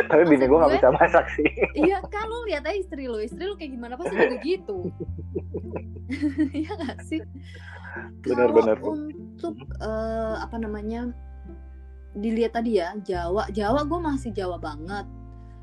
Tapi 0.08 0.22
bini 0.28 0.44
gue 0.44 0.58
nggak 0.60 0.74
bisa 0.76 0.88
masak 0.94 1.24
sih. 1.34 1.48
iya 1.74 1.98
kan 2.06 2.28
lu 2.28 2.44
lihat 2.46 2.68
aja 2.68 2.76
istri 2.76 3.08
lo 3.08 3.18
istri 3.18 3.42
lo 3.48 3.56
kayak 3.56 3.72
gimana? 3.74 3.96
Pasti 3.96 4.14
juga 4.14 4.38
gitu. 4.44 4.78
Iya 6.50 6.74
nggak 6.74 6.98
sih? 7.06 7.22
Benar-benar. 8.26 8.82
untuk 8.82 9.54
eh, 9.78 10.34
apa 10.42 10.58
namanya 10.58 11.14
dilihat 12.18 12.58
tadi 12.58 12.82
ya 12.82 12.98
Jawa. 12.98 13.46
Jawa 13.54 13.86
gue 13.86 14.00
masih 14.02 14.30
Jawa 14.34 14.58
banget. 14.58 15.06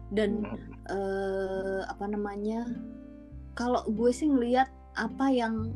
Dan 0.07 0.47
eh, 0.87 1.81
apa 1.83 2.05
namanya 2.07 2.63
kalau 3.59 3.83
gue 3.91 4.07
sih 4.15 4.31
ngelihat 4.31 4.71
apa 4.95 5.27
yang 5.27 5.75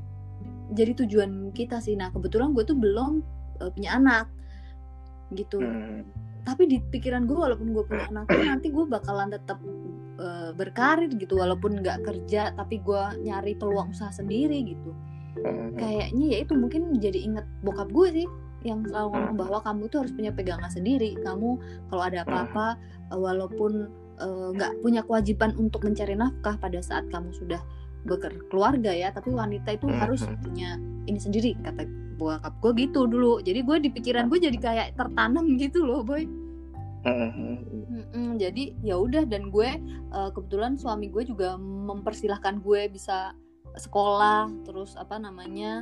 jadi 0.72 0.96
tujuan 1.04 1.52
kita 1.52 1.84
sih. 1.84 2.00
Nah 2.00 2.10
kebetulan 2.16 2.56
gue 2.56 2.64
tuh 2.64 2.80
belum 2.80 3.20
eh, 3.62 3.72
punya 3.72 3.96
anak 3.96 4.26
gitu 5.32 5.58
Hmm. 5.58 6.04
tapi 6.42 6.66
di 6.66 6.82
pikiran 6.82 7.24
gue 7.24 7.38
walaupun 7.38 7.72
gue 7.72 7.84
punya 7.86 8.10
anak 8.10 8.26
tuh 8.28 8.42
nanti 8.42 8.68
gue 8.68 8.86
bakalan 8.86 9.30
tetap 9.30 9.62
eh, 10.18 10.52
berkarir 10.52 11.10
gitu 11.12 11.38
walaupun 11.38 11.80
nggak 11.80 12.02
kerja 12.02 12.52
tapi 12.52 12.78
gue 12.78 13.02
nyari 13.22 13.56
peluang 13.56 13.90
usaha 13.90 14.12
sendiri 14.12 14.66
gitu 14.68 14.92
Hmm. 15.32 15.80
kayaknya 15.80 16.26
ya 16.28 16.38
itu 16.44 16.54
mungkin 16.54 16.92
jadi 16.94 17.16
inget 17.16 17.48
bokap 17.62 17.88
gue 17.88 18.08
sih 18.12 18.28
yang 18.62 18.84
selalu 18.84 19.16
ngomong 19.16 19.36
bahwa 19.40 19.60
kamu 19.64 19.88
tuh 19.88 20.04
harus 20.04 20.12
punya 20.12 20.30
pegangan 20.30 20.68
sendiri 20.68 21.16
kamu 21.18 21.56
kalau 21.88 22.04
ada 22.04 22.22
apa-apa 22.22 22.76
eh, 23.08 23.16
walaupun 23.16 23.88
eh, 24.20 24.48
nggak 24.52 24.84
punya 24.84 25.02
kewajiban 25.02 25.56
untuk 25.56 25.82
mencari 25.82 26.14
nafkah 26.14 26.60
pada 26.60 26.84
saat 26.84 27.08
kamu 27.08 27.32
sudah 27.32 27.64
berkeluarga 28.04 28.92
ya 28.92 29.10
tapi 29.10 29.32
wanita 29.32 29.72
itu 29.72 29.88
harus 29.88 30.22
Mhm. 30.22 30.36
punya 30.42 30.70
ini 31.06 31.18
sendiri 31.18 31.54
kata 31.58 31.86
bokap 32.22 32.54
gue 32.62 32.72
gitu 32.86 33.10
dulu. 33.10 33.42
Jadi 33.42 33.60
gue 33.66 33.78
di 33.82 33.90
pikiran 33.90 34.30
gue 34.30 34.38
jadi 34.38 34.58
kayak 34.62 34.88
tertanam 34.94 35.58
gitu 35.58 35.82
loh 35.82 36.06
boy. 36.06 36.30
Mm-mm, 37.02 38.38
jadi 38.38 38.78
ya 38.86 38.94
udah 39.02 39.26
dan 39.26 39.50
gue 39.50 39.70
eh, 40.14 40.30
kebetulan 40.38 40.78
suami 40.78 41.10
gue 41.10 41.26
juga 41.26 41.58
mempersilahkan 41.58 42.62
gue 42.62 42.94
bisa 42.94 43.34
sekolah 43.74 44.54
terus 44.70 44.94
apa 44.94 45.18
namanya 45.18 45.82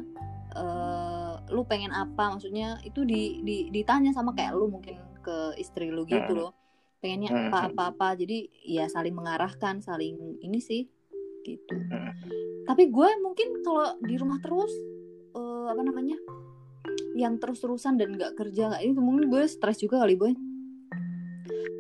eh, 0.55 1.33
lu 1.51 1.67
pengen 1.67 1.91
apa? 1.91 2.39
Maksudnya 2.39 2.79
itu 2.87 3.03
di, 3.03 3.43
di 3.43 3.57
ditanya 3.67 4.15
sama 4.15 4.31
kayak 4.31 4.55
lu 4.55 4.71
mungkin 4.71 4.95
ke 5.19 5.59
istri 5.59 5.91
lu 5.91 6.07
gitu 6.07 6.31
loh. 6.31 6.55
Pengennya 7.03 7.51
apa 7.51 7.71
apa 7.71 7.83
apa 7.95 8.07
jadi 8.15 8.47
ya 8.63 8.87
saling 8.87 9.15
mengarahkan 9.15 9.83
saling 9.83 10.39
ini 10.39 10.59
sih 10.63 10.87
gitu. 11.43 11.75
Tapi 12.63 12.91
gue 12.91 13.09
mungkin 13.19 13.59
kalau 13.63 13.95
di 14.03 14.15
rumah 14.15 14.39
terus 14.39 14.71
eh, 15.31 15.65
apa 15.67 15.81
namanya 15.81 16.17
yang 17.13 17.35
terus-terusan 17.35 17.95
dan 17.95 18.13
nggak 18.13 18.33
kerja 18.33 18.69
nggak 18.69 18.81
itu 18.83 18.99
mungkin 18.99 19.27
gue 19.27 19.43
stres 19.45 19.77
juga 19.77 19.99
kali 19.99 20.15
boy. 20.15 20.33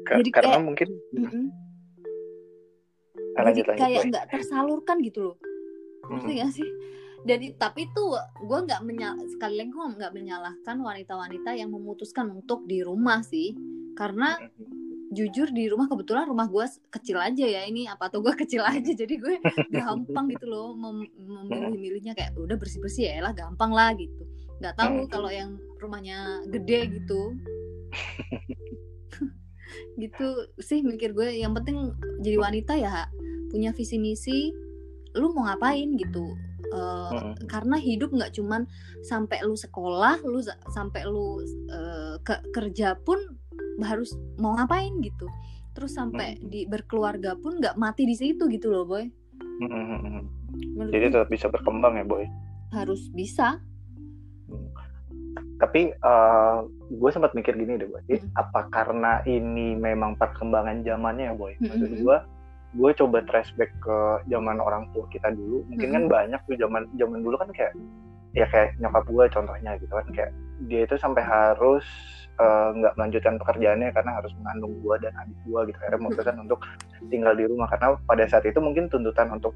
Ka- 0.03 0.17
Jadi 0.17 0.29
karena 0.29 0.55
kayak- 0.55 0.65
mungkin 0.65 0.89
Mm-mm. 1.13 1.45
Ah, 3.33 3.47
jadi 3.47 3.61
lanjut 3.63 3.79
kayak 3.79 4.01
nggak 4.09 4.25
tersalurkan 4.27 4.97
gitu 4.99 5.19
loh. 5.23 5.37
Ngerti 6.09 6.33
Hmm. 6.33 6.41
gak 6.41 6.51
sih? 6.51 6.69
Dan 7.19 7.39
i- 7.41 7.53
tapi 7.53 7.87
tuh 7.89 8.15
gue 8.41 8.59
nggak 8.59 8.81
menyal 8.81 9.15
sekali 9.27 9.55
lagi 9.55 9.69
gue 9.69 9.87
nggak 9.95 10.11
menyalahkan 10.11 10.75
wanita-wanita 10.77 11.49
yang 11.53 11.69
memutuskan 11.69 12.31
untuk 12.31 12.65
di 12.65 12.81
rumah 12.81 13.21
sih. 13.21 13.55
Karena 13.93 14.35
jujur 15.09 15.49
di 15.49 15.65
rumah 15.65 15.85
kebetulan 15.85 16.25
rumah 16.25 16.45
gue 16.45 16.61
kecil 16.89 17.17
aja 17.17 17.41
ya 17.41 17.65
ini 17.65 17.85
apa 17.85 18.07
tuh 18.07 18.21
gue 18.21 18.33
kecil 18.35 18.61
aja 18.61 18.85
jadi 18.85 19.09
gue 19.09 19.35
gampang 19.75 20.29
gitu 20.29 20.45
loh 20.45 20.73
mem- 20.73 21.09
memilih-milihnya 21.17 22.13
kayak 22.13 22.33
udah 22.35 22.55
bersih 22.55 22.77
bersih 22.77 23.09
ya 23.09 23.21
lah 23.21 23.33
gampang 23.33 23.69
lah 23.69 23.89
gitu. 23.93 24.21
Nggak 24.59 24.75
tahu 24.75 24.95
Hmm. 25.01 25.09
kalau 25.09 25.29
yang 25.29 25.51
rumahnya 25.77 26.17
gede 26.47 26.79
gitu. 26.95 27.33
Gitu 29.95 30.27
sih 30.57 30.81
mikir 30.81 31.13
gue 31.13 31.29
yang 31.35 31.53
penting 31.53 31.93
jadi 32.19 32.37
wanita 32.37 32.73
ya 32.73 33.05
punya 33.49 33.69
visi 33.69 33.97
misi 33.97 34.49
lu 35.13 35.29
mau 35.31 35.45
ngapain 35.45 35.93
gitu. 35.95 36.25
Eh, 36.69 37.09
Hmm. 37.09 37.33
karena 37.45 37.77
hidup 37.77 38.09
nggak 38.09 38.33
cuman 38.33 38.65
sampai 39.01 39.41
lu 39.41 39.53
sekolah 39.53 40.21
lu 40.21 40.37
sa- 40.37 40.57
sampai 40.69 41.01
lu 41.03 41.41
eh, 41.67 42.15
ke 42.21 42.35
kerja 42.51 42.93
pun 42.95 43.17
harus 43.83 44.13
mau 44.37 44.55
ngapain 44.55 44.91
gitu 45.01 45.27
terus 45.69 45.95
sampai 45.95 46.35
di 46.41 46.65
berkeluarga 46.65 47.37
pun 47.39 47.61
nggak 47.61 47.77
mati 47.79 48.03
di 48.03 48.15
situ 48.17 48.49
gitu 48.49 48.67
loh 48.73 48.83
boy. 48.83 49.05
Menurut 49.59 50.91
Jadi 50.91 51.05
tetap 51.13 51.29
bisa 51.29 51.47
berkembang 51.47 51.95
ya 51.95 52.03
boy. 52.03 52.25
harus 52.69 53.09
bisa 53.09 53.57
Tapi 55.59 55.91
eh 55.91 56.57
gue 56.89 57.09
sempat 57.11 57.35
mikir 57.35 57.53
gini 57.53 57.75
deh 57.75 57.87
boy. 57.87 57.99
Eh, 58.07 58.19
Mm. 58.19 58.31
Apa 58.33 58.71
karena 58.71 59.19
ini 59.27 59.75
memang 59.75 60.15
perkembangan 60.15 60.83
zamannya 60.87 61.31
ya 61.31 61.35
boy? 61.35 61.53
Maksud 61.59 61.89
Mm-mm. 61.91 62.03
gue, 62.03 62.17
gue 62.79 62.91
coba 62.95 63.17
trace 63.27 63.51
back 63.59 63.71
ke 63.83 63.97
zaman 64.31 64.57
orang 64.63 64.87
tua 64.95 65.03
kita 65.11 65.31
dulu. 65.35 65.67
Mungkin 65.67 65.89
kan 65.91 66.03
Mm-mm. 66.07 66.15
banyak 66.15 66.41
tuh 66.47 66.55
zaman 66.55 66.87
zaman 66.95 67.19
dulu 67.21 67.35
kan 67.35 67.51
kayak 67.51 67.73
ya 68.31 68.45
kayak 68.47 68.77
nyokap 68.79 69.03
gue 69.09 69.25
contohnya 69.35 69.71
gitu 69.81 69.93
kan 69.93 70.07
kayak 70.15 70.31
dia 70.71 70.81
itu 70.87 70.95
sampai 70.95 71.23
harus 71.25 71.83
eh, 72.39 72.69
nggak 72.79 72.93
melanjutkan 72.95 73.35
pekerjaannya 73.37 73.89
karena 73.91 74.11
harus 74.17 74.31
mengandung 74.39 74.73
gue 74.79 74.95
dan 75.03 75.13
adik 75.19 75.37
gue 75.43 75.59
gitu. 75.69 75.77
Akhirnya 75.83 75.99
memutuskan 76.01 76.37
untuk 76.47 76.59
tinggal 77.11 77.33
di 77.35 77.45
rumah. 77.45 77.67
Karena 77.67 77.99
pada 78.07 78.23
saat 78.25 78.47
itu 78.47 78.59
mungkin 78.63 78.87
tuntutan 78.87 79.29
untuk 79.35 79.53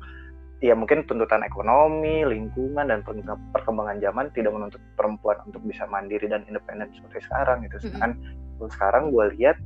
ya 0.63 0.75
mungkin 0.75 1.03
tuntutan 1.03 1.43
ekonomi, 1.43 2.23
lingkungan 2.23 2.87
dan 2.87 3.03
per- 3.03 3.19
perkembangan 3.51 3.99
zaman 3.99 4.31
tidak 4.31 4.55
menuntut 4.55 4.79
perempuan 4.95 5.35
untuk 5.43 5.59
bisa 5.67 5.83
mandiri 5.91 6.27
dan 6.31 6.47
independen 6.47 6.87
seperti 6.95 7.27
sekarang 7.27 7.67
gitu. 7.67 7.87
Sedangkan 7.87 8.19
kalau 8.59 8.69
sekarang 8.71 9.03
gue 9.11 9.25
lihat 9.35 9.59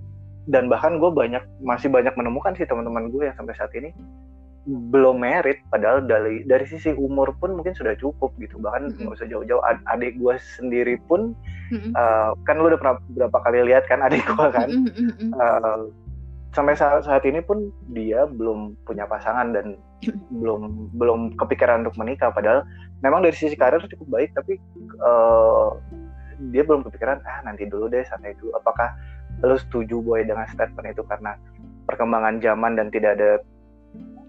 dan 0.47 0.71
bahkan 0.71 0.97
gue 0.97 1.11
banyak 1.11 1.43
masih 1.61 1.91
banyak 1.91 2.15
menemukan 2.15 2.55
sih 2.55 2.63
teman-teman 2.63 3.11
gue 3.11 3.27
yang 3.27 3.35
sampai 3.35 3.53
saat 3.53 3.69
ini 3.75 3.91
belum 4.67 5.23
merit 5.23 5.63
padahal 5.71 6.03
dari 6.03 6.43
dari 6.43 6.67
sisi 6.67 6.91
umur 6.91 7.31
pun 7.39 7.55
mungkin 7.55 7.71
sudah 7.71 7.95
cukup 7.95 8.35
gitu. 8.43 8.59
Bahkan 8.59 8.99
nggak 8.99 9.15
usah 9.15 9.27
jauh-jauh 9.31 9.63
ad- 9.63 9.83
adik 9.95 10.19
gue 10.19 10.35
sendiri 10.59 10.99
pun 11.07 11.31
Mm-mm. 11.71 11.95
eh, 11.95 12.31
kan 12.43 12.59
lu 12.59 12.67
udah 12.67 12.79
pernah 12.79 12.95
berapa 13.15 13.37
kali 13.47 13.71
lihat 13.71 13.87
kan 13.87 14.03
adik 14.03 14.27
gue 14.27 14.47
kan? 14.51 14.67
Mm-mm, 14.67 14.91
mm-mm. 14.91 15.31
Eh, 15.31 15.81
sampai 16.51 16.75
saat 16.75 17.07
saat 17.07 17.23
ini 17.23 17.39
pun 17.39 17.71
dia 17.95 18.27
belum 18.27 18.75
punya 18.83 19.07
pasangan 19.07 19.55
dan 19.55 19.79
belum 20.35 20.91
belum 20.99 21.39
kepikiran 21.39 21.87
untuk 21.87 21.95
menikah. 21.95 22.35
Padahal 22.35 22.67
memang 22.99 23.23
dari 23.23 23.39
sisi 23.39 23.55
karir 23.55 23.79
cukup 23.79 24.19
baik 24.19 24.35
tapi 24.35 24.59
eh, 24.83 25.69
dia 26.51 26.61
belum 26.67 26.83
kepikiran 26.83 27.23
ah 27.23 27.39
nanti 27.47 27.63
dulu 27.71 27.87
deh 27.87 28.03
santai 28.03 28.35
dulu. 28.35 28.51
Apakah 28.59 28.91
lu 29.47 29.55
setuju 29.55 30.03
boy 30.03 30.27
dengan 30.27 30.43
statement 30.51 30.91
itu? 30.91 31.07
Karena 31.07 31.39
perkembangan 31.87 32.43
zaman 32.43 32.75
dan 32.75 32.91
tidak 32.91 33.15
ada 33.15 33.39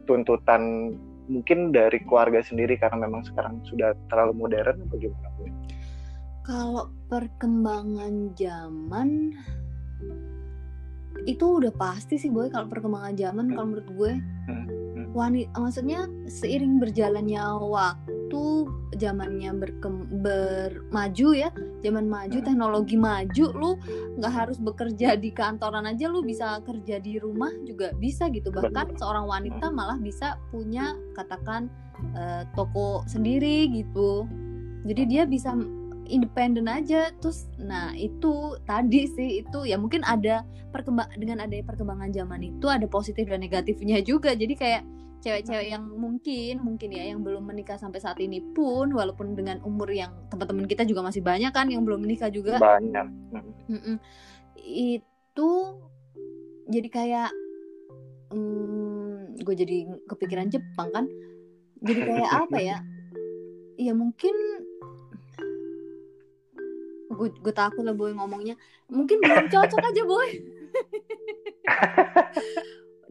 tuntutan 0.09 0.97
mungkin 1.29 1.71
dari 1.77 2.01
keluarga 2.09 2.41
sendiri 2.41 2.81
karena 2.81 3.05
memang 3.05 3.21
sekarang 3.29 3.61
sudah 3.69 3.93
terlalu 4.09 4.49
modern 4.49 4.81
atau 4.89 4.97
gimana 4.97 5.29
boy? 5.37 5.53
Kalau 6.49 6.85
perkembangan 7.13 8.33
zaman 8.33 9.37
itu 11.29 11.45
udah 11.45 11.73
pasti 11.77 12.17
sih 12.17 12.33
boy 12.33 12.49
kalau 12.49 12.73
perkembangan 12.73 13.13
zaman 13.21 13.53
kalau 13.53 13.67
menurut 13.77 13.91
gue 13.93 14.13
Hmm, 14.49 14.65
hmm. 14.65 14.88
Wanita 15.19 15.59
maksudnya 15.59 16.07
seiring 16.31 16.79
berjalannya 16.79 17.43
waktu 17.59 18.71
zamannya 18.99 19.51
berkem, 19.59 20.07
bermaju 20.23 21.29
ya 21.35 21.51
zaman 21.83 22.07
maju 22.07 22.39
teknologi 22.39 22.95
maju 22.95 23.47
lu 23.55 23.71
nggak 24.19 24.33
harus 24.33 24.59
bekerja 24.63 25.15
di 25.23 25.35
kantoran 25.35 25.91
aja 25.91 26.07
lu 26.07 26.23
bisa 26.23 26.63
kerja 26.63 27.03
di 27.03 27.19
rumah 27.19 27.51
juga 27.67 27.91
bisa 27.99 28.31
gitu. 28.31 28.55
Bahkan 28.55 28.95
seorang 28.99 29.27
wanita 29.27 29.75
malah 29.75 29.99
bisa 29.99 30.39
punya 30.55 30.95
katakan 31.19 31.67
eh, 32.15 32.47
toko 32.55 33.03
sendiri 33.11 33.67
gitu. 33.75 34.27
Jadi 34.87 35.03
dia 35.11 35.27
bisa 35.27 35.53
independen 36.09 36.67
aja. 36.67 37.13
Terus 37.21 37.47
nah 37.61 37.93
itu 37.95 38.57
tadi 38.65 39.07
sih 39.07 39.45
itu 39.45 39.69
ya 39.69 39.77
mungkin 39.77 40.03
ada 40.03 40.43
perkembang 40.73 41.09
dengan 41.17 41.45
adanya 41.45 41.65
perkembangan 41.69 42.11
zaman 42.13 42.41
itu 42.45 42.67
ada 42.67 42.89
positif 42.89 43.29
dan 43.29 43.45
negatifnya 43.45 44.01
juga. 44.03 44.33
Jadi 44.33 44.55
kayak 44.57 44.83
cewek-cewek 45.19 45.69
yang 45.75 45.85
mungkin 45.99 46.63
mungkin 46.63 46.95
ya 46.95 47.11
yang 47.11 47.27
belum 47.27 47.43
menikah 47.43 47.75
sampai 47.75 47.99
saat 47.99 48.23
ini 48.23 48.39
pun 48.55 48.95
walaupun 48.95 49.35
dengan 49.35 49.59
umur 49.67 49.91
yang 49.91 50.15
teman-teman 50.31 50.71
kita 50.71 50.87
juga 50.87 51.03
masih 51.03 51.23
banyak 51.27 51.51
kan 51.51 51.67
yang 51.69 51.83
belum 51.83 52.03
menikah 52.03 52.31
juga. 52.31 52.57
Banyak. 52.59 53.07
Hmm. 53.35 53.47
Mm-mm. 53.69 53.97
itu 54.69 55.51
jadi 56.69 56.89
kayak 56.91 57.31
gue 59.43 59.55
jadi 59.55 59.77
kepikiran 60.05 60.53
Jepang 60.53 60.89
kan. 60.93 61.07
Jadi 61.81 62.01
kayak 62.05 62.31
apa 62.33 62.59
ya? 62.61 62.79
Ya 63.79 63.95
mungkin 63.95 64.35
gue 67.19 67.29
gue 67.35 67.55
takut 67.55 67.83
lah 67.83 67.95
boy 67.95 68.15
ngomongnya. 68.15 68.55
Mungkin 68.87 69.19
belum 69.19 69.51
cocok 69.51 69.83
aja 69.83 70.03
boy. 70.07 70.29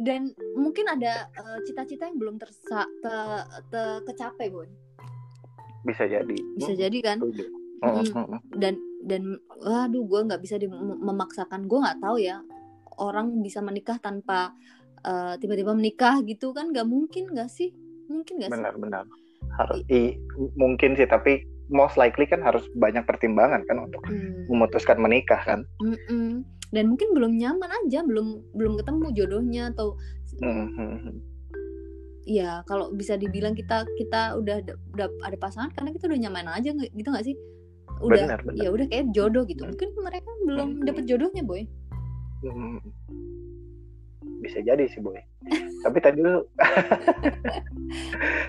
Dan 0.08 0.32
mungkin 0.56 0.86
ada 0.88 1.28
eh, 1.28 1.60
cita-cita 1.68 2.08
yang 2.08 2.16
belum 2.22 2.40
tersa 2.40 2.88
te, 3.04 3.16
te- 3.68 4.02
kecapai 4.08 4.48
boy. 4.48 4.68
Bisa 5.84 6.08
jadi. 6.08 6.38
Bisa 6.56 6.72
jadi 6.72 6.98
kan. 7.04 7.18
Mm. 7.84 8.42
Dan 8.56 8.80
dan 9.04 9.24
waduh 9.62 10.04
gue 10.08 10.22
nggak 10.32 10.42
bisa 10.42 10.56
di- 10.56 10.72
memaksakan. 11.04 11.68
Gue 11.68 11.84
nggak 11.84 12.00
tahu 12.00 12.18
ya 12.24 12.40
orang 12.98 13.44
bisa 13.44 13.60
menikah 13.60 14.00
tanpa 14.00 14.56
eh, 15.04 15.36
tiba-tiba 15.42 15.76
menikah 15.76 16.24
gitu 16.24 16.56
kan 16.56 16.72
nggak 16.72 16.88
mungkin 16.88 17.36
nggak 17.36 17.52
sih? 17.52 17.76
Mungkin 18.08 18.40
nggak 18.40 18.50
sih? 18.54 18.58
Benar-benar 18.64 19.06
harus 19.58 19.82
i, 19.90 20.14
mungkin 20.54 20.94
sih 20.94 21.10
tapi 21.10 21.42
most 21.70 21.96
likely 21.96 22.24
kan 22.24 22.40
harus 22.40 22.64
banyak 22.74 23.04
pertimbangan 23.04 23.64
kan 23.66 23.78
untuk 23.82 24.00
Hmm, 24.06 24.48
memutuskan 24.48 24.98
menikah 24.98 25.40
kan 25.40 25.68
mm-mm. 25.80 26.44
dan 26.70 26.84
mungkin 26.86 27.12
belum 27.12 27.36
nyaman 27.36 27.70
aja 27.84 28.04
belum 28.04 28.44
belum 28.54 28.74
ketemu 28.78 29.06
jodohnya 29.14 29.64
atau 29.72 29.96
Hmm, 30.38 30.70
hmm, 30.70 30.96
hmm. 31.02 31.16
ya 32.24 32.62
kalau 32.64 32.92
bisa 32.92 33.16
dibilang 33.16 33.52
kita 33.52 33.88
kita 33.96 34.36
udah 34.36 34.60
ada- 34.60 34.80
udah 34.94 35.08
ada 35.24 35.38
pasangan 35.38 35.72
karena 35.72 35.90
kita 35.92 36.06
udah 36.06 36.20
nyaman 36.20 36.48
aja 36.52 36.70
gitu 36.76 37.08
nggak 37.08 37.26
sih 37.26 37.36
udah 37.98 38.28
Benar, 38.30 38.40
benar. 38.44 38.60
ya 38.60 38.70
udah 38.70 38.86
kayak 38.86 39.10
jodoh 39.12 39.44
gitu 39.44 39.64
Hmm. 39.64 39.72
mungkin 39.74 39.90
mereka 39.98 40.30
belum 40.46 40.68
Hmm. 40.70 40.86
dapet 40.86 41.04
jodohnya 41.06 41.42
boy 41.42 41.64
Hmm. 42.38 42.78
Bisa 44.38 44.60
jadi 44.62 44.86
sih 44.88 45.02
boy 45.02 45.18
tapi 45.82 45.98
tadi 46.02 46.20
lu 46.22 46.44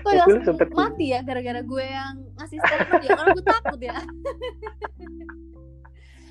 Kok 0.03 0.11
langsung 0.11 0.43
sempet- 0.43 0.73
mati 0.75 1.13
ya 1.13 1.23
gara-gara 1.23 1.61
gue 1.63 1.85
yang 1.85 2.15
ngasih 2.35 2.57
statement 2.59 3.03
ya 3.05 3.09
karena 3.15 3.31
gue 3.33 3.45
takut 3.45 3.79
ya 3.79 3.97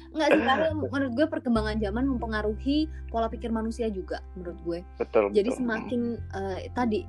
Enggak 0.09 0.29
sih 0.33 0.41
karena 0.41 0.69
menurut 0.73 1.13
gue 1.15 1.27
perkembangan 1.29 1.77
zaman 1.85 2.05
mempengaruhi 2.09 2.89
pola 3.13 3.29
pikir 3.29 3.53
manusia 3.53 3.93
juga 3.93 4.25
menurut 4.35 4.59
gue 4.65 4.79
betul 4.97 5.29
jadi 5.37 5.53
betul. 5.53 5.59
semakin 5.61 6.01
eh, 6.33 6.59
tadi 6.73 7.01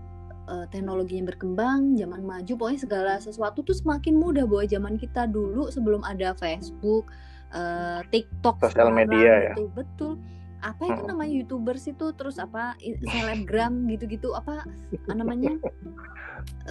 eh, 0.51 0.65
teknologinya 0.69 1.31
berkembang 1.31 1.95
zaman 1.95 2.21
maju 2.27 2.53
pokoknya 2.59 2.81
segala 2.83 3.13
sesuatu 3.23 3.63
tuh 3.63 3.75
semakin 3.75 4.19
mudah 4.19 4.43
bahwa 4.43 4.67
zaman 4.67 4.93
kita 4.99 5.31
dulu 5.31 5.71
sebelum 5.71 6.03
ada 6.03 6.35
Facebook 6.35 7.07
eh, 7.55 8.01
TikTok 8.11 8.59
Sosial 8.67 8.91
media 8.91 9.31
ya. 9.47 9.53
gitu. 9.55 9.71
betul 9.71 10.19
apa 10.59 10.83
itu 10.87 11.01
namanya 11.07 11.31
youtubers 11.31 11.87
itu? 11.87 12.11
Terus 12.15 12.37
apa 12.39 12.75
selebgram 13.07 13.83
gitu-gitu? 13.91 14.35
Apa 14.35 14.65
namanya? 15.11 15.55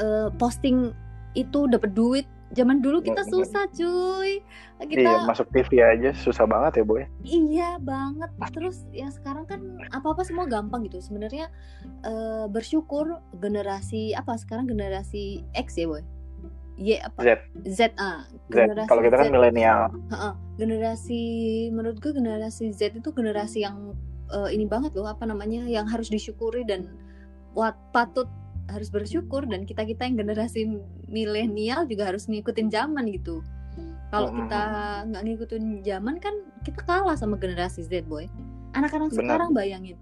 Eh, 0.00 0.32
posting 0.40 0.96
itu 1.36 1.68
dapat 1.68 1.92
duit. 1.92 2.24
Zaman 2.56 2.80
dulu 2.80 3.04
kita 3.04 3.20
susah 3.28 3.68
cuy. 3.68 4.40
Iya 4.80 4.86
kita 4.88 5.10
masuk 5.28 5.52
TV 5.52 5.84
aja 5.84 6.16
susah 6.16 6.48
banget 6.48 6.80
ya 6.80 6.84
boy. 6.88 7.04
Iya 7.20 7.70
banget. 7.76 8.32
Terus 8.56 8.88
ya 8.88 9.12
sekarang 9.12 9.44
kan 9.44 9.60
apa-apa 9.92 10.24
semua 10.24 10.48
gampang 10.48 10.88
gitu. 10.88 11.04
Sebenarnya 11.04 11.52
eh, 12.00 12.48
bersyukur 12.48 13.20
generasi 13.36 14.16
apa 14.16 14.40
sekarang 14.40 14.64
generasi 14.64 15.44
X 15.52 15.76
ya 15.76 15.84
boy. 15.92 16.00
Y 16.78 16.94
apa? 17.02 17.20
Z. 17.26 17.28
Z 17.66 17.80
ah 17.98 18.22
Z. 18.54 18.86
kalau 18.86 19.02
kita 19.02 19.18
kan 19.18 19.28
milenial. 19.34 19.90
Generasi 20.54 21.22
menurut 21.74 21.98
gue 21.98 22.14
generasi 22.14 22.70
Z 22.70 22.94
itu 22.94 23.10
generasi 23.10 23.66
yang 23.66 23.98
eh, 24.30 24.54
ini 24.54 24.64
banget 24.64 24.94
loh 24.94 25.10
apa 25.10 25.26
namanya 25.26 25.66
yang 25.66 25.90
harus 25.90 26.06
disyukuri 26.06 26.62
dan 26.62 26.86
wat 27.58 27.74
patut 27.90 28.30
harus 28.70 28.92
bersyukur 28.92 29.42
dan 29.48 29.66
kita 29.66 29.82
kita 29.82 30.06
yang 30.06 30.20
generasi 30.22 30.78
milenial 31.10 31.88
juga 31.88 32.14
harus 32.14 32.30
ngikutin 32.30 32.70
zaman 32.70 33.10
gitu. 33.10 33.42
Kalau 34.08 34.32
kita 34.32 34.62
nggak 35.10 35.22
ngikutin 35.26 35.64
zaman 35.84 36.16
kan 36.22 36.34
kita 36.64 36.80
kalah 36.86 37.18
sama 37.18 37.36
generasi 37.36 37.84
Z 37.84 38.06
boy. 38.06 38.30
Anak-anak 38.72 39.12
sekarang 39.12 39.50
bayangin. 39.50 39.98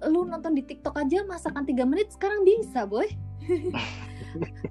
Lu 0.00 0.24
nonton 0.24 0.56
di 0.56 0.64
TikTok 0.64 0.96
aja 0.96 1.22
masakan 1.28 1.68
3 1.68 1.84
menit 1.84 2.08
sekarang 2.16 2.40
bisa 2.40 2.88
boy 2.88 3.04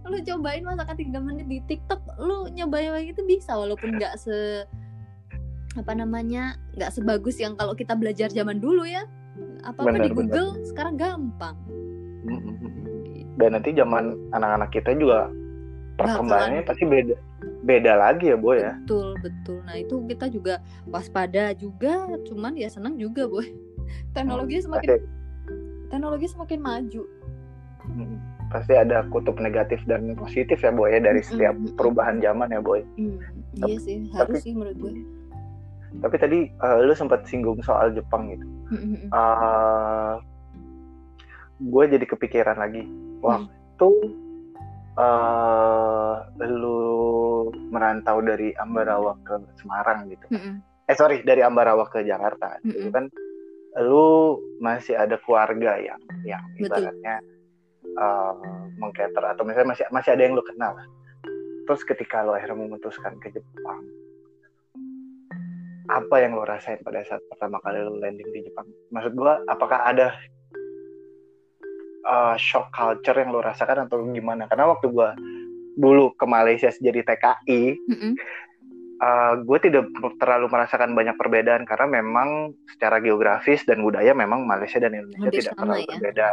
lu 0.09 0.17
cobain 0.23 0.63
masakan 0.63 0.95
3 0.95 1.19
menit 1.19 1.45
di 1.47 1.59
TikTok 1.67 2.01
lu 2.19 2.47
nyobain 2.51 2.91
kayak 2.95 3.15
gitu 3.15 3.21
bisa 3.27 3.55
walaupun 3.55 3.99
nggak 3.99 4.15
se 4.15 4.65
apa 5.77 5.93
namanya 5.93 6.57
nggak 6.73 6.91
sebagus 6.91 7.37
yang 7.37 7.53
kalau 7.53 7.77
kita 7.77 7.93
belajar 7.93 8.27
zaman 8.31 8.57
dulu 8.57 8.87
ya. 8.87 9.05
Apa 9.63 9.85
apa 9.85 10.01
di 10.01 10.11
Google 10.11 10.59
sekarang 10.67 10.95
gampang. 10.99 11.55
Hmm, 12.25 12.39
hmm, 12.39 12.55
hmm. 12.59 13.39
dan 13.39 13.55
nanti 13.55 13.71
zaman 13.71 14.15
anak-anak 14.35 14.69
kita 14.75 14.91
juga 14.99 15.31
perkembangannya 15.95 16.63
pasti 16.67 16.83
beda 16.83 17.15
beda 17.63 17.93
lagi 17.95 18.31
ya 18.31 18.37
boy 18.39 18.59
ya. 18.59 18.73
Betul 18.83 19.15
betul. 19.19 19.59
Nah 19.67 19.75
itu 19.79 19.95
kita 20.07 20.25
juga 20.31 20.63
waspada 20.87 21.51
juga 21.55 22.07
cuman 22.27 22.55
ya 22.55 22.67
senang 22.71 22.95
juga 22.95 23.27
boy. 23.27 23.47
Teknologi 24.15 24.63
semakin 24.63 24.89
pasti, 24.89 25.07
teknologi 25.89 26.27
semakin 26.29 26.59
maju. 26.61 27.03
Hmm, 27.89 28.17
pasti 28.49 28.73
ada 28.73 29.05
kutub 29.07 29.37
negatif 29.37 29.77
dan 29.85 30.13
positif 30.13 30.57
ya 30.57 30.69
boy 30.69 30.89
ya 30.89 30.99
dari 30.99 31.21
setiap 31.21 31.53
Mm-mm. 31.53 31.77
perubahan 31.77 32.17
zaman 32.17 32.49
ya 32.49 32.59
boy 32.59 32.81
Hmm, 32.97 33.21
iya 33.55 33.77
sih 33.77 34.09
tapi- 34.09 34.33
harus 34.33 34.41
sih 34.41 34.53
menurut 34.53 34.77
gue 34.77 34.93
tapi 35.99 36.15
tadi 36.17 36.39
eh, 36.45 36.77
lu 36.81 36.93
sempat 36.93 37.25
singgung 37.25 37.61
soal 37.61 37.93
Jepang 37.93 38.29
gitu 38.29 38.45
Mm-mm. 38.69 39.09
eh 39.09 40.13
gue 41.59 41.83
jadi 41.87 42.05
kepikiran 42.05 42.57
lagi 42.57 42.83
waktu 43.19 43.89
eh 44.97 46.15
lu 46.49 46.79
merantau 47.69 48.19
dari 48.19 48.51
Ambarawa 48.55 49.15
ke 49.21 49.37
Semarang 49.55 50.09
gitu 50.09 50.25
Mm-mm. 50.29 50.59
eh 50.85 50.95
sorry 50.95 51.21
dari 51.21 51.39
Ambarawa 51.39 51.85
ke 51.85 52.01
Jakarta 52.01 52.57
Mm-mm. 52.61 52.73
itu 52.75 52.89
kan 52.89 53.05
lu 53.79 54.35
masih 54.57 54.97
ada 54.97 55.15
keluarga 55.21 55.77
yang 55.77 56.01
yang 56.25 56.41
Betul. 56.57 56.89
ibaratnya 56.89 57.15
eh 57.83 58.33
mengcater 58.79 59.23
atau 59.23 59.43
misalnya 59.43 59.75
masih 59.75 59.85
masih 59.91 60.11
ada 60.15 60.23
yang 60.23 60.33
lu 60.35 60.43
kenal. 60.45 60.75
Terus 61.67 61.81
ketika 61.85 62.25
lu 62.25 62.33
akhirnya 62.33 62.65
memutuskan 62.65 63.17
ke 63.21 63.29
Jepang 63.29 63.83
apa 65.89 66.21
yang 66.21 66.37
lu 66.37 66.45
rasain 66.45 66.77
pada 66.85 67.01
saat 67.01 67.25
pertama 67.33 67.57
kali 67.65 67.81
lu 67.81 67.97
landing 67.97 68.29
di 68.29 68.45
Jepang? 68.45 68.69
Maksud 68.93 69.17
gua 69.17 69.41
apakah 69.49 69.89
ada 69.89 70.13
eh, 72.05 72.35
shock 72.37 72.69
culture 72.69 73.17
yang 73.17 73.33
lu 73.33 73.41
rasakan 73.41 73.89
atau 73.89 74.05
gimana? 74.13 74.45
Karena 74.45 74.69
waktu 74.69 74.87
gua 74.93 75.17
dulu 75.79 76.13
ke 76.13 76.25
Malaysia 76.29 76.69
jadi 76.69 77.01
TKI 77.01 77.61
Gue 79.47 79.57
Eh, 79.59 79.63
tidak 79.71 79.87
terlalu 80.19 80.51
merasakan 80.51 80.91
banyak 80.91 81.15
perbedaan 81.15 81.63
karena 81.63 82.03
memang 82.03 82.51
secara 82.67 82.99
geografis 82.99 83.63
dan 83.63 83.79
budaya 83.79 84.11
memang 84.11 84.43
Malaysia 84.43 84.75
dan 84.75 84.91
Indonesia 84.91 85.23
Hampir 85.23 85.39
tidak 85.39 85.55
terlalu 85.55 85.79
ya. 85.79 85.87
berbeda. 85.95 86.27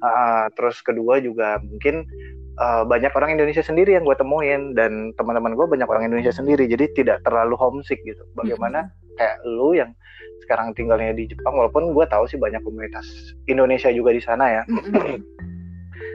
Ah, 0.00 0.48
terus 0.56 0.80
kedua 0.80 1.20
juga 1.20 1.60
mungkin 1.60 2.08
eh, 2.56 2.82
banyak 2.88 3.12
orang 3.12 3.36
Indonesia 3.36 3.60
sendiri 3.60 4.00
yang 4.00 4.08
gue 4.08 4.16
temuin 4.16 4.72
dan 4.72 5.12
teman-teman 5.20 5.52
gue 5.52 5.66
banyak 5.68 5.84
orang 5.84 6.08
Indonesia 6.08 6.32
sendiri 6.32 6.64
jadi 6.64 6.88
tidak 6.96 7.20
terlalu 7.20 7.52
homesick 7.60 8.00
gitu. 8.08 8.24
Bagaimana 8.32 8.88
kayak 9.20 9.36
lu 9.44 9.76
yang 9.76 9.92
sekarang 10.40 10.72
tinggalnya 10.72 11.12
di 11.12 11.28
Jepang 11.28 11.52
walaupun 11.52 11.92
gue 11.92 12.06
tahu 12.08 12.24
sih 12.32 12.40
banyak 12.40 12.64
komunitas 12.64 13.04
Indonesia 13.44 13.92
juga 13.92 14.16
di 14.16 14.24
sana 14.24 14.44
ya. 14.48 14.62
Mm-mm. 14.72 15.20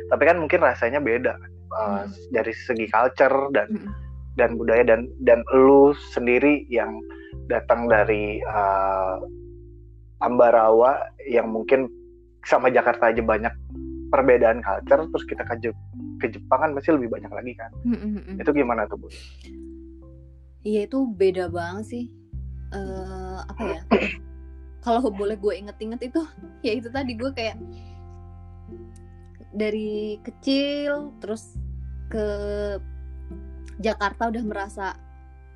Tapi 0.10 0.24
kan 0.26 0.42
mungkin 0.42 0.66
rasanya 0.66 0.98
beda 0.98 1.38
eh, 1.78 2.04
dari 2.34 2.58
segi 2.58 2.90
culture 2.90 3.54
dan. 3.54 3.70
Dan 4.40 4.56
budaya 4.56 4.84
dan 4.86 5.12
dan 5.28 5.44
lu 5.52 5.92
sendiri 6.16 6.64
yang 6.72 7.00
datang 7.52 7.92
dari 7.92 8.40
uh, 8.48 9.20
Ambarawa 10.22 11.02
yang 11.28 11.50
mungkin 11.50 11.90
sama 12.46 12.70
Jakarta 12.70 13.10
aja 13.10 13.22
banyak 13.22 13.52
perbedaan 14.14 14.62
culture 14.62 15.08
terus 15.08 15.26
kita 15.26 15.44
ke, 15.48 15.56
Je- 15.64 15.82
ke 16.20 16.28
Jepang 16.30 16.60
kan 16.62 16.72
masih 16.76 17.00
lebih 17.00 17.10
banyak 17.16 17.32
lagi 17.32 17.54
kan 17.58 17.72
Mm-mm. 17.88 18.38
itu 18.38 18.52
gimana 18.52 18.86
tuh 18.86 19.00
bu? 19.02 19.08
Iya 20.62 20.86
itu 20.86 21.10
beda 21.18 21.50
banget 21.50 21.86
sih. 21.90 22.06
Eh 22.70 23.40
apa 23.42 23.64
ya? 23.66 23.82
Kalau 24.86 25.10
boleh 25.10 25.38
gue 25.38 25.54
inget-inget 25.58 26.14
itu, 26.14 26.22
ya 26.66 26.74
itu 26.78 26.90
tadi 26.94 27.18
gue 27.18 27.32
kayak 27.34 27.58
dari 29.52 30.22
kecil 30.22 31.18
terus 31.18 31.58
ke 32.14 32.26
Jakarta 33.80 34.28
udah 34.28 34.44
merasa 34.44 34.98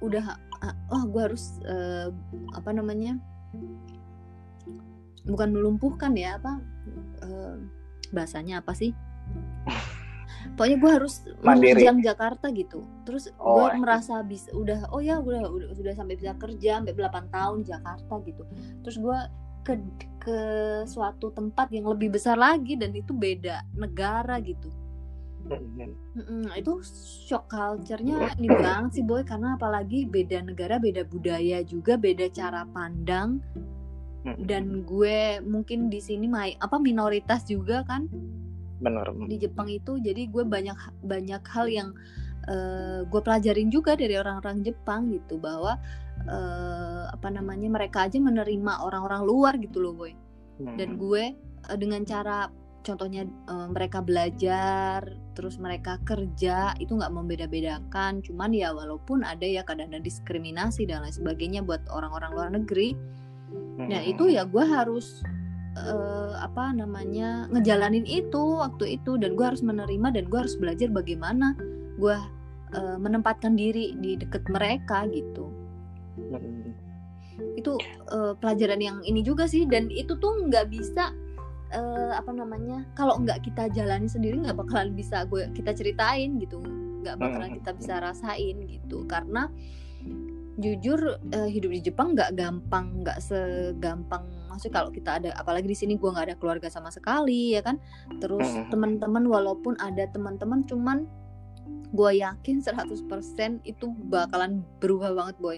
udah 0.03 0.37
ah, 0.61 0.75
oh 0.91 1.03
gue 1.07 1.21
harus 1.23 1.59
eh, 1.65 2.09
apa 2.53 2.71
namanya 2.75 3.17
bukan 5.25 5.49
melumpuhkan 5.49 6.13
ya 6.13 6.37
apa 6.37 6.61
eh, 7.25 7.55
bahasanya 8.13 8.61
apa 8.61 8.71
sih? 8.77 8.93
Pokoknya 10.55 10.77
gue 10.77 10.91
harus 11.01 11.15
menunjang 11.41 12.05
Jakarta 12.05 12.53
gitu. 12.53 12.85
Terus 13.01 13.33
Oh, 13.41 13.65
gue 13.65 13.73
iya. 13.73 13.81
merasa 13.81 14.21
bisa 14.21 14.53
udah 14.53 14.93
oh 14.93 15.01
ya 15.01 15.17
udah 15.17 15.49
udah 15.49 15.67
sudah 15.73 15.93
sampai 15.97 16.15
bisa 16.21 16.37
kerja 16.37 16.77
sampai 16.79 16.93
8 16.93 17.33
tahun 17.33 17.55
di 17.65 17.67
Jakarta 17.73 18.13
gitu. 18.21 18.43
Terus 18.85 18.97
gue 19.01 19.19
ke 19.65 19.73
ke 20.21 20.37
suatu 20.85 21.33
tempat 21.33 21.73
yang 21.73 21.89
lebih 21.89 22.13
besar 22.13 22.37
lagi 22.37 22.77
dan 22.77 22.93
itu 22.93 23.09
beda 23.17 23.65
negara 23.73 24.37
gitu 24.37 24.69
Mm-mm, 25.45 26.49
itu 26.57 26.73
shock 27.29 27.53
culture-nya 27.53 28.33
ini 28.41 28.49
banget 28.49 29.01
sih 29.01 29.05
boy 29.05 29.21
karena 29.21 29.53
apalagi 29.53 30.09
beda 30.09 30.41
negara 30.41 30.81
beda 30.81 31.05
budaya 31.05 31.61
juga 31.61 31.95
beda 32.01 32.29
cara 32.33 32.65
pandang. 32.73 33.41
Dan 34.25 34.81
gue 34.89 35.37
mungkin 35.45 35.93
di 35.93 36.01
sini 36.01 36.25
mai 36.25 36.57
apa 36.57 36.81
minoritas 36.81 37.45
juga 37.45 37.85
kan? 37.85 38.09
Bener. 38.81 39.05
Di 39.29 39.37
Jepang 39.37 39.69
itu 39.69 40.01
jadi 40.01 40.25
gue 40.25 40.41
banyak 40.41 41.05
banyak 41.05 41.43
hal 41.45 41.69
yang 41.69 41.93
eh, 42.49 43.05
gue 43.05 43.21
pelajarin 43.21 43.69
juga 43.69 43.93
dari 43.93 44.17
orang-orang 44.17 44.65
Jepang 44.65 45.13
gitu 45.13 45.37
bahwa 45.37 45.77
eh, 46.25 47.05
apa 47.05 47.29
namanya 47.29 47.69
mereka 47.69 48.09
aja 48.09 48.17
menerima 48.17 48.81
orang-orang 48.81 49.21
luar 49.29 49.53
gitu 49.61 49.77
loh 49.77 49.93
boy. 49.93 50.17
Dan 50.57 50.97
gue 50.97 51.37
eh, 51.69 51.77
dengan 51.77 52.01
cara 52.01 52.49
contohnya 52.85 53.25
eh, 53.25 53.67
mereka 53.73 54.05
belajar 54.05 55.01
terus 55.33 55.57
mereka 55.57 55.97
kerja 56.05 56.77
itu 56.77 56.93
nggak 56.93 57.11
membeda-bedakan. 57.11 58.21
Cuman 58.21 58.53
ya 58.53 58.71
walaupun 58.71 59.25
ada 59.25 59.43
ya 59.43 59.65
kadang-kadang 59.65 60.05
diskriminasi 60.05 60.85
dan 60.85 61.01
lain 61.01 61.11
sebagainya 61.11 61.65
buat 61.65 61.81
orang-orang 61.89 62.31
luar 62.31 62.49
negeri. 62.53 62.93
Nah 63.81 63.99
itu 64.05 64.29
ya 64.29 64.45
gue 64.45 64.63
harus 64.63 65.25
eh, 65.75 66.33
apa 66.39 66.71
namanya 66.71 67.49
ngejalanin 67.49 68.05
itu 68.05 68.61
waktu 68.61 69.01
itu. 69.01 69.17
Dan 69.17 69.33
gue 69.33 69.43
harus 69.43 69.65
menerima 69.65 70.13
dan 70.15 70.29
gue 70.29 70.39
harus 70.39 70.55
belajar 70.55 70.87
bagaimana 70.93 71.57
gue 71.97 72.17
eh, 72.71 72.97
menempatkan 73.01 73.57
diri 73.57 73.97
di 73.97 74.15
deket 74.15 74.45
mereka 74.47 75.09
gitu. 75.09 75.51
Itu 77.59 77.75
eh, 78.13 78.33
pelajaran 78.39 78.79
yang 78.79 78.97
ini 79.03 79.19
juga 79.19 79.49
sih. 79.49 79.67
Dan 79.67 79.91
itu 79.91 80.15
tuh 80.15 80.47
nggak 80.47 80.71
bisa 80.71 81.24
eh, 81.75 82.11
apa 82.15 82.31
namanya 82.31 82.87
kalau 82.95 83.19
nggak 83.19 83.43
kita 83.43 83.67
jalani 83.75 84.07
sendiri 84.07 84.39
nggak 84.39 84.55
bakalan 84.55 84.95
bisa 84.95 85.27
gue 85.27 85.51
kita 85.51 85.75
ceritain 85.75 86.39
gitu. 86.39 86.63
Nggak 87.03 87.19
bakalan 87.19 87.51
kita 87.59 87.71
bisa 87.75 87.99
rasain 87.99 88.55
gitu. 88.65 89.03
Karena 89.05 89.51
jujur 90.55 91.19
eh, 91.35 91.49
hidup 91.51 91.71
di 91.75 91.81
Jepang 91.83 92.15
nggak 92.15 92.39
gampang 92.39 93.03
nggak 93.03 93.19
segampang. 93.19 94.23
Maksudnya 94.47 94.73
kalau 94.79 94.89
kita 94.89 95.19
ada 95.19 95.29
apalagi 95.35 95.67
di 95.67 95.75
sini 95.75 95.99
gue 95.99 96.07
nggak 96.07 96.31
ada 96.31 96.37
keluarga 96.39 96.71
sama 96.71 96.87
sekali 96.87 97.51
ya 97.53 97.61
kan? 97.61 97.75
Terus 98.23 98.47
Mhm. 98.47 98.71
teman-teman 98.71 99.23
walaupun 99.27 99.75
ada 99.83 100.07
teman-teman 100.07 100.63
cuman 100.63 101.03
gue 101.91 102.11
yakin 102.19 102.59
100% 102.63 103.59
itu 103.67 103.91
bakalan 104.07 104.63
berubah 104.79 105.11
banget 105.11 105.35
boy. 105.43 105.57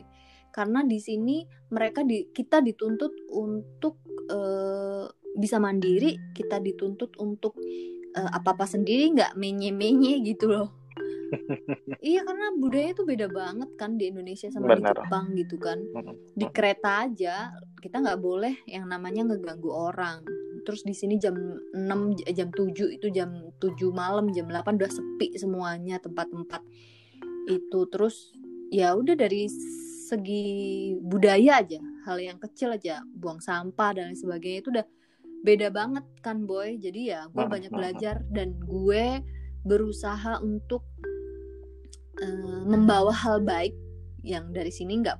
Karena 0.49 0.81
di 0.81 0.97
sini 0.97 1.45
mereka 1.69 2.01
di 2.01 2.33
kita 2.33 2.65
dituntut 2.65 3.13
untuk 3.29 4.01
eh, 4.27 5.05
bisa 5.37 5.61
mandiri 5.61 6.17
kita 6.33 6.57
dituntut 6.57 7.13
untuk 7.21 7.53
apa 8.17 8.57
apa 8.57 8.65
sendiri 8.65 9.13
nggak 9.13 9.37
menye-menye 9.37 10.25
gitu 10.25 10.49
loh. 10.49 10.69
Iya 11.99 12.23
karena 12.23 12.55
budaya 12.55 12.95
itu 12.95 13.03
beda 13.03 13.27
banget 13.27 13.69
kan 13.75 13.99
di 13.99 14.07
Indonesia 14.07 14.47
sama 14.47 14.71
Benar. 14.73 14.79
di 14.79 14.83
Jepang 14.95 15.25
gitu 15.35 15.55
kan. 15.59 15.77
Di 16.33 16.45
kereta 16.49 17.03
aja 17.03 17.51
kita 17.83 17.99
nggak 17.99 18.19
boleh 18.23 18.63
yang 18.63 18.87
namanya 18.87 19.27
ngeganggu 19.27 19.67
orang. 19.67 20.23
Terus 20.63 20.87
di 20.87 20.95
sini 20.95 21.19
jam 21.19 21.35
6 21.35 22.15
j- 22.15 22.31
jam 22.31 22.49
7 22.51 22.95
itu 22.95 23.07
jam 23.11 23.35
7 23.59 23.75
malam 23.91 24.31
jam 24.31 24.47
8 24.47 24.79
udah 24.79 24.91
sepi 24.91 25.35
semuanya 25.35 25.99
tempat-tempat 25.99 26.63
itu. 27.51 27.79
Terus 27.91 28.31
ya 28.71 28.95
udah 28.95 29.15
dari 29.19 29.51
segi 30.07 30.95
budaya 31.03 31.59
aja 31.59 31.79
hal 32.07 32.23
yang 32.23 32.39
kecil 32.39 32.71
aja 32.71 33.03
buang 33.03 33.43
sampah 33.43 33.99
dan 33.99 34.11
lain 34.11 34.19
sebagainya 34.19 34.59
itu 34.63 34.71
udah 34.71 34.85
beda 35.45 35.67
banget 35.73 36.05
kan 36.21 36.45
boy. 36.45 36.77
Jadi 36.77 37.13
ya 37.13 37.27
gue 37.29 37.45
Hmm, 37.45 37.51
banyak 37.51 37.71
hmm, 37.71 37.77
belajar 37.77 38.15
dan 38.33 38.57
gue 38.61 39.21
berusaha 39.67 40.39
untuk 40.41 40.85
eh, 42.21 42.61
membawa 42.65 43.11
hal 43.13 43.43
baik 43.43 43.73
yang 44.25 44.51
dari 44.51 44.71
sini 44.73 45.03
nggak 45.03 45.17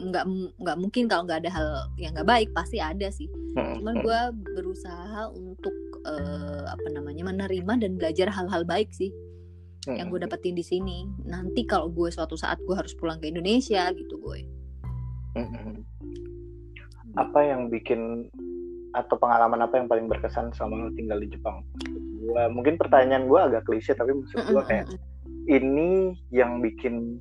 nggak 0.00 0.24
nggak 0.62 0.76
mungkin 0.80 1.10
kalau 1.10 1.28
nggak 1.28 1.44
ada 1.44 1.50
hal 1.52 1.68
yang 2.00 2.16
nggak 2.16 2.28
baik 2.28 2.48
pasti 2.56 2.80
ada 2.80 3.08
sih. 3.12 3.28
Cuman 3.56 4.00
gue 4.00 4.20
berusaha 4.56 5.28
untuk 5.34 5.74
eh, 6.06 6.64
apa 6.68 6.88
namanya 6.92 7.28
menerima 7.28 7.72
dan 7.80 7.98
belajar 8.00 8.28
hal-hal 8.32 8.64
baik 8.64 8.92
sih 8.94 9.12
yang 9.88 10.12
gue 10.12 10.20
dapetin 10.20 10.56
di 10.56 10.64
sini. 10.64 11.08
Nanti 11.24 11.64
kalau 11.64 11.88
gue 11.88 12.12
suatu 12.12 12.36
saat 12.36 12.60
gue 12.64 12.76
harus 12.76 12.92
pulang 12.96 13.18
ke 13.18 13.28
Indonesia 13.32 13.90
gitu 13.96 14.16
gue 14.20 14.60
apa 17.18 17.40
yang 17.42 17.70
bikin 17.70 18.30
atau 18.90 19.14
pengalaman 19.16 19.62
apa 19.62 19.78
yang 19.78 19.86
paling 19.86 20.06
berkesan 20.10 20.50
selama 20.54 20.88
lo 20.88 20.90
tinggal 20.94 21.18
di 21.22 21.28
Jepang? 21.30 21.62
Gua 22.20 22.50
mungkin 22.50 22.76
pertanyaan 22.76 23.26
gue 23.30 23.40
agak 23.40 23.62
klise 23.66 23.94
tapi 23.94 24.14
maksud 24.14 24.44
gue 24.50 24.62
kayak 24.66 24.86
ini 25.48 26.18
yang 26.34 26.58
bikin 26.60 27.18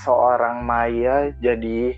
seorang 0.00 0.64
Maya 0.64 1.30
jadi 1.38 1.96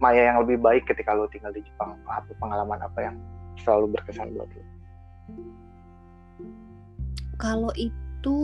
Maya 0.00 0.32
yang 0.32 0.40
lebih 0.46 0.60
baik 0.64 0.88
ketika 0.88 1.12
lo 1.12 1.28
tinggal 1.28 1.52
di 1.52 1.64
Jepang. 1.64 1.96
Apa 2.08 2.32
pengalaman 2.40 2.80
apa 2.80 2.98
yang 3.10 3.16
selalu 3.60 3.96
berkesan 3.98 4.32
buat 4.32 4.48
lo 4.48 4.64
kalau 7.40 7.72
itu 7.72 8.38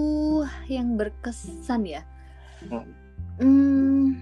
yang 0.73 0.97
berkesan 0.97 1.85
ya? 1.85 2.01
Hmm. 2.65 2.89
hmm, 3.37 4.17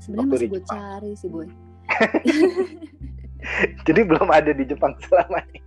sebenarnya 0.00 0.32
masih 0.32 0.48
gue 0.48 0.62
cari 0.64 1.12
sih 1.12 1.28
boy 1.28 1.44
jadi 3.86 4.00
belum 4.06 4.28
ada 4.28 4.52
di 4.52 4.64
Jepang 4.66 4.96
selama 5.06 5.42
ini. 5.52 5.60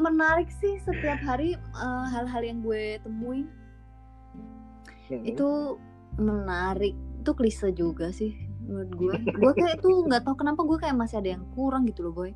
Menarik 0.00 0.48
sih 0.60 0.80
setiap 0.82 1.20
hari 1.22 1.54
eh, 1.56 2.04
hal-hal 2.12 2.42
yang 2.42 2.60
gue 2.64 2.98
temuin. 3.04 3.48
Hmm. 5.10 5.26
itu 5.26 5.74
menarik. 6.22 6.94
Itu 7.20 7.34
klise 7.34 7.74
juga 7.74 8.14
sih 8.14 8.30
menurut 8.62 8.90
gue. 8.94 9.14
Gue 9.34 9.52
kayak 9.58 9.82
tuh 9.82 10.02
nggak 10.08 10.22
tahu 10.22 10.38
kenapa 10.38 10.62
gue 10.62 10.78
kayak 10.78 10.96
masih 10.96 11.18
ada 11.18 11.34
yang 11.34 11.44
kurang 11.58 11.82
gitu 11.90 12.06
loh 12.06 12.14
boy. 12.14 12.32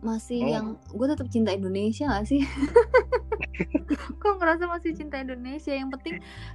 Masih 0.00 0.40
Hmm. 0.40 0.52
yang 0.52 0.66
gue 0.92 1.06
tetap 1.08 1.28
cinta 1.32 1.50
Indonesia 1.52 2.08
gak 2.12 2.28
sih? 2.28 2.44
Kok 4.20 4.36
ngerasa 4.36 4.68
masih 4.68 4.92
cinta 4.92 5.16
Indonesia? 5.20 5.72
Yang 5.72 5.96
penting 5.96 6.14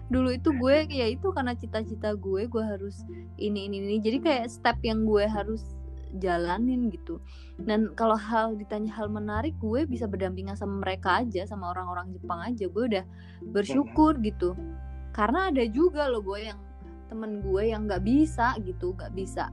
dulu 0.10 0.30
itu 0.34 0.50
gue 0.54 0.86
ya 0.90 1.06
itu 1.10 1.28
karena 1.34 1.58
cita-cita 1.58 2.14
gue 2.14 2.46
gue 2.46 2.64
harus 2.66 3.06
ini 3.42 3.70
ini 3.70 3.82
ini. 3.82 3.98
Jadi 4.02 4.18
kayak 4.22 4.46
step 4.54 4.78
yang 4.86 5.06
gue 5.06 5.26
harus 5.26 5.66
jalanin 6.18 6.90
gitu. 6.90 7.22
Dan 7.62 7.94
kalau 7.94 8.18
hal 8.18 8.58
ditanya 8.58 8.90
hal 8.98 9.12
menarik 9.12 9.54
gue 9.62 9.86
bisa 9.86 10.10
berdampingan 10.10 10.58
sama 10.58 10.82
mereka 10.82 11.22
aja 11.22 11.46
sama 11.46 11.70
orang-orang 11.70 12.10
Jepang 12.18 12.42
aja. 12.42 12.66
Gue 12.66 12.90
udah 12.90 13.06
bersyukur 13.54 14.18
gitu. 14.26 14.58
Karena 15.14 15.54
ada 15.54 15.62
juga 15.70 16.10
loh 16.10 16.26
gue 16.26 16.50
yang 16.50 16.60
temen 17.10 17.42
gue 17.42 17.64
yang 17.74 17.90
nggak 17.90 18.06
bisa 18.06 18.54
gitu 18.62 18.94
nggak 18.94 19.18
bisa 19.18 19.50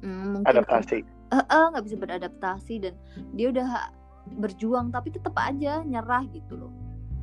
mm, 0.00 0.40
mungkin 0.40 0.48
adaptasi. 0.48 1.04
Eh 1.04 1.36
eh, 1.36 1.64
nggak 1.76 1.84
bisa 1.84 1.96
beradaptasi 2.00 2.74
dan 2.80 2.94
dia 3.36 3.52
udah 3.52 3.92
berjuang 4.40 4.88
tapi 4.88 5.12
tetap 5.12 5.36
aja 5.36 5.84
nyerah 5.84 6.24
gitu 6.32 6.56
loh. 6.56 6.72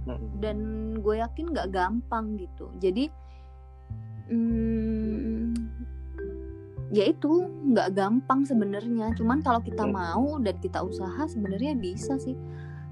Hmm. 0.07 0.39
dan 0.39 0.57
gue 1.03 1.19
yakin 1.19 1.51
nggak 1.51 1.67
gampang 1.75 2.39
gitu. 2.39 2.71
Jadi 2.79 3.11
hmm, 4.31 5.76
ya 6.91 7.11
itu 7.11 7.47
nggak 7.73 7.95
gampang 7.95 8.47
sebenarnya. 8.47 9.11
Cuman 9.15 9.43
kalau 9.43 9.59
kita 9.59 9.83
Hmm. 9.83 9.95
mau 9.95 10.27
dan 10.39 10.55
kita 10.59 10.79
usaha 10.83 11.27
sebenarnya 11.27 11.75
bisa 11.75 12.15
sih. 12.19 12.35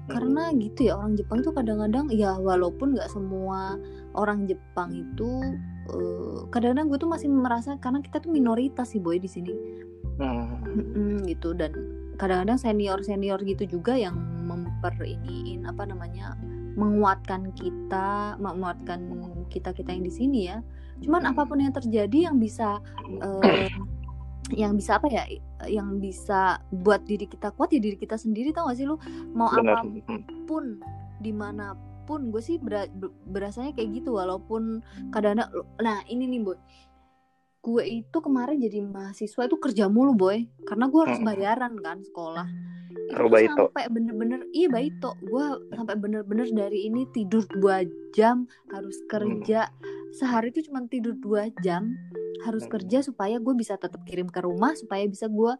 Karena 0.06 0.54
gitu 0.54 0.86
ya 0.86 0.94
orang 0.94 1.18
Jepang 1.18 1.42
itu 1.42 1.50
kadang-kadang 1.50 2.06
ya 2.14 2.38
walaupun 2.38 2.94
nggak 2.94 3.10
semua 3.10 3.74
orang 4.14 4.46
Jepang 4.46 4.94
itu 4.94 5.42
eh, 5.86 6.38
kadang-kadang 6.54 6.86
gue 6.90 6.98
tuh 6.98 7.10
masih 7.10 7.28
merasa 7.30 7.74
karena 7.78 7.98
kita 8.02 8.22
tuh 8.22 8.30
minoritas 8.30 8.94
sih 8.94 9.02
boy 9.02 9.18
di 9.18 9.26
sini. 9.26 9.52
Hmm. 10.22 10.62
Mm-mm, 10.62 11.26
gitu. 11.26 11.52
Dan 11.58 11.74
kadang-kadang 12.16 12.56
senior 12.56 13.02
senior 13.02 13.42
gitu 13.42 13.66
juga 13.66 13.98
yang 13.98 14.16
memper 14.46 14.94
iniin 15.02 15.66
apa 15.66 15.84
namanya 15.84 16.38
menguatkan 16.76 17.50
kita 17.56 18.36
menguatkan 18.36 19.08
kita 19.48 19.72
kita 19.72 19.90
yang 19.96 20.04
di 20.04 20.12
sini 20.12 20.40
ya 20.52 20.60
cuman 20.98 21.22
Hmm. 21.22 21.30
apa 21.32 21.42
pun 21.44 21.58
yang 21.58 21.72
terjadi 21.72 22.30
yang 22.30 22.36
bisa 22.36 22.80
eh, 23.18 23.68
yang 24.52 24.72
bisa 24.72 24.96
apa 24.96 25.06
ya 25.06 25.24
yang 25.66 25.98
bisa 25.98 26.56
buat 26.70 27.02
diri 27.02 27.26
kita 27.26 27.50
kuat 27.50 27.70
ya 27.70 27.80
diri 27.80 27.96
kita 27.96 28.14
sendiri 28.14 28.50
tau 28.50 28.66
gak 28.66 28.78
sih 28.78 28.86
lu 28.86 28.96
mau 29.32 29.50
benar 29.50 29.82
Hmm. 29.82 29.98
apa 29.98 30.14
pun 30.44 30.64
di 31.18 31.32
mana 31.32 31.74
pun 32.04 32.30
gue 32.30 32.38
sih 32.38 32.56
ber- 32.56 32.86
berasanya 33.24 33.74
kayak 33.74 33.98
gitu 33.98 34.14
walaupun 34.14 34.78
kadang-kadang 35.10 35.50
nah 35.76 35.98
ini 36.06 36.28
nih 36.28 36.40
boy 36.40 36.58
gue 37.60 37.82
itu 37.82 38.16
kemarin 38.16 38.62
jadi 38.62 38.78
mahasiswa 38.80 39.42
itu 39.42 39.58
kerja 39.58 39.90
mulu 39.90 40.14
boy 40.14 40.38
karena 40.62 40.86
gue 40.86 41.00
harus 41.02 41.18
Hmm. 41.18 41.26
bayaran 41.26 41.74
kan 41.76 41.98
sekolah 42.00 42.46
itu 42.96 43.26
baito. 43.28 43.66
sampai 43.68 43.90
bener-bener 43.90 44.46
iya 44.52 44.68
baito 44.68 45.18
gue 45.20 45.44
sampai 45.68 45.94
bener-bener 45.96 46.46
dari 46.48 46.86
ini 46.86 47.10
tidur 47.10 47.42
dua 47.50 47.82
jam 48.12 48.46
harus 48.70 48.94
kerja 49.04 49.66
sehari 50.16 50.48
itu 50.48 50.64
cuma 50.64 50.80
tidur 50.86 51.12
dua 51.14 51.46
jam 51.60 51.92
harus 52.42 52.64
Hmm. 52.64 52.72
kerja 52.72 52.98
supaya 53.00 53.36
gue 53.36 53.54
bisa 53.54 53.76
tetap 53.76 54.00
kirim 54.02 54.26
ke 54.26 54.40
rumah 54.40 54.72
supaya 54.72 55.04
bisa 55.04 55.26
gue 55.26 55.52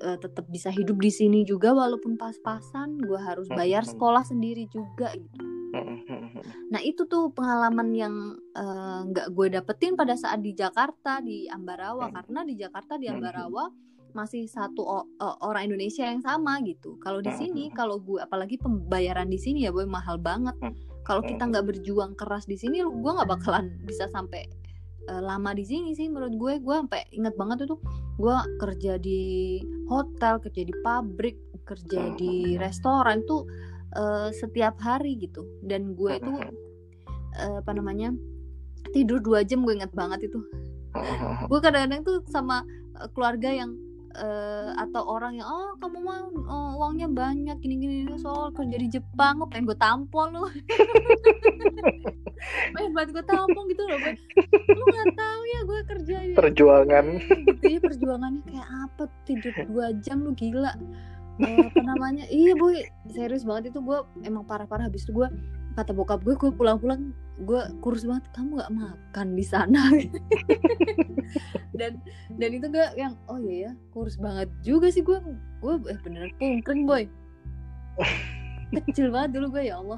eh, 0.00 0.18
tetap 0.18 0.46
bisa 0.46 0.66
hidup 0.68 0.98
di 0.98 1.08
sini 1.08 1.40
juga 1.42 1.70
walaupun 1.70 2.16
pas-pasan 2.16 2.98
gue 2.98 3.16
harus 3.16 3.46
bayar 3.48 3.82
Hmm. 3.82 3.92
sekolah 3.92 4.22
sendiri 4.22 4.66
juga 4.66 5.12
gitu 5.12 5.44
Hmm. 5.72 6.04
Hmm. 6.04 6.28
Nah 6.68 6.80
itu 6.80 7.06
tuh 7.06 7.30
pengalaman 7.30 7.88
yang 7.92 8.14
eh, 8.52 9.00
nggak 9.06 9.30
gue 9.30 9.46
dapetin 9.50 9.94
pada 9.94 10.12
saat 10.12 10.38
di 10.38 10.52
Jakarta 10.52 11.20
di 11.20 11.48
Ambarawa 11.48 12.06
Hmm. 12.06 12.14
karena 12.14 12.40
di 12.42 12.54
Jakarta 12.54 12.96
di 12.96 13.06
Hmm. 13.06 13.16
Ambarawa 13.16 13.72
masih 14.12 14.44
satu 14.44 14.84
o- 14.84 15.08
orang 15.40 15.64
Indonesia 15.66 16.04
yang 16.04 16.20
sama 16.20 16.60
gitu. 16.60 16.98
Kalau 16.98 17.18
di 17.18 17.30
Hmm. 17.30 17.38
sini 17.38 17.64
kalau 17.70 17.96
gue 17.98 18.20
apalagi 18.20 18.58
pembayaran 18.58 19.24
di 19.26 19.38
sini 19.38 19.64
ya 19.64 19.70
boy 19.70 19.86
mahal 19.86 20.18
banget. 20.18 20.52
Kalau 21.02 21.22
kita 21.22 21.50
nggak 21.50 21.66
berjuang 21.66 22.14
keras 22.14 22.46
di 22.46 22.54
sini, 22.54 22.82
gue 22.82 23.12
nggak 23.12 23.26
bakalan 23.26 23.74
bisa 23.82 24.06
sampai 24.10 24.46
eh, 25.10 25.22
lama 25.22 25.50
di 25.50 25.66
sini 25.66 25.94
sih 25.98 26.06
menurut 26.06 26.34
gue. 26.38 26.52
Gue 26.62 26.76
sampai 26.78 27.02
inget 27.10 27.34
banget 27.34 27.66
itu 27.66 27.76
gue 28.18 28.36
kerja 28.62 28.92
di 29.02 29.22
hotel, 29.90 30.38
kerja 30.38 30.62
di 30.62 30.74
pabrik, 30.82 31.36
kerja 31.66 32.14
di 32.14 32.54
restoran 32.54 33.26
tuh 33.26 33.46
eh, 33.98 34.30
setiap 34.30 34.78
hari 34.78 35.18
gitu. 35.18 35.42
Dan 35.66 35.98
gue 35.98 36.22
itu 36.22 36.32
eh, 37.38 37.56
apa 37.58 37.72
namanya 37.74 38.14
tidur 38.94 39.18
dua 39.18 39.42
jam 39.42 39.66
gue 39.66 39.74
inget 39.74 39.90
banget 39.94 40.30
itu. 40.30 40.38
Gue 41.50 41.58
kadang-kadang 41.58 42.04
tuh 42.04 42.20
sama 42.28 42.62
keluarga 43.16 43.48
yang 43.48 43.74
eh, 44.16 44.70
atau 44.76 45.02
orang 45.08 45.40
yang 45.40 45.48
oh 45.48 45.72
kamu 45.80 45.98
mah 46.04 46.20
oh, 46.48 46.70
uangnya 46.82 47.08
banyak 47.08 47.56
gini-gini 47.60 48.08
soal 48.20 48.52
kerja 48.52 48.76
di 48.76 48.88
Jepang 48.88 49.40
gue 49.40 49.48
pengen 49.48 49.68
gue 49.68 49.78
tampol 49.78 50.26
lu? 50.32 50.44
Pengen 52.74 52.90
banget 52.90 53.10
gue 53.14 53.24
tampol 53.24 53.64
gitu 53.70 53.82
loh 53.86 53.98
gue 54.02 54.14
lu 54.74 54.84
nggak 54.84 55.14
tahu 55.14 55.42
ya 55.46 55.60
gue 55.62 55.80
kerja 55.86 56.16
di 56.26 56.34
perjuangan. 56.34 57.06
Gitu 57.48 57.66
ya 57.78 57.80
perjuangannya 57.80 58.42
kayak 58.44 58.68
apa? 58.68 59.02
Tidur 59.24 59.54
dua 59.70 59.86
jam 60.02 60.26
lu 60.26 60.32
gila. 60.34 60.74
Eh, 61.40 61.58
apa 61.64 61.80
namanya? 61.80 62.24
Iya 62.28 62.52
boy. 62.58 62.82
Serius 63.08 63.46
banget 63.46 63.72
itu 63.72 63.80
gue 63.80 63.98
emang 64.26 64.44
parah-parah. 64.44 64.90
Habis 64.90 65.06
itu 65.08 65.16
gue 65.16 65.28
kata 65.72 65.92
bokap 65.96 66.20
gue 66.24 66.36
gue 66.36 66.52
pulang-pulang 66.52 67.16
gue 67.42 67.62
kurus 67.80 68.04
banget 68.04 68.28
kamu 68.36 68.60
nggak 68.60 68.72
makan 68.76 69.28
di 69.34 69.44
sana. 69.44 69.82
Dan 71.72 71.96
dan 72.36 72.50
itu 72.52 72.68
gak 72.68 72.92
yang 73.00 73.16
oh 73.32 73.40
iya 73.40 73.72
ya 73.72 73.72
kurus 73.96 74.20
banget 74.20 74.52
juga 74.60 74.92
sih 74.92 75.00
gue. 75.00 75.16
Gue 75.64 75.80
eh, 75.88 75.98
beneran 76.04 76.30
pungkring 76.36 76.84
boy. 76.84 77.08
Kecil 78.92 79.08
banget 79.08 79.40
dulu 79.40 79.56
gue 79.56 79.72
ya 79.72 79.80
Allah. 79.80 79.96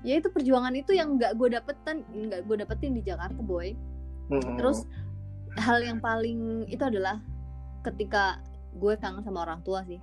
Ya 0.00 0.16
itu 0.16 0.32
perjuangan 0.32 0.72
itu 0.72 0.96
yang 0.96 1.20
nggak 1.20 1.36
gue 1.36 1.52
dapetin 1.52 2.00
nggak 2.08 2.48
gue 2.48 2.56
dapetin 2.64 2.96
di 2.96 3.04
Jakarta 3.04 3.38
boy. 3.44 3.76
Hmm. 4.32 4.56
terus 4.56 4.88
hal 5.60 5.84
yang 5.84 6.00
paling 6.00 6.64
itu 6.70 6.80
adalah 6.80 7.20
ketika 7.84 8.40
gue 8.80 8.96
kangen 8.96 9.20
sama 9.20 9.44
orang 9.44 9.60
tua 9.60 9.84
sih 9.84 10.00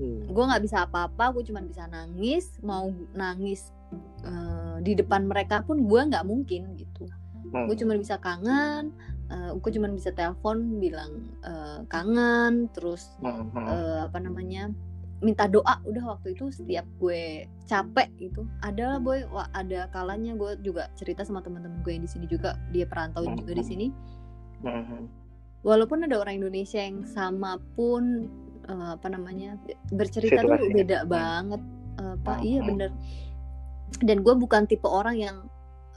Hmm. 0.00 0.24
gue 0.26 0.44
nggak 0.48 0.64
bisa 0.64 0.88
apa-apa 0.88 1.36
gue 1.36 1.44
cuma 1.44 1.60
bisa 1.60 1.84
nangis 1.86 2.56
mau 2.64 2.88
nangis 3.12 3.68
eh, 4.24 4.76
di 4.80 4.96
depan 4.96 5.28
mereka 5.28 5.60
pun 5.60 5.84
gue 5.84 6.00
nggak 6.08 6.24
mungkin 6.24 6.72
gitu 6.74 7.04
Hmm. 7.50 7.66
gue 7.66 7.76
cuma 7.76 7.98
bisa 7.98 8.14
kangen 8.16 8.94
eh, 9.26 9.50
gue 9.52 9.70
cuma 9.74 9.90
bisa 9.90 10.08
telepon 10.10 10.78
bilang 10.78 11.10
eh, 11.42 11.84
kangen 11.86 12.70
terus 12.70 13.12
Hmm. 13.20 13.50
Hmm. 13.50 13.66
eh, 13.66 14.00
apa 14.06 14.18
namanya 14.18 14.72
minta 15.20 15.44
doa 15.44 15.76
udah 15.84 16.16
waktu 16.16 16.32
itu 16.32 16.48
setiap 16.48 16.88
gue 16.96 17.44
capek 17.66 18.08
gitu 18.16 18.48
ada 18.64 18.96
lah 18.96 18.98
boy 18.98 19.20
wah, 19.28 19.52
ada 19.52 19.84
kalanya 19.90 20.32
gue 20.32 20.56
juga 20.64 20.88
cerita 20.96 21.20
sama 21.22 21.44
teman-teman 21.44 21.84
gue 21.84 21.92
yang 21.92 22.00
di 22.00 22.08
sini 22.08 22.24
juga 22.24 22.56
dia 22.72 22.88
perantau 22.88 23.28
juga 23.28 23.52
di 23.52 23.60
sini 23.60 23.86
Hmm. 24.60 25.08
walaupun 25.60 26.04
ada 26.04 26.16
orang 26.16 26.40
Indonesia 26.40 26.80
yang 26.80 27.04
sama 27.04 27.60
pun 27.74 28.28
eh, 28.72 28.90
apa 28.92 29.06
namanya 29.08 29.58
bercerita 29.88 30.38
tuh 30.38 30.54
Situasinya. 30.56 30.76
beda 30.76 30.98
Hmm. 30.98 31.08
banget 31.08 31.62
Eh, 31.92 32.16
pak 32.18 32.36
Hmm. 32.36 32.46
iya 32.46 32.60
bener 32.62 32.90
dan 34.00 34.18
gue 34.18 34.34
bukan 34.34 34.64
tipe 34.64 34.86
orang 34.86 35.16
yang 35.16 35.36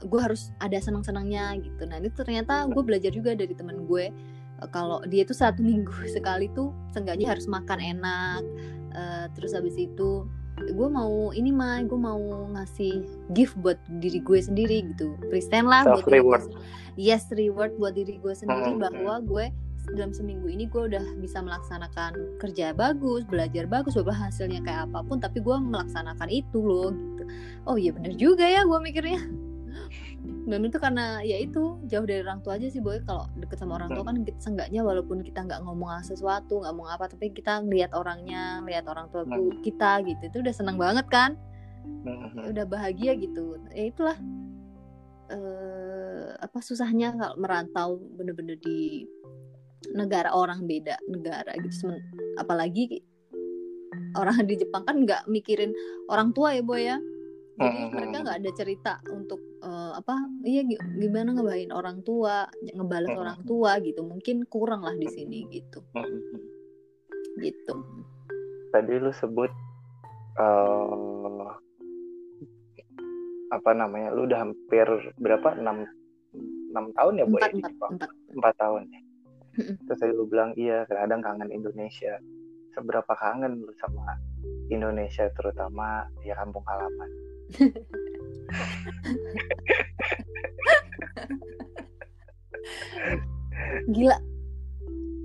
gue 0.00 0.20
harus 0.20 0.52
ada 0.58 0.76
senang-senangnya 0.76 1.56
gitu 1.56 1.82
nah 1.82 1.96
itu 1.96 2.12
ternyata 2.12 2.66
gue 2.66 2.82
belajar 2.82 3.08
juga 3.10 3.32
dari 3.32 3.52
teman 3.52 3.84
gue 3.84 4.10
Eh, 4.54 4.70
kalau 4.70 5.02
dia 5.02 5.22
tuh 5.22 5.34
satu 5.34 5.60
minggu 5.60 5.90
sekali 6.12 6.46
tuh 6.48 6.70
seenggaknya 6.88 7.26
harus 7.28 7.46
makan 7.46 7.78
enak 7.80 8.42
Eh, 8.90 9.26
terus 9.32 9.50
habis 9.52 9.74
itu 9.74 10.22
gue 10.56 10.88
mau 10.88 11.10
ini 11.30 11.50
mah 11.50 11.82
gue 11.82 11.98
mau 11.98 12.20
ngasih 12.48 13.02
gift 13.28 13.56
buat 13.56 13.74
diri 13.92 14.20
gue 14.20 14.38
sendiri 14.40 14.86
gitu 14.86 15.18
present 15.24 15.66
lah 15.66 15.82
buat 15.82 15.98
diri 16.00 16.22
gue 16.22 16.22
Self-reward. 16.22 16.42
sen- 16.44 16.62
yes 16.96 17.26
reward 17.28 17.74
buat 17.74 17.90
diri 17.92 18.14
gue 18.16 18.30
sendiri 18.32 18.70
Hmm, 18.70 18.78
bahwa 18.80 19.14
gue 19.20 19.46
dalam 19.92 20.16
seminggu 20.16 20.48
ini 20.48 20.64
gue 20.64 20.88
udah 20.88 21.04
bisa 21.20 21.44
melaksanakan 21.44 22.40
kerja 22.40 22.72
bagus 22.72 23.28
belajar 23.28 23.68
bagus 23.68 23.92
walaupun 23.92 24.16
hasilnya 24.16 24.64
kayak 24.64 24.88
apa 24.88 25.04
pun 25.04 25.20
tapi 25.20 25.44
gue 25.44 25.56
melaksanakan 25.56 26.28
itu 26.32 26.58
loh 26.64 26.90
gitu. 26.92 27.22
Oh 27.68 27.76
iya 27.76 27.92
bener 27.92 28.16
juga 28.16 28.48
ya 28.48 28.64
gue 28.64 28.78
mikirnya. 28.80 29.20
Dan 30.48 30.60
itu 30.64 30.76
karena 30.76 31.20
ya 31.20 31.40
itu 31.40 31.80
jauh 31.88 32.04
dari 32.04 32.24
orang 32.24 32.40
tua 32.40 32.56
aja 32.56 32.68
sih 32.68 32.80
boy. 32.80 33.00
Kalau 33.04 33.28
deket 33.36 33.60
sama 33.60 33.76
orang 33.76 33.92
tua 33.92 34.04
kan 34.08 34.24
kita 34.24 34.40
seenggaknya 34.40 34.80
walaupun 34.80 35.20
kita 35.20 35.44
nggak 35.44 35.60
ngomong 35.64 36.00
sesuatu 36.00 36.64
nggak 36.64 36.72
ngomong 36.72 36.88
apa 36.88 37.04
tapi 37.12 37.32
kita 37.32 37.60
lihat 37.68 37.92
orangnya 37.92 38.64
lihat 38.64 38.88
orang 38.88 39.12
tua 39.12 39.24
kita 39.60 40.00
gitu 40.04 40.22
itu 40.32 40.38
udah 40.40 40.54
senang 40.56 40.80
banget 40.80 41.04
kan. 41.12 41.36
Ya 42.40 42.48
udah 42.56 42.64
bahagia 42.64 43.12
gitu. 43.20 43.60
Ya 43.72 43.92
itulah 43.92 44.16
eh 45.32 46.36
apa 46.36 46.60
susahnya 46.60 47.16
kalau 47.16 47.36
merantau 47.40 47.88
bener-bener 48.16 48.60
di 48.60 49.08
negara 49.92 50.32
orang 50.32 50.64
beda 50.64 50.96
negara 51.04 51.52
gitu 51.58 51.74
Semen- 51.74 52.04
apalagi 52.34 53.02
orang 54.14 54.46
di 54.46 54.56
Jepang 54.56 54.82
kan 54.82 55.02
nggak 55.02 55.26
mikirin 55.26 55.74
orang 56.08 56.32
tua 56.32 56.54
ya 56.54 56.62
boy 56.62 56.80
ya 56.80 56.96
jadi 57.54 57.70
Mm-mm. 57.78 57.94
mereka 57.94 58.16
nggak 58.22 58.38
ada 58.42 58.50
cerita 58.52 58.92
untuk 59.08 59.38
eh, 59.60 59.92
apa 59.94 60.14
iya 60.42 60.62
gi- 60.62 60.80
gimana 60.98 61.30
ngebahain 61.32 61.70
orang 61.70 62.02
tua 62.02 62.46
ngebalas 62.64 63.10
Mm-mm. 63.10 63.22
orang 63.22 63.40
tua 63.44 63.70
gitu 63.78 64.02
mungkin 64.02 64.42
kurang 64.44 64.82
lah 64.82 64.94
di 64.94 65.06
sini 65.06 65.46
gitu 65.50 65.82
Hmm. 65.92 66.18
gitu 67.38 67.74
Tadi 68.70 68.98
lu 68.98 69.10
sebut 69.12 69.50
eh 70.34 71.46
apa 73.50 73.70
namanya? 73.70 74.10
Lu 74.10 74.26
udah 74.26 74.42
hampir 74.42 74.82
berapa? 75.14 75.54
6 75.54 75.86
enam 76.74 76.90
tahun 76.90 77.22
ya, 77.22 77.24
Boy, 77.24 77.38
empat 77.38 77.50
di 77.54 77.62
empat 77.62 77.70
Jepang? 77.70 77.90
empat 77.94 78.10
Empat 78.34 78.54
tahun 78.58 78.82
ya. 78.90 79.00
Terus 79.54 79.98
tadi 79.98 80.12
lu 80.12 80.26
bilang 80.26 80.50
iya, 80.58 80.82
kadang 80.90 81.22
kangen 81.22 81.50
Indonesia. 81.54 82.18
Seberapa 82.74 83.14
kangen 83.14 83.62
lu 83.62 83.70
sama 83.78 84.18
Indonesia 84.66 85.30
terutama 85.38 86.10
ya 86.26 86.34
kampung 86.34 86.66
halaman? 86.66 87.10
gila. 93.94 94.18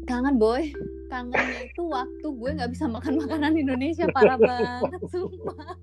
Kangen 0.06 0.38
boy. 0.38 0.70
Kangennya 1.10 1.66
itu 1.66 1.82
waktu 1.90 2.28
gue 2.30 2.50
nggak 2.54 2.70
bisa 2.70 2.86
makan 2.86 3.18
makanan 3.26 3.58
Indonesia. 3.58 4.06
Parah 4.14 4.38
banget 4.38 5.02
sumpah. 5.10 5.74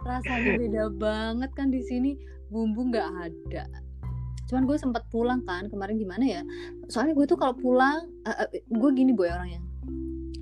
Rasanya 0.00 0.56
beda 0.56 0.88
banget 0.96 1.52
kan 1.52 1.68
di 1.68 1.84
sini. 1.84 2.16
Bumbu 2.48 2.88
nggak 2.88 3.30
ada 3.30 3.89
cuman 4.50 4.66
gue 4.66 4.76
sempat 4.76 5.06
pulang 5.08 5.46
kan 5.46 5.70
kemarin 5.70 5.94
gimana 5.94 6.26
ya 6.26 6.42
soalnya 6.90 7.14
gue 7.14 7.24
tuh 7.24 7.38
kalau 7.38 7.54
pulang 7.54 8.10
eh, 8.26 8.34
eh, 8.50 8.66
gue 8.66 8.90
gini 8.90 9.14
boy 9.14 9.30
orangnya 9.30 9.62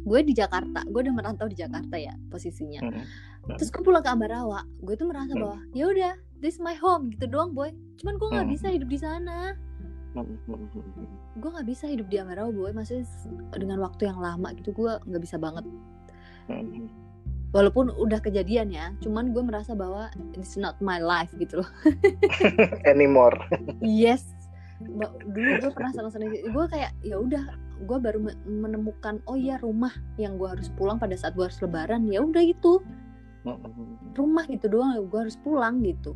gue 0.02 0.20
di 0.24 0.32
Jakarta 0.32 0.88
gue 0.88 1.00
udah 1.04 1.12
merantau 1.12 1.44
di 1.44 1.54
Jakarta 1.54 2.00
ya 2.00 2.16
posisinya 2.28 2.80
Hmm. 2.80 3.56
terus 3.56 3.68
gue 3.68 3.80
pulang 3.80 4.00
ke 4.00 4.08
Ambarawa 4.08 4.64
gue 4.80 4.92
tuh 4.92 5.04
merasa 5.04 5.32
Hmm. 5.32 5.40
bahwa 5.40 5.58
ya 5.72 5.84
udah 5.86 6.12
this 6.40 6.56
my 6.56 6.72
home 6.74 7.12
gitu 7.12 7.28
doang 7.28 7.52
boy 7.52 7.68
cuman 7.96 8.16
gue 8.16 8.28
nggak 8.30 8.46
Hmm. 8.48 8.54
bisa 8.56 8.66
hidup 8.68 8.88
di 8.88 8.96
sana 8.96 9.52
gue 11.36 11.50
nggak 11.52 11.68
bisa 11.68 11.84
hidup 11.86 12.08
di 12.08 12.16
Ambarawa 12.16 12.48
boy 12.50 12.72
maksudnya 12.72 13.04
dengan 13.54 13.78
waktu 13.78 14.08
yang 14.08 14.18
lama 14.18 14.50
gitu 14.52 14.72
gue 14.72 14.92
nggak 15.04 15.22
bisa 15.22 15.36
banget. 15.36 15.62
Walaupun 17.50 17.88
udah 17.96 18.20
kejadian 18.20 18.68
ya 18.68 18.92
cuman 19.00 19.32
gue 19.32 19.40
merasa 19.40 19.72
bahwa 19.72 20.12
it's 20.36 20.54
not 20.54 20.76
my 20.84 21.00
life 21.00 21.32
gitu 21.36 21.64
loh. 21.64 21.70
Anymore. 22.92 23.34
yes. 23.80 24.28
Dulu 24.78 25.50
gue 25.58 25.70
pernah 25.74 25.90
sama 25.90 26.08
sama 26.12 26.28
gue 26.30 26.66
kayak 26.70 26.92
ya 27.02 27.18
udah 27.18 27.42
gue 27.78 27.98
baru 27.98 28.18
me- 28.22 28.38
menemukan 28.46 29.18
oh 29.26 29.34
iya 29.34 29.58
rumah 29.58 29.90
yang 30.18 30.38
gue 30.38 30.46
harus 30.46 30.70
pulang 30.74 30.98
pada 30.98 31.14
saat 31.14 31.34
gue 31.34 31.46
harus 31.46 31.58
lebaran 31.58 32.06
ya 32.06 32.22
udah 32.22 32.42
Hmm. 33.46 33.54
rumah 34.18 34.44
gitu 34.50 34.66
doang 34.68 34.98
gue 35.08 35.20
harus 35.24 35.38
pulang 35.40 35.80
gitu. 35.80 36.12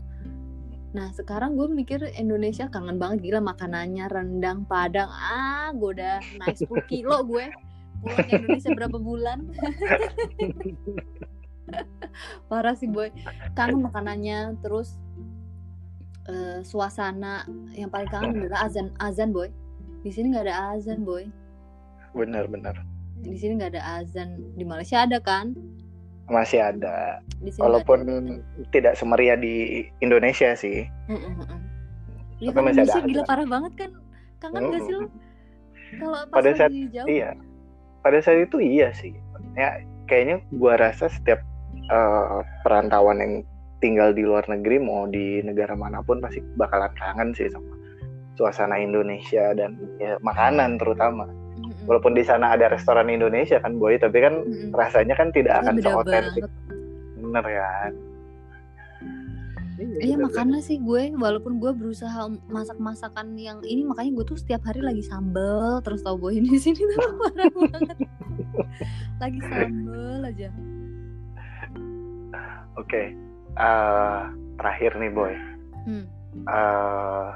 Nah 0.92 1.08
sekarang 1.16 1.56
gue 1.56 1.64
mikir 1.70 2.02
Indonesia 2.18 2.68
kangen 2.68 3.00
banget 3.00 3.24
gila 3.24 3.40
makanannya 3.40 4.04
rendang 4.10 4.68
padang. 4.68 5.08
Ah 5.08 5.72
gue 5.72 5.96
udah 5.96 6.20
naik 6.42 6.60
10 6.60 6.68
kilo 6.92 7.24
gue 7.24 7.48
pulang 8.02 8.20
ke 8.20 8.30
Indonesia 8.34 8.70
berapa 8.72 8.98
bulan 8.98 9.38
parah 12.48 12.74
sih 12.74 12.86
boy 12.86 13.08
kangen 13.54 13.82
makanannya 13.82 14.54
terus 14.60 14.98
eh, 16.26 16.60
suasana 16.62 17.42
yang 17.72 17.88
paling 17.88 18.08
kangen 18.08 18.42
adalah 18.42 18.66
azan 18.66 18.90
azan 18.98 19.30
boy 19.30 19.48
di 20.02 20.10
sini 20.10 20.30
nggak 20.30 20.46
ada 20.46 20.54
azan 20.74 21.02
boy 21.02 21.26
Benar-benar. 22.12 22.76
di 23.16 23.34
sini 23.34 23.56
nggak 23.56 23.72
ada 23.72 23.82
azan 23.98 24.36
di 24.52 24.62
Malaysia 24.62 25.00
ada 25.00 25.18
kan 25.18 25.54
Masih 26.22 26.58
ada. 26.58 27.18
Walaupun 27.58 27.98
ada 28.00 28.14
tidak 28.70 28.94
semeriah 28.94 29.34
di 29.34 29.82
Indonesia 29.98 30.54
sih. 30.54 30.86
Mm, 31.10 31.18
mm, 31.18 31.34
mm. 31.36 31.58
Iya 32.38 32.48
Tapi 32.48 32.60
masih 32.62 32.80
ada 32.80 32.94
gila 33.02 33.18
azan. 33.18 33.26
parah 33.26 33.46
banget 33.50 33.72
kan 33.76 33.90
kangen 34.38 34.62
gak 34.70 34.80
sih 34.80 34.92
lo 34.92 35.00
kalau 35.92 36.18
pas 36.24 36.32
Pada 36.32 36.50
saat- 36.54 36.72
jauh 36.88 37.06
Iya. 37.06 37.30
Pada 38.02 38.18
saat 38.18 38.50
itu 38.50 38.58
iya 38.58 38.90
sih. 38.94 39.14
Ya 39.54 39.80
kayaknya 40.10 40.42
gua 40.58 40.76
rasa 40.78 41.06
setiap 41.08 41.40
eh, 41.88 42.40
perantauan 42.66 43.22
yang 43.22 43.34
tinggal 43.82 44.14
di 44.14 44.22
luar 44.22 44.46
negeri 44.46 44.78
mau 44.78 45.10
di 45.10 45.42
negara 45.42 45.74
mana 45.74 46.02
pun 46.06 46.22
pasti 46.22 46.38
bakalan 46.54 46.90
kangen 46.94 47.34
sih 47.34 47.50
sama 47.50 47.82
suasana 48.38 48.80
Indonesia 48.80 49.52
dan 49.52 49.76
ya, 50.00 50.16
makanan 50.24 50.80
terutama. 50.80 51.28
Walaupun 51.86 52.14
di 52.14 52.22
sana 52.22 52.54
ada 52.54 52.70
restoran 52.70 53.10
Indonesia 53.10 53.58
kan 53.58 53.76
boy, 53.76 53.98
tapi 53.98 54.22
kan 54.22 54.46
rasanya 54.70 55.18
kan 55.18 55.34
tidak 55.34 55.62
akan 55.62 55.82
seotentik. 55.82 56.46
Bener 57.18 57.42
kan? 57.42 57.92
Iya 59.82 60.16
makanya 60.18 60.60
sih 60.62 60.78
gue 60.78 61.14
walaupun 61.16 61.58
gue 61.58 61.72
berusaha 61.74 62.30
masak 62.46 62.78
masakan 62.78 63.34
yang 63.34 63.58
ini 63.66 63.82
makanya 63.82 64.22
gue 64.22 64.24
tuh 64.34 64.38
setiap 64.38 64.62
hari 64.68 64.80
lagi 64.84 65.02
sambel 65.02 65.82
terus 65.82 66.06
tau 66.06 66.14
boy 66.14 66.38
di 66.38 66.58
sini 66.58 66.78
tuh 66.78 67.12
parah 67.20 67.50
banget 67.50 67.98
lagi 69.18 69.40
sambel 69.42 70.22
aja 70.26 70.50
Oke, 72.80 73.12
eh, 73.60 74.20
terakhir 74.56 74.96
nih 74.96 75.12
boy. 75.12 75.32
Hmm. 75.84 76.06
Eh, 76.48 77.28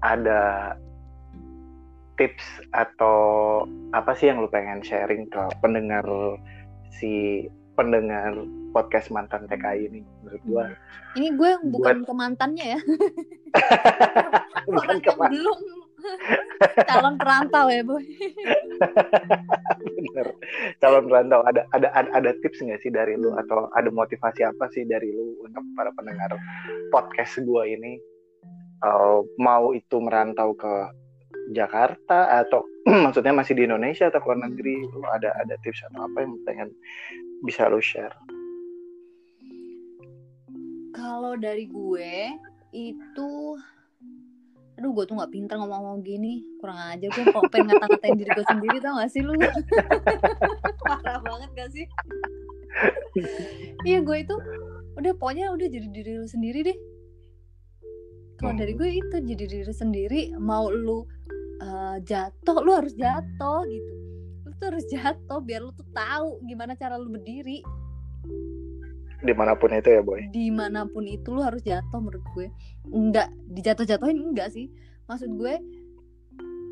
ada 0.00 0.42
tips 2.14 2.44
atau 2.70 3.18
apa 3.90 4.14
sih 4.14 4.30
yang 4.30 4.44
lu 4.44 4.48
pengen 4.52 4.78
sharing 4.84 5.26
ke 5.26 5.42
pendengar 5.58 6.04
si 6.94 7.44
pendengar 7.80 8.36
podcast 8.76 9.08
mantan 9.08 9.48
TKI 9.48 9.88
ini 9.88 10.04
menurut 10.20 10.42
gua. 10.44 10.64
Ini 11.16 11.32
gue 11.32 11.50
bukan 11.72 12.04
ke 12.04 12.12
mantannya 12.12 12.76
ya. 12.76 12.80
Bukan 14.68 14.76
orang 14.76 15.00
ke 15.00 15.08
yang 15.08 15.20
belum. 15.32 15.60
Calon 16.84 17.14
perantau 17.16 17.66
ya 17.72 17.82
boy 17.82 18.04
bener. 19.96 20.28
Calon 20.78 21.04
perantau. 21.08 21.40
Ada 21.48 21.64
ada 21.72 21.88
ada, 21.96 22.08
ada 22.12 22.30
tips 22.44 22.60
nggak 22.60 22.84
sih 22.84 22.92
dari 22.92 23.16
lu? 23.16 23.32
Atau 23.34 23.72
ada 23.72 23.88
motivasi 23.88 24.44
apa 24.44 24.68
sih 24.76 24.84
dari 24.84 25.10
lu 25.16 25.40
untuk 25.40 25.64
para 25.72 25.90
pendengar 25.96 26.36
podcast 26.92 27.40
gua 27.48 27.64
ini? 27.64 27.96
Eh, 28.80 29.20
mau 29.40 29.72
itu 29.72 29.96
merantau 29.98 30.52
ke 30.54 30.74
Jakarta 31.56 32.44
atau 32.44 32.62
maksudnya 33.04 33.34
masih 33.34 33.56
di 33.56 33.64
Indonesia 33.66 34.12
atau 34.12 34.20
ke 34.22 34.26
luar 34.28 34.40
negeri? 34.46 34.86
Lu 34.92 35.02
ada 35.08 35.32
ada 35.40 35.56
tips 35.64 35.82
atau 35.90 36.06
apa 36.06 36.22
yang 36.22 36.36
pengen 36.46 36.68
bisa 37.44 37.68
lu 37.68 37.80
share? 37.80 38.12
Kalau 40.92 41.38
dari 41.40 41.64
gue 41.70 42.36
itu 42.70 43.32
aduh 44.80 44.96
gue 44.96 45.04
tuh 45.04 45.12
nggak 45.12 45.32
pinter 45.32 45.56
ngomong-ngomong 45.60 46.00
gini. 46.00 46.40
Kurang 46.56 46.80
aja 46.80 47.06
gue 47.08 47.24
kok 47.28 47.52
pengen 47.52 47.76
ngata-ngatain 47.76 48.16
diri 48.16 48.30
gue 48.32 48.46
sendiri 48.48 48.76
tau 48.80 48.96
gak 48.96 49.10
sih 49.12 49.20
lu? 49.20 49.36
Parah 50.88 51.20
banget 51.20 51.50
gak 51.52 51.70
sih? 51.76 51.86
Iya 53.84 54.00
gue 54.00 54.16
itu 54.24 54.36
udah 54.96 55.12
pokoknya 55.16 55.52
udah 55.52 55.66
jadi 55.68 55.88
diri 55.92 56.12
lu 56.20 56.26
sendiri 56.28 56.60
deh. 56.64 56.78
Kalau 58.40 58.56
dari 58.56 58.72
gue 58.72 58.88
itu 58.88 59.16
jadi 59.20 59.44
diri 59.44 59.72
sendiri 59.72 60.20
mau 60.40 60.72
lu 60.72 61.04
eh, 61.60 61.96
jatuh 62.00 62.64
lu 62.64 62.72
harus 62.72 62.96
jatuh 62.96 63.68
gitu. 63.68 63.92
lu 63.92 64.09
tuh 64.60 64.68
harus 64.68 64.84
jatuh 64.92 65.40
biar 65.40 65.64
lu 65.64 65.72
tuh 65.72 65.88
tahu 65.96 66.44
gimana 66.44 66.76
cara 66.76 67.00
lu 67.00 67.08
berdiri. 67.08 67.64
Di 69.20 69.32
mana 69.32 69.56
pun 69.56 69.72
itu 69.72 69.88
ya 69.88 70.04
boy. 70.04 70.28
Di 70.28 70.52
mana 70.52 70.84
pun 70.84 71.08
itu 71.08 71.32
lu 71.32 71.40
harus 71.40 71.64
jatuh 71.64 72.00
menurut 72.00 72.24
gue. 72.36 72.52
Enggak 72.92 73.32
dijatuh-jatuhin 73.48 74.20
enggak 74.20 74.52
sih. 74.52 74.68
Maksud 75.08 75.32
gue 75.40 75.56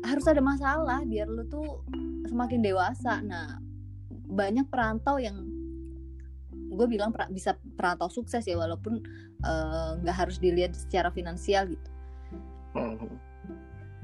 harus 0.05 0.25
ada 0.29 0.39
masalah 0.39 1.01
biar 1.03 1.25
lu 1.25 1.45
tuh 1.49 1.81
semakin 2.29 2.61
dewasa. 2.61 3.25
Nah 3.25 3.57
banyak 4.29 4.69
perantau 4.69 5.17
yang 5.17 5.41
gue 6.69 6.85
bilang 6.85 7.09
pra- 7.09 7.29
bisa 7.33 7.57
perantau 7.73 8.13
sukses 8.13 8.45
ya 8.45 8.53
walaupun 8.53 9.01
eh, 9.41 9.91
nggak 10.05 10.17
harus 10.17 10.37
dilihat 10.37 10.77
secara 10.77 11.09
finansial 11.09 11.65
gitu. 11.73 11.89
Mhm. 12.77 13.09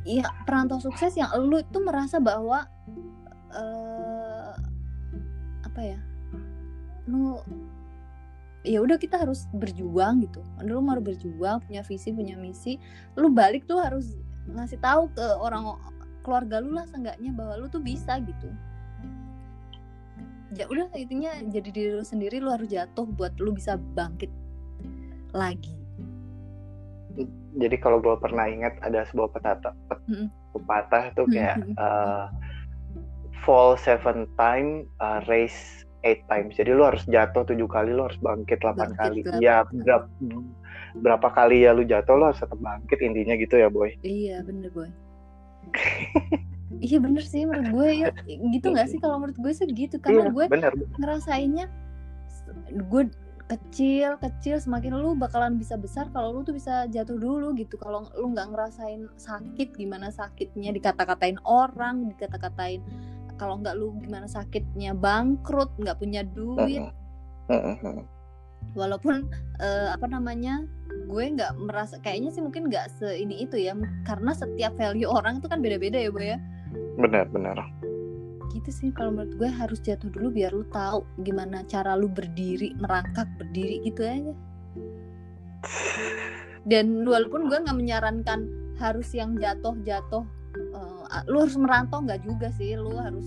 Iya 0.06 0.30
perantau 0.46 0.78
sukses 0.78 1.18
yang 1.18 1.34
lu 1.34 1.62
itu 1.62 1.82
merasa 1.82 2.22
bahwa 2.22 2.66
eh 3.56 4.52
apa 5.66 5.82
ya? 5.82 6.00
Lu 7.08 7.40
ya 8.66 8.82
udah 8.82 8.98
kita 8.98 9.22
harus 9.22 9.46
berjuang 9.54 10.26
gitu. 10.26 10.42
Lu 10.66 10.82
mau 10.82 10.98
berjuang 10.98 11.64
punya 11.64 11.86
visi 11.86 12.10
punya 12.12 12.36
misi 12.36 12.82
lu 13.16 13.32
balik 13.32 13.70
tuh 13.70 13.80
harus 13.80 14.18
ngasih 14.50 14.82
tahu 14.82 15.10
ke 15.14 15.26
orang 15.42 15.74
keluarga 16.26 16.62
lu 16.62 16.74
lah 16.74 16.86
seenggaknya 16.90 17.32
bahwa 17.32 17.54
lu 17.62 17.68
tuh 17.70 17.82
bisa 17.82 18.18
gitu. 18.22 18.50
Ya 20.56 20.66
udah 20.72 20.90
intinya 20.98 21.36
jadi 21.52 21.70
diri 21.70 21.92
lu 21.94 22.06
sendiri 22.06 22.42
lu 22.42 22.50
harus 22.50 22.70
jatuh 22.70 23.06
buat 23.06 23.38
lu 23.38 23.54
bisa 23.54 23.78
bangkit 23.78 24.34
lagi. 25.36 25.76
Jadi 27.56 27.76
kalau 27.80 28.04
gue 28.04 28.16
pernah 28.20 28.52
ingat 28.52 28.76
ada 28.84 29.08
sebuah 29.08 29.32
pepatah 29.32 29.76
mm 30.12 30.28
pepatah 30.56 31.12
tuh 31.12 31.28
kayak 31.28 31.60
mm 31.60 31.76
-hmm. 31.76 31.76
uh, 31.76 32.32
fall 33.46 33.78
seven 33.78 34.26
time 34.36 34.90
uh, 35.00 35.22
raise 35.30 35.86
eight 36.06 36.26
times. 36.28 36.58
Jadi 36.58 36.74
lu 36.74 36.84
harus 36.86 37.06
jatuh 37.06 37.46
tujuh 37.46 37.70
kali 37.70 37.94
lu 37.94 38.10
harus 38.10 38.18
bangkit 38.20 38.60
delapan 38.62 38.92
kali. 38.98 39.22
ya 39.42 39.66
berapa 39.70 40.10
berapa 41.00 41.28
kali 41.34 41.64
ya 41.68 41.72
lu 41.78 41.86
jatuh 41.86 42.18
lu 42.18 42.34
harus 42.34 42.42
tetap 42.42 42.58
bangkit 42.58 43.00
intinya 43.06 43.38
gitu 43.38 43.62
ya 43.62 43.70
boy. 43.70 43.94
Iya 44.02 44.42
bener 44.46 44.74
boy. 44.74 44.90
Iya 46.76 46.98
bener 47.00 47.24
sih 47.24 47.48
menurut 47.48 47.72
gue 47.72 47.90
ya 48.04 48.10
gitu 48.28 48.68
nggak 48.74 48.90
sih. 48.92 49.00
kalau 49.00 49.22
menurut 49.22 49.38
gue 49.40 49.52
sih 49.54 49.64
gitu 49.70 49.96
karena 50.02 50.28
iya, 50.28 50.34
gue 50.34 50.46
bener. 50.50 50.72
ngerasainnya 51.00 51.66
gue 52.92 53.04
kecil 53.46 54.18
kecil 54.18 54.58
semakin 54.58 54.98
lu 54.98 55.14
bakalan 55.14 55.62
bisa 55.62 55.78
besar 55.78 56.10
kalau 56.10 56.34
lu 56.34 56.42
tuh 56.42 56.58
bisa 56.58 56.90
jatuh 56.90 57.16
dulu 57.16 57.54
gitu. 57.56 57.78
Kalau 57.78 58.10
lu 58.18 58.34
nggak 58.34 58.50
ngerasain 58.52 59.08
sakit 59.16 59.78
gimana 59.78 60.10
sakitnya 60.10 60.74
dikata-katain 60.74 61.38
orang 61.46 62.12
dikata-katain 62.12 62.82
kalau 63.36 63.60
nggak 63.60 63.76
lu 63.76 63.96
gimana 64.00 64.28
sakitnya 64.28 64.96
bangkrut 64.96 65.72
nggak 65.80 65.98
punya 66.00 66.22
duit. 66.24 66.84
Walaupun 68.74 69.30
uh, 69.62 69.94
apa 69.94 70.08
namanya 70.10 70.66
gue 71.06 71.26
nggak 71.38 71.54
merasa 71.62 72.02
kayaknya 72.02 72.34
sih 72.34 72.42
mungkin 72.42 72.68
nggak 72.68 72.90
se 72.98 73.14
ini 73.14 73.46
itu 73.46 73.62
ya 73.62 73.78
karena 74.04 74.34
setiap 74.34 74.74
value 74.76 75.08
orang 75.08 75.40
itu 75.40 75.48
kan 75.48 75.62
beda-beda 75.62 76.02
ya 76.02 76.10
bu 76.10 76.20
ya. 76.20 76.38
Benar 76.98 77.30
benar. 77.30 77.58
Gitu 78.52 78.72
sih 78.72 78.90
kalau 78.96 79.14
menurut 79.14 79.36
gue 79.38 79.50
harus 79.52 79.80
jatuh 79.84 80.10
dulu 80.10 80.32
biar 80.34 80.52
lu 80.56 80.66
tahu 80.74 81.06
gimana 81.22 81.62
cara 81.68 81.94
lu 81.94 82.10
berdiri 82.10 82.74
merangkak 82.82 83.30
berdiri 83.38 83.86
gitu 83.86 84.02
aja. 84.02 84.34
Dan 86.70 87.06
walaupun 87.06 87.46
gue 87.46 87.58
nggak 87.62 87.78
menyarankan 87.78 88.50
harus 88.82 89.14
yang 89.16 89.38
jatuh-jatuh 89.40 90.26
uh, 90.26 90.35
lu 91.30 91.46
harus 91.46 91.58
merantau 91.58 92.02
nggak 92.02 92.22
juga 92.26 92.50
sih 92.56 92.78
lu 92.78 92.98
harus 92.98 93.26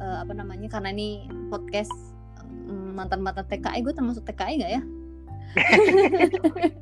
uh, 0.00 0.20
apa 0.24 0.32
namanya 0.32 0.68
karena 0.72 0.92
ini 0.92 1.28
podcast 1.52 1.92
um, 2.68 2.96
mantan-mantan 2.96 3.44
TKI 3.48 3.84
gue 3.84 3.94
termasuk 3.94 4.24
TKI 4.26 4.54
nggak 4.60 4.72
ya? 4.72 4.82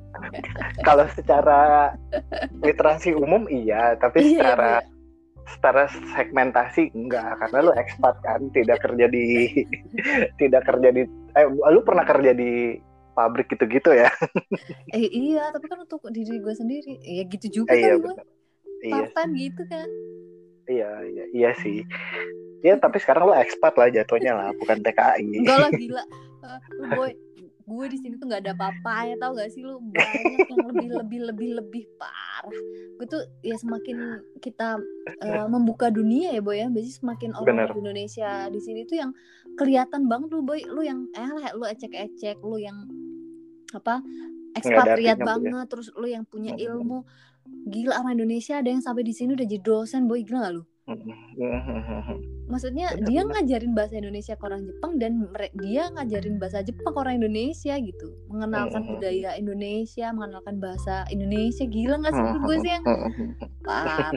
Kalau 0.86 1.06
secara 1.12 1.92
literasi 2.62 3.14
umum 3.16 3.46
iya. 3.50 3.98
Tapi 3.98 4.22
iya, 4.22 4.30
secara 4.38 4.70
iya. 4.78 4.86
secara 5.50 5.82
segmentasi 6.14 6.94
enggak. 6.94 7.34
Karena 7.42 7.58
lu 7.66 7.72
ekspat 7.74 8.14
kan 8.22 8.40
tidak 8.54 8.78
kerja 8.84 9.10
di 9.10 9.50
tidak 10.40 10.62
kerja 10.66 10.88
di 10.94 11.02
eh 11.34 11.46
lu 11.46 11.80
pernah 11.82 12.06
kerja 12.06 12.34
di 12.34 12.78
pabrik 13.14 13.50
gitu-gitu 13.50 13.90
ya? 13.90 14.10
Eh 14.94 15.10
iya. 15.10 15.50
Tapi 15.50 15.66
kan 15.66 15.82
untuk 15.82 16.06
diri 16.14 16.38
gue 16.38 16.54
sendiri 16.54 17.02
ya 17.02 17.22
gitu 17.26 17.46
juga 17.62 17.74
eh, 17.74 17.82
iya, 17.82 17.94
kan 17.98 18.06
gue 18.06 18.14
iya. 18.84 19.24
gitu 19.36 19.62
kan? 19.68 19.88
Iya 20.70 20.90
iya 21.06 21.24
iya 21.34 21.50
sih. 21.58 21.82
Ya 22.60 22.76
tapi 22.76 23.00
sekarang 23.00 23.32
lo 23.32 23.34
ekspat 23.34 23.74
lah 23.76 23.88
jatuhnya 23.88 24.36
lah 24.36 24.48
bukan 24.60 24.84
TKI 24.84 25.42
enggak 25.42 25.58
lah 25.58 25.70
gila. 25.80 26.04
Uh, 26.40 26.58
boy 26.96 27.12
gue 27.70 27.86
di 27.86 27.98
sini 28.02 28.14
tuh 28.18 28.26
nggak 28.26 28.42
ada 28.42 28.52
apa-apa 28.58 29.14
ya 29.14 29.16
tau 29.22 29.30
gak 29.38 29.50
sih? 29.54 29.62
Lu 29.62 29.78
banyak 29.78 30.50
yang 30.50 30.66
lebih 30.74 30.88
lebih 30.90 31.18
lebih 31.30 31.48
lebih 31.62 31.84
parah. 32.02 32.58
Gue 32.98 33.06
tuh 33.06 33.22
ya 33.46 33.54
semakin 33.54 34.18
kita 34.42 34.82
uh, 35.22 35.46
membuka 35.46 35.86
dunia 35.86 36.34
ya 36.34 36.42
boy 36.42 36.58
ya. 36.58 36.66
Biasanya 36.66 36.96
semakin 36.98 37.30
orang 37.38 37.56
Bener. 37.62 37.70
di 37.70 37.78
Indonesia 37.78 38.30
di 38.50 38.60
sini 38.60 38.80
tuh 38.90 38.98
yang 38.98 39.10
kelihatan 39.54 40.10
banget 40.10 40.34
lu 40.34 40.42
boy. 40.42 40.58
Lu 40.66 40.82
yang 40.82 41.06
eh 41.14 41.30
lu 41.54 41.62
ecek-ecek 41.62 42.42
lu 42.42 42.58
yang 42.58 42.90
apa 43.70 44.02
ekspatriat 44.58 45.18
banget 45.22 45.66
ya. 45.66 45.70
terus 45.70 45.94
lu 45.94 46.10
yang 46.10 46.26
punya 46.26 46.58
ilmu 46.58 47.06
gila 47.70 48.02
orang 48.02 48.18
Indonesia 48.18 48.58
ada 48.58 48.68
yang 48.68 48.82
sampai 48.82 49.06
di 49.06 49.14
sini 49.14 49.36
udah 49.36 49.46
jadi 49.46 49.62
dosen 49.62 50.10
boy. 50.10 50.22
Gila 50.26 50.38
gak 50.42 50.54
lu? 50.58 50.62
Maksudnya 52.50 52.98
dia 53.06 53.22
ngajarin 53.22 53.78
bahasa 53.78 54.02
Indonesia 54.02 54.34
ke 54.34 54.42
orang 54.42 54.66
Jepang 54.66 54.98
dan 54.98 55.22
dia 55.62 55.86
ngajarin 55.94 56.42
bahasa 56.42 56.66
Jepang 56.66 56.90
ke 56.90 56.98
orang 56.98 57.22
Indonesia 57.22 57.78
gitu, 57.78 58.08
mengenalkan 58.26 58.82
budaya 58.90 59.38
Indonesia, 59.38 60.10
mengenalkan 60.10 60.58
bahasa 60.58 61.06
Indonesia. 61.14 61.62
Gila 61.62 62.02
nggak 62.02 62.10
sih 62.10 62.24
gue 62.42 62.56
sih 62.58 62.70
yang 62.74 62.84
parah, 63.62 64.10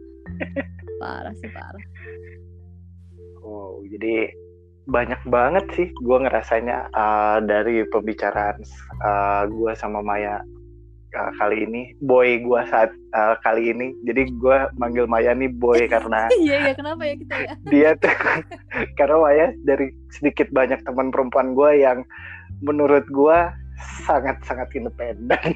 parah 1.00 1.34
sih 1.40 1.48
parah. 1.48 1.84
Oh, 3.40 3.80
jadi 3.88 4.28
banyak 4.84 5.22
banget 5.32 5.64
sih 5.78 5.88
gue 5.96 6.18
ngerasanya 6.28 6.92
uh, 6.92 7.38
dari 7.40 7.88
pembicaraan 7.88 8.60
uh, 9.00 9.48
gue 9.48 9.72
sama 9.78 10.04
Maya 10.04 10.44
uh, 11.16 11.32
kali 11.38 11.66
ini 11.66 11.82
boy 12.02 12.42
gue 12.42 12.60
saat 12.70 12.90
uh, 13.14 13.34
kali 13.42 13.74
ini. 13.74 13.94
Jadi 14.06 14.30
gue 14.36 14.56
manggil 14.78 15.06
Maya 15.10 15.34
nih 15.34 15.50
boy 15.50 15.86
karena 15.90 16.30
iya 16.42 16.70
iya 16.70 16.72
kenapa 16.74 17.02
ya 17.06 17.14
kita 17.18 17.34
ya? 17.36 17.54
dia 17.68 17.90
tuh 17.98 18.14
karena 18.98 19.16
Maya 19.18 19.46
dari 19.66 19.90
sedikit 20.14 20.50
banyak 20.54 20.82
teman 20.86 21.10
perempuan 21.10 21.54
gue 21.54 21.70
yang 21.82 21.98
menurut 22.62 23.06
gue 23.10 23.38
sangat 24.06 24.36
sangat 24.44 24.68
independen. 24.76 25.52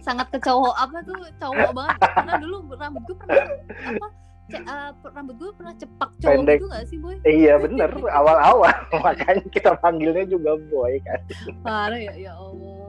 Sangat 0.00 0.30
kecowok 0.30 0.76
apa 0.78 0.98
tuh? 1.04 1.18
Cowok 1.42 1.70
banget. 1.74 1.98
Karena 2.00 2.34
dulu 2.38 2.56
rambut 2.78 3.02
gue 3.08 3.16
pernah 3.18 3.44
apa 3.82 4.08
uh, 4.52 4.90
rambut 5.16 5.36
gue 5.40 5.50
pernah 5.56 5.74
cepak 5.78 6.10
cowok 6.20 6.34
Pendek. 6.34 6.58
gitu 6.60 6.66
gak 6.70 6.84
sih 6.86 6.98
boy? 7.00 7.16
Iya 7.26 7.54
bener. 7.58 7.90
Awal-awal. 7.90 8.74
Makanya 8.94 9.44
kita 9.50 9.70
panggilnya 9.80 10.24
juga 10.28 10.54
boy 10.70 11.00
kan. 11.02 11.20
Parah 11.64 11.98
ya 11.98 12.14
ya 12.14 12.32
Allah 12.36 12.81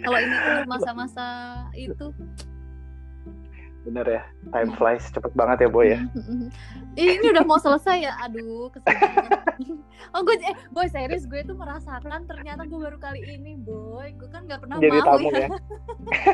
kalau 0.00 0.18
ini 0.18 0.34
tuh 0.34 0.56
masa-masa 0.64 1.28
itu 1.76 2.06
bener 3.82 4.06
ya 4.06 4.22
time 4.54 4.70
flies 4.78 5.10
cepet 5.10 5.32
banget 5.34 5.66
ya 5.66 5.68
boy 5.68 5.86
ya. 5.90 6.00
Ini 6.98 7.26
udah 7.34 7.42
mau 7.42 7.58
selesai 7.58 8.06
ya? 8.06 8.14
Aduh 8.22 8.70
kesel 8.70 8.94
oh 10.14 10.20
gue 10.22 10.36
eh 10.38 10.56
boy 10.70 10.86
serius 10.86 11.26
gue 11.26 11.42
tuh 11.42 11.58
merasakan 11.58 12.26
ternyata 12.30 12.62
gue 12.66 12.78
baru 12.78 12.98
kali 13.02 13.22
ini 13.26 13.58
boy. 13.58 14.14
Gue 14.14 14.28
kan 14.30 14.46
nggak 14.46 14.62
pernah 14.62 14.78
Jadi 14.78 14.98
mau 15.02 15.06
tamu 15.06 15.28
ya, 15.34 15.38
ya. 15.42 15.48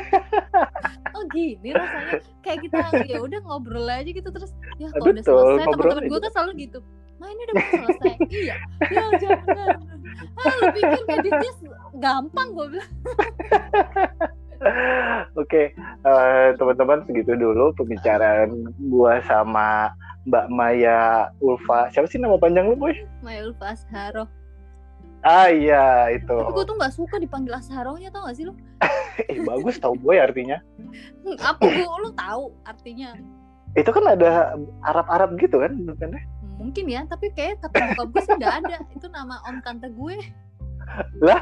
oh 1.17 1.23
gini 1.33 1.69
rasanya. 1.73 2.21
Kayak 2.45 2.59
kita 2.69 2.77
ya 3.09 3.17
udah 3.17 3.39
ngobrol 3.41 3.89
aja 3.89 4.09
gitu 4.09 4.29
terus 4.29 4.51
ya 4.77 4.93
kalau 4.93 5.09
udah 5.09 5.23
selesai 5.25 5.65
teman-teman 5.65 6.05
gue 6.05 6.19
kan 6.21 6.31
selalu 6.33 6.53
gitu 6.69 6.79
nah 7.19 7.27
ini 7.27 7.41
udah 7.49 7.55
mau 7.55 7.69
selesai. 7.75 8.13
Iya. 8.31 8.55
Ya 8.87 9.05
jangan. 9.19 9.75
Ah 10.39 10.53
lu 10.55 10.65
pikir 10.71 11.03
editnya 11.11 11.51
gampang 11.99 12.47
gue 12.55 12.65
bilang 12.77 12.91
Oke, 14.59 14.75
okay, 15.35 15.65
uh, 16.03 16.51
eh, 16.51 16.57
teman-teman 16.59 17.03
segitu 17.07 17.33
dulu 17.35 17.71
pembicaraan 17.79 18.75
gua 18.91 19.23
sama 19.23 19.93
Mbak 20.27 20.45
Maya 20.51 21.31
Ulfa. 21.39 21.87
Siapa 21.95 22.11
sih 22.11 22.19
nama 22.19 22.35
panjang 22.35 22.67
lu, 22.67 22.75
Boy? 22.75 22.95
Maya 23.23 23.47
Ulfa 23.47 23.71
Asharo. 23.73 24.27
Ah 25.19 25.51
iya 25.51 26.11
itu. 26.15 26.31
Tapi 26.31 26.55
gue 26.55 26.63
tuh 26.63 26.75
nggak 26.79 26.95
suka 26.95 27.19
dipanggil 27.19 27.51
Asharohnya 27.51 28.07
tau 28.07 28.23
gak 28.23 28.39
sih 28.39 28.47
lu? 28.47 28.55
eh 29.27 29.43
bagus 29.43 29.75
tau 29.75 29.91
boy 29.91 30.15
artinya. 30.15 30.63
Apa 31.43 31.59
gue 31.59 31.83
lu 31.83 32.15
tahu 32.15 32.55
artinya? 32.63 33.19
Itu 33.75 33.91
kan 33.91 34.15
ada 34.15 34.55
Arab-Arab 34.87 35.35
gitu 35.35 35.59
kan 35.59 35.75
bukannya? 35.75 36.23
mungkin 36.59 36.85
ya 36.91 37.07
tapi 37.07 37.31
kayak 37.31 37.63
kata 37.63 37.95
bokap 37.95 38.07
gue 38.11 38.21
sih 38.27 38.35
udah 38.35 38.51
ada 38.59 38.77
itu 38.91 39.07
nama 39.07 39.39
om 39.47 39.63
tante 39.63 39.87
gue 39.95 40.17
lah 41.21 41.41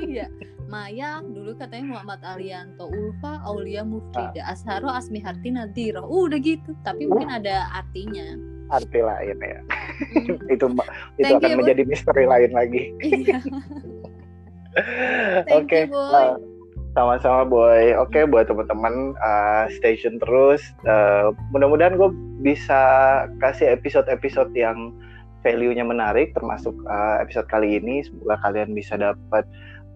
iya 0.00 0.28
Maya 0.70 1.18
dulu 1.26 1.58
katanya 1.58 1.98
Muhammad 1.98 2.22
Alianto 2.22 2.86
Ulfa 2.86 3.42
Aulia 3.42 3.82
Mufrida 3.82 4.38
ah. 4.46 4.54
Asharo 4.54 4.86
Asmi 4.86 5.18
Harti 5.18 5.50
Nadiro 5.50 6.06
uh, 6.06 6.30
udah 6.30 6.38
gitu 6.38 6.78
tapi 6.86 7.10
mungkin 7.10 7.26
ada 7.26 7.66
artinya 7.74 8.38
arti 8.70 9.02
lain 9.02 9.36
ya 9.42 9.58
hmm. 9.58 10.46
itu 10.54 10.66
itu 11.18 11.26
Thank 11.26 11.42
akan 11.42 11.50
you, 11.50 11.58
menjadi 11.58 11.82
misteri 11.90 12.24
lain 12.24 12.54
lagi 12.54 12.94
iya. 13.02 13.42
oke 15.58 15.66
okay. 15.66 15.90
Sama-sama 16.90 17.46
boy. 17.46 17.94
Oke 18.02 18.18
okay, 18.18 18.24
buat 18.26 18.50
teman-teman 18.50 19.14
uh, 19.22 19.70
station 19.70 20.18
terus. 20.18 20.58
Uh, 20.82 21.30
mudah-mudahan 21.54 21.94
gue 21.94 22.10
bisa 22.42 22.82
kasih 23.38 23.78
episode-episode 23.78 24.50
yang 24.58 24.90
value-nya 25.40 25.84
menarik, 25.84 26.32
termasuk 26.36 26.72
uh, 26.86 27.20
episode 27.20 27.48
kali 27.48 27.80
ini. 27.80 28.04
Semoga 28.04 28.40
kalian 28.44 28.72
bisa 28.72 28.96
dapat 29.00 29.44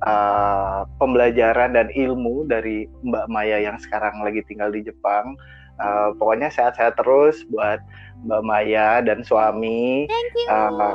uh, 0.05 0.89
pembelajaran 0.99 1.77
dan 1.77 1.89
ilmu 1.93 2.49
dari 2.49 2.89
Mbak 3.05 3.27
Maya 3.29 3.61
yang 3.61 3.77
sekarang 3.81 4.21
lagi 4.25 4.45
tinggal 4.49 4.73
di 4.73 4.85
Jepang. 4.85 5.37
Uh, 5.75 6.15
pokoknya 6.17 6.55
sehat-sehat 6.55 6.95
terus 6.99 7.43
buat 7.51 7.83
Mbak 8.25 8.43
Maya 8.47 9.03
dan 9.03 9.27
suami. 9.27 10.07
Thank 10.07 10.33
you. 10.39 10.49
Uh, 10.49 10.95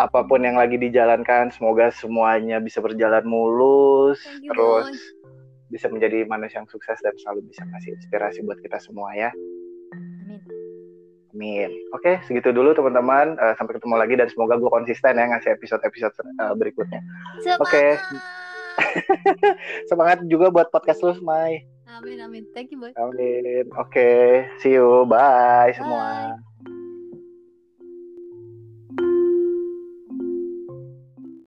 apa 0.00 0.24
pun 0.24 0.40
yang 0.40 0.56
lagi 0.56 0.80
dijalankan 0.80 1.52
semoga 1.52 1.92
semuanya 1.92 2.56
bisa 2.56 2.80
berjalan 2.80 3.20
mulus 3.28 4.16
Thank 4.24 4.48
you, 4.48 4.50
terus 4.56 4.96
bisa 5.70 5.86
menjadi 5.92 6.24
manusia 6.24 6.64
yang 6.64 6.70
sukses 6.72 6.96
dan 7.04 7.12
selalu 7.20 7.46
bisa 7.52 7.62
kasih 7.68 7.94
inspirasi 7.94 8.42
buat 8.42 8.58
kita 8.64 8.80
semua 8.82 9.12
ya. 9.14 9.30
Amin 11.40 11.72
oke 11.90 12.20
segitu 12.28 12.52
dulu 12.52 12.76
teman-teman 12.76 13.32
Eh, 13.34 13.54
sampai 13.56 13.80
ketemu 13.80 13.96
lagi 13.96 14.14
dan 14.14 14.28
semoga 14.28 14.60
gue 14.60 14.68
konsisten 14.68 15.16
ya 15.16 15.24
ngasih 15.24 15.56
episode-episode 15.56 16.12
eh, 16.20 16.52
berikutnya. 16.52 17.00
Oke. 17.56 17.96
semangat 19.90 20.20
juga 20.28 20.48
buat 20.48 20.68
podcast 20.68 21.00
lu 21.00 21.16
Mai 21.20 21.64
Amin 21.90 22.20
amin. 22.22 22.44
Thank 22.52 22.70
you 22.70 22.78
boy. 22.78 22.92
amin 22.94 23.66
oke 23.74 24.10
see 24.60 24.76
you 24.76 25.08
bye 25.08 25.72
semua 25.72 26.36
Bye. 26.36 26.79